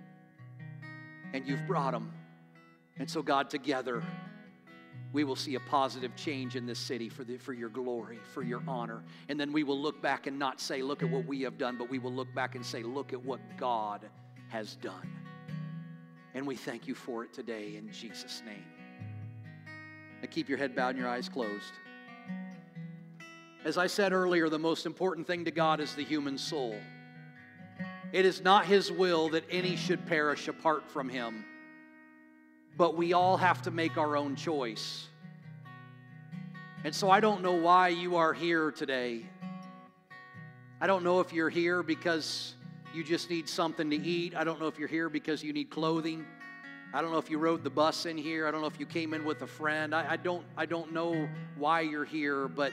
And 1.33 1.45
you've 1.45 1.67
brought 1.67 1.95
them. 1.95 2.13
And 2.97 3.11
so, 3.11 3.21
God, 3.21 3.51
together, 3.51 4.05
we 5.13 5.25
will 5.25 5.35
see 5.35 5.57
a 5.57 5.61
positive 5.61 6.15
change 6.15 6.55
in 6.55 6.65
this 6.65 6.79
city 6.79 7.09
for, 7.09 7.25
the, 7.25 7.39
for 7.39 7.53
your 7.53 7.71
glory, 7.71 8.21
for 8.33 8.45
your 8.45 8.63
honor. 8.69 9.03
And 9.29 9.39
then 9.39 9.53
we 9.53 9.65
will 9.65 9.81
look 9.81 10.01
back 10.01 10.29
and 10.29 10.39
not 10.39 10.61
say, 10.61 10.81
look 10.81 11.03
at 11.03 11.11
what 11.11 11.27
we 11.27 11.43
have 11.43 11.59
done, 11.59 11.77
but 11.77 11.91
we 11.91 11.99
will 11.99 12.13
look 12.13 12.33
back 12.37 12.55
and 12.55 12.65
say, 12.65 12.85
look 12.85 13.13
at 13.13 13.25
what 13.25 13.41
God 13.57 14.09
has 14.47 14.77
done. 14.77 15.11
And 16.35 16.47
we 16.47 16.55
thank 16.55 16.87
you 16.87 16.95
for 16.95 17.25
it 17.25 17.33
today 17.33 17.75
in 17.75 17.91
Jesus' 17.91 18.45
name. 18.47 18.65
Now 20.23 20.29
keep 20.31 20.49
your 20.49 20.59
head 20.59 20.77
bowed 20.77 20.91
and 20.91 20.99
your 20.99 21.09
eyes 21.09 21.29
closed. 21.29 21.73
As 23.65 23.77
I 23.77 23.87
said 23.87 24.13
earlier, 24.13 24.49
the 24.49 24.59
most 24.59 24.87
important 24.87 25.27
thing 25.27 25.45
to 25.45 25.51
God 25.51 25.81
is 25.81 25.95
the 25.95 26.05
human 26.05 26.39
soul. 26.39 26.77
It 28.13 28.25
is 28.25 28.43
not 28.43 28.67
His 28.67 28.91
will 28.91 29.29
that 29.31 29.45
any 29.51 29.77
should 29.77 30.07
perish 30.07 30.49
apart 30.49 30.91
from 30.91 31.09
Him 31.09 31.45
but 32.79 32.97
we 32.97 33.13
all 33.13 33.37
have 33.37 33.61
to 33.63 33.73
make 33.73 33.99
our 33.99 34.17
own 34.17 34.37
choice. 34.37 35.09
And 36.85 36.95
so 36.95 37.11
I 37.11 37.19
don't 37.19 37.43
know 37.43 37.55
why 37.55 37.89
you 37.89 38.17
are 38.17 38.33
here 38.33 38.71
today. 38.71 39.27
I 40.81 40.87
don't 40.87 41.03
know 41.03 41.19
if 41.19 41.33
you're 41.33 41.51
here 41.51 41.83
because 41.83 42.55
you 42.95 43.03
just 43.03 43.31
need 43.31 43.49
something 43.49 43.91
to 43.91 43.97
eat. 43.97 44.37
I 44.37 44.45
don't 44.45 44.61
know 44.61 44.69
if 44.69 44.79
you're 44.79 44.89
here 44.89 45.09
because 45.09 45.43
you 45.43 45.53
need 45.53 45.71
clothing. 45.71 46.25
I 46.95 47.03
don't 47.03 47.11
know 47.11 47.19
if 47.19 47.29
you 47.29 47.39
rode 47.39 47.65
the 47.65 47.71
bus 47.71 48.07
in 48.07 48.17
here. 48.17 48.47
I 48.47 48.53
don't 48.53 48.61
know 48.61 48.69
if 48.69 48.79
you 48.79 48.87
came 48.87 49.13
in 49.13 49.25
with 49.25 49.43
a 49.43 49.47
friend. 49.47 49.93
I, 49.93 50.13
I, 50.13 50.17
don't, 50.17 50.45
I 50.57 50.65
don't 50.65 50.93
know 50.93 51.29
why 51.57 51.81
you're 51.81 52.05
here, 52.05 52.47
but 52.47 52.73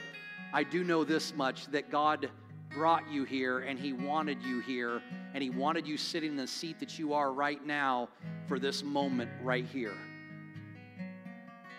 I 0.52 0.62
do 0.62 0.84
know 0.84 1.04
this 1.04 1.34
much 1.34 1.66
that 1.68 1.90
God 1.90 2.30
brought 2.74 3.10
you 3.10 3.24
here 3.24 3.60
and 3.60 3.78
He 3.78 3.92
wanted 3.92 4.42
you 4.42 4.60
here 4.60 5.02
and 5.34 5.42
He 5.42 5.50
wanted 5.50 5.86
you 5.86 5.96
sitting 5.96 6.30
in 6.30 6.36
the 6.36 6.46
seat 6.46 6.78
that 6.80 6.98
you 6.98 7.14
are 7.14 7.32
right 7.32 7.64
now 7.64 8.08
for 8.46 8.58
this 8.58 8.82
moment 8.82 9.30
right 9.42 9.66
here. 9.66 9.94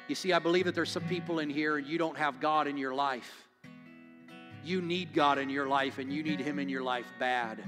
You 0.07 0.15
see, 0.15 0.31
I 0.31 0.39
believe 0.39 0.65
that 0.65 0.75
there's 0.75 0.91
some 0.91 1.03
people 1.03 1.39
in 1.39 1.49
here 1.49 1.77
and 1.77 1.85
you 1.85 1.97
don't 1.97 2.17
have 2.17 2.39
God 2.39 2.67
in 2.67 2.77
your 2.77 2.93
life. 2.93 3.47
You 4.63 4.81
need 4.81 5.13
God 5.13 5.37
in 5.37 5.49
your 5.49 5.67
life 5.67 5.97
and 5.97 6.11
you 6.11 6.23
need 6.23 6.39
Him 6.39 6.59
in 6.59 6.69
your 6.69 6.83
life 6.83 7.05
bad. 7.19 7.63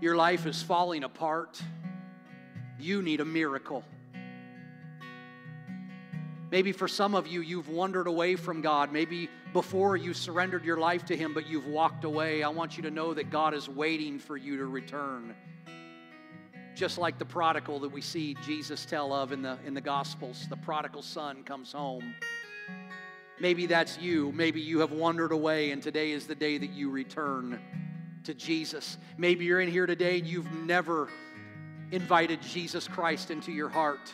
Your 0.00 0.16
life 0.16 0.46
is 0.46 0.62
falling 0.62 1.04
apart. 1.04 1.62
You 2.78 3.02
need 3.02 3.20
a 3.20 3.24
miracle. 3.24 3.84
Maybe 6.52 6.70
for 6.72 6.86
some 6.86 7.14
of 7.14 7.26
you, 7.26 7.40
you've 7.40 7.70
wandered 7.70 8.06
away 8.06 8.36
from 8.36 8.60
God. 8.60 8.92
Maybe 8.92 9.30
before 9.54 9.96
you 9.96 10.12
surrendered 10.12 10.66
your 10.66 10.76
life 10.76 11.06
to 11.06 11.16
Him, 11.16 11.32
but 11.32 11.48
you've 11.48 11.66
walked 11.66 12.04
away. 12.04 12.42
I 12.42 12.50
want 12.50 12.76
you 12.76 12.82
to 12.82 12.90
know 12.90 13.14
that 13.14 13.30
God 13.30 13.54
is 13.54 13.70
waiting 13.70 14.18
for 14.18 14.36
you 14.36 14.58
to 14.58 14.66
return. 14.66 15.34
just 16.74 16.98
like 16.98 17.18
the 17.18 17.24
prodigal 17.24 17.80
that 17.80 17.90
we 17.90 18.00
see 18.00 18.34
Jesus 18.44 18.84
tell 18.84 19.12
of 19.12 19.32
in 19.32 19.42
the, 19.42 19.58
in 19.66 19.74
the 19.74 19.80
Gospels. 19.80 20.46
The 20.48 20.56
prodigal 20.56 21.02
son 21.02 21.42
comes 21.44 21.72
home. 21.72 22.14
Maybe 23.40 23.66
that's 23.66 23.98
you. 23.98 24.32
Maybe 24.32 24.60
you 24.60 24.80
have 24.80 24.92
wandered 24.92 25.32
away, 25.32 25.70
and 25.70 25.82
today 25.82 26.12
is 26.12 26.26
the 26.26 26.34
day 26.34 26.58
that 26.58 26.70
you 26.70 26.90
return 26.90 27.60
to 28.24 28.34
Jesus. 28.34 28.98
Maybe 29.18 29.44
you're 29.44 29.60
in 29.60 29.70
here 29.70 29.86
today 29.86 30.18
and 30.18 30.26
you've 30.26 30.52
never 30.52 31.08
invited 31.90 32.40
Jesus 32.40 32.86
Christ 32.86 33.30
into 33.30 33.52
your 33.52 33.68
heart, 33.68 34.12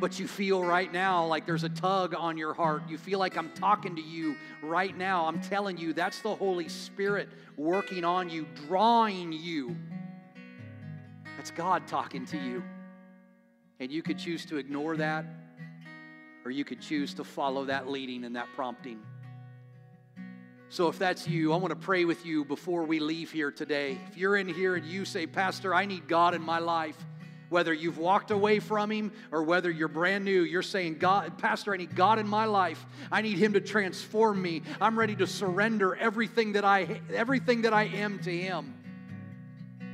but 0.00 0.18
you 0.18 0.28
feel 0.28 0.62
right 0.62 0.92
now 0.92 1.24
like 1.26 1.46
there's 1.46 1.64
a 1.64 1.68
tug 1.68 2.14
on 2.14 2.36
your 2.36 2.52
heart. 2.52 2.82
You 2.88 2.98
feel 2.98 3.18
like 3.18 3.36
I'm 3.36 3.50
talking 3.52 3.96
to 3.96 4.02
you 4.02 4.36
right 4.62 4.96
now. 4.96 5.26
I'm 5.26 5.40
telling 5.40 5.78
you, 5.78 5.92
that's 5.92 6.20
the 6.20 6.34
Holy 6.34 6.68
Spirit 6.68 7.28
working 7.56 8.04
on 8.04 8.28
you, 8.28 8.46
drawing 8.66 9.32
you. 9.32 9.76
That's 11.36 11.50
God 11.50 11.86
talking 11.86 12.26
to 12.26 12.36
you. 12.36 12.62
And 13.80 13.90
you 13.90 14.02
could 14.02 14.18
choose 14.18 14.44
to 14.46 14.56
ignore 14.56 14.96
that, 14.96 15.24
or 16.44 16.50
you 16.50 16.64
could 16.64 16.80
choose 16.80 17.14
to 17.14 17.24
follow 17.24 17.66
that 17.66 17.88
leading 17.88 18.24
and 18.24 18.36
that 18.36 18.48
prompting. 18.54 19.00
So, 20.68 20.88
if 20.88 20.98
that's 20.98 21.28
you, 21.28 21.52
I 21.52 21.56
want 21.56 21.70
to 21.70 21.76
pray 21.76 22.04
with 22.04 22.26
you 22.26 22.44
before 22.44 22.84
we 22.84 22.98
leave 22.98 23.30
here 23.30 23.52
today. 23.52 23.98
If 24.08 24.16
you're 24.16 24.36
in 24.36 24.48
here 24.48 24.74
and 24.74 24.84
you 24.84 25.04
say, 25.04 25.26
Pastor, 25.26 25.72
I 25.72 25.84
need 25.84 26.08
God 26.08 26.34
in 26.34 26.42
my 26.42 26.58
life, 26.58 26.96
whether 27.48 27.72
you've 27.72 27.98
walked 27.98 28.30
away 28.30 28.58
from 28.58 28.90
Him 28.90 29.12
or 29.30 29.42
whether 29.42 29.70
you're 29.70 29.88
brand 29.88 30.24
new, 30.24 30.42
you're 30.42 30.62
saying, 30.62 30.98
God, 30.98 31.38
Pastor, 31.38 31.72
I 31.72 31.76
need 31.76 31.94
God 31.94 32.18
in 32.18 32.26
my 32.26 32.44
life. 32.44 32.84
I 33.10 33.22
need 33.22 33.38
Him 33.38 33.52
to 33.52 33.60
transform 33.60 34.40
me. 34.42 34.62
I'm 34.80 34.98
ready 34.98 35.14
to 35.16 35.26
surrender 35.26 35.94
everything 35.96 36.52
that 36.52 36.64
I, 36.64 37.00
everything 37.14 37.62
that 37.62 37.72
I 37.72 37.84
am 37.84 38.18
to 38.20 38.36
Him. 38.36 38.74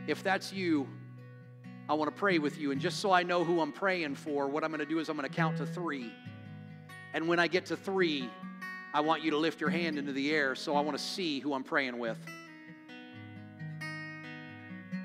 If 0.07 0.23
that's 0.23 0.53
you, 0.53 0.89
I 1.89 1.95
want 1.95 2.15
to 2.15 2.19
pray 2.19 2.39
with 2.39 2.59
you. 2.59 2.71
And 2.71 2.81
just 2.81 3.01
so 3.01 3.13
I 3.13 3.23
know 3.23 3.45
who 3.45 3.61
I'm 3.61 3.73
praying 3.73 4.15
for, 4.15 4.49
what 4.49 4.65
I'm 4.65 4.71
going 4.71 4.81
to 4.81 4.87
do 4.87 4.99
is 4.99 5.09
I'm 5.09 5.17
going 5.17 5.29
to 5.29 5.35
count 5.35 5.59
to 5.59 5.67
three. 5.67 6.13
And 7.15 7.29
when 7.29 7.39
I 7.39 7.49
get 7.49 7.67
to 7.67 7.77
three, 7.77 8.31
I 8.95 9.01
want 9.01 9.23
you 9.23 9.31
to 9.33 9.39
lift 9.39 9.61
your 9.61 9.71
hand 9.71 9.99
into 9.99 10.13
the 10.13 10.35
air 10.35 10.55
so 10.55 10.77
I 10.77 10.81
want 10.81 10.97
to 10.97 11.03
see 11.03 11.41
who 11.41 11.55
I'm 11.55 11.65
praying 11.65 11.99
with. 11.99 12.19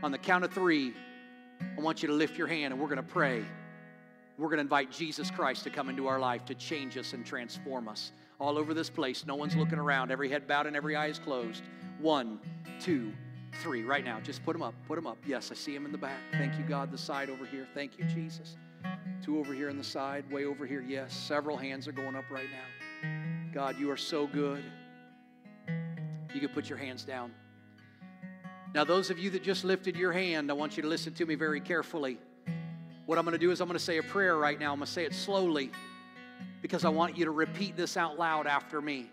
On 0.03 0.11
the 0.11 0.17
count 0.17 0.43
of 0.43 0.51
three, 0.51 0.93
I 1.61 1.81
want 1.81 2.01
you 2.01 2.07
to 2.07 2.13
lift 2.13 2.37
your 2.37 2.47
hand 2.47 2.73
and 2.73 2.81
we're 2.81 2.87
going 2.87 2.97
to 2.97 3.03
pray. 3.03 3.43
We're 4.37 4.47
going 4.47 4.57
to 4.57 4.61
invite 4.61 4.91
Jesus 4.91 5.31
Christ 5.31 5.63
to 5.63 5.69
come 5.69 5.89
into 5.89 6.07
our 6.07 6.19
life 6.19 6.45
to 6.45 6.55
change 6.55 6.97
us 6.97 7.13
and 7.13 7.25
transform 7.25 7.87
us. 7.87 8.11
All 8.39 8.57
over 8.57 8.73
this 8.73 8.89
place, 8.89 9.25
no 9.25 9.35
one's 9.35 9.55
looking 9.55 9.79
around, 9.79 10.11
every 10.11 10.29
head 10.29 10.47
bowed 10.47 10.67
and 10.67 10.75
every 10.75 10.95
eye 10.95 11.07
is 11.07 11.17
closed. 11.17 11.63
One, 11.99 12.39
two, 12.79 13.11
three. 13.63 13.83
Right 13.83 14.05
now, 14.05 14.19
just 14.19 14.43
put 14.45 14.53
them 14.53 14.61
up, 14.61 14.75
put 14.87 14.95
them 14.95 15.07
up. 15.07 15.17
Yes, 15.25 15.51
I 15.51 15.55
see 15.55 15.73
them 15.73 15.85
in 15.85 15.91
the 15.91 15.97
back. 15.97 16.19
Thank 16.33 16.57
you, 16.57 16.63
God. 16.63 16.91
The 16.91 16.97
side 16.97 17.29
over 17.29 17.45
here. 17.45 17.67
Thank 17.73 17.97
you, 17.97 18.05
Jesus. 18.05 18.57
Two 19.23 19.39
over 19.39 19.53
here 19.53 19.69
on 19.69 19.77
the 19.77 19.83
side, 19.83 20.31
way 20.31 20.45
over 20.45 20.65
here. 20.65 20.81
Yes, 20.87 21.15
several 21.15 21.57
hands 21.57 21.87
are 21.87 21.91
going 21.91 22.15
up 22.15 22.25
right 22.29 22.47
now. 22.51 23.09
God, 23.53 23.79
you 23.79 23.89
are 23.89 23.97
so 23.97 24.27
good. 24.27 24.63
You 26.33 26.39
can 26.39 26.49
put 26.49 26.69
your 26.69 26.77
hands 26.77 27.03
down. 27.03 27.31
Now, 28.73 28.83
those 28.83 29.09
of 29.09 29.17
you 29.17 29.29
that 29.31 29.43
just 29.43 29.63
lifted 29.63 29.95
your 29.95 30.11
hand, 30.11 30.51
I 30.51 30.53
want 30.53 30.77
you 30.77 30.83
to 30.83 30.89
listen 30.89 31.13
to 31.15 31.25
me 31.25 31.35
very 31.35 31.61
carefully. 31.61 32.19
What 33.05 33.17
I'm 33.17 33.23
going 33.23 33.33
to 33.33 33.39
do 33.39 33.51
is 33.51 33.61
I'm 33.61 33.67
going 33.67 33.79
to 33.79 33.83
say 33.83 33.97
a 33.97 34.03
prayer 34.03 34.37
right 34.37 34.59
now. 34.59 34.73
I'm 34.73 34.79
going 34.79 34.87
to 34.87 34.91
say 34.91 35.05
it 35.05 35.13
slowly 35.13 35.71
because 36.61 36.83
I 36.83 36.89
want 36.89 37.17
you 37.17 37.25
to 37.25 37.31
repeat 37.31 37.77
this 37.77 37.95
out 37.95 38.19
loud 38.19 38.45
after 38.45 38.81
me. 38.81 39.09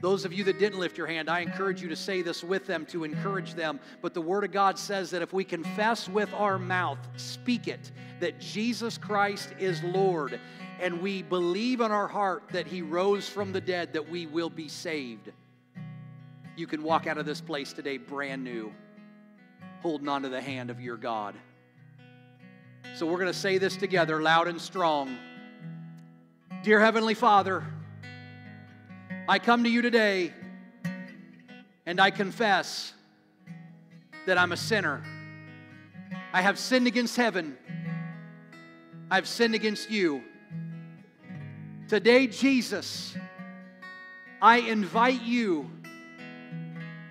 Those 0.00 0.24
of 0.24 0.32
you 0.32 0.44
that 0.44 0.58
didn't 0.58 0.78
lift 0.78 0.98
your 0.98 1.06
hand, 1.06 1.28
I 1.28 1.40
encourage 1.40 1.82
you 1.82 1.88
to 1.88 1.96
say 1.96 2.22
this 2.22 2.44
with 2.44 2.66
them 2.66 2.84
to 2.86 3.04
encourage 3.04 3.54
them. 3.54 3.80
But 4.02 4.14
the 4.14 4.20
Word 4.20 4.44
of 4.44 4.52
God 4.52 4.78
says 4.78 5.10
that 5.10 5.22
if 5.22 5.32
we 5.32 5.42
confess 5.44 6.08
with 6.08 6.32
our 6.34 6.58
mouth, 6.58 6.98
speak 7.16 7.66
it, 7.66 7.92
that 8.20 8.38
Jesus 8.38 8.98
Christ 8.98 9.50
is 9.58 9.82
Lord, 9.82 10.38
and 10.80 11.00
we 11.00 11.22
believe 11.22 11.80
in 11.80 11.90
our 11.90 12.08
heart 12.08 12.44
that 12.52 12.66
He 12.66 12.82
rose 12.82 13.28
from 13.28 13.52
the 13.52 13.60
dead, 13.60 13.92
that 13.94 14.08
we 14.08 14.26
will 14.26 14.50
be 14.50 14.68
saved. 14.68 15.32
You 16.56 16.66
can 16.66 16.82
walk 16.82 17.06
out 17.06 17.18
of 17.18 17.26
this 17.26 17.42
place 17.42 17.74
today 17.74 17.98
brand 17.98 18.42
new, 18.42 18.72
holding 19.82 20.08
onto 20.08 20.30
the 20.30 20.40
hand 20.40 20.70
of 20.70 20.80
your 20.80 20.96
God. 20.96 21.34
So 22.94 23.04
we're 23.04 23.18
going 23.18 23.26
to 23.26 23.38
say 23.38 23.58
this 23.58 23.76
together 23.76 24.22
loud 24.22 24.48
and 24.48 24.58
strong. 24.58 25.18
Dear 26.62 26.80
Heavenly 26.80 27.12
Father, 27.12 27.62
I 29.28 29.38
come 29.38 29.64
to 29.64 29.68
you 29.68 29.82
today 29.82 30.32
and 31.84 32.00
I 32.00 32.10
confess 32.10 32.94
that 34.24 34.38
I'm 34.38 34.52
a 34.52 34.56
sinner. 34.56 35.04
I 36.32 36.40
have 36.40 36.58
sinned 36.58 36.86
against 36.86 37.16
heaven. 37.16 37.58
I've 39.10 39.28
sinned 39.28 39.54
against 39.54 39.90
you. 39.90 40.22
Today, 41.86 42.26
Jesus, 42.26 43.14
I 44.40 44.58
invite 44.58 45.20
you 45.20 45.70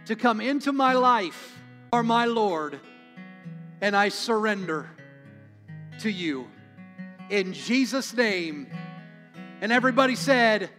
to 0.06 0.16
come 0.16 0.42
into 0.42 0.72
my 0.72 0.94
life, 0.94 1.60
or 1.92 2.04
my 2.04 2.26
Lord, 2.26 2.80
and 3.82 3.96
I 3.96 4.10
surrender 4.10 4.90
to 6.00 6.10
you. 6.10 6.48
In 7.30 7.54
Jesus' 7.54 8.14
name. 8.14 8.68
And 9.62 9.72
everybody 9.72 10.16
said, 10.16 10.70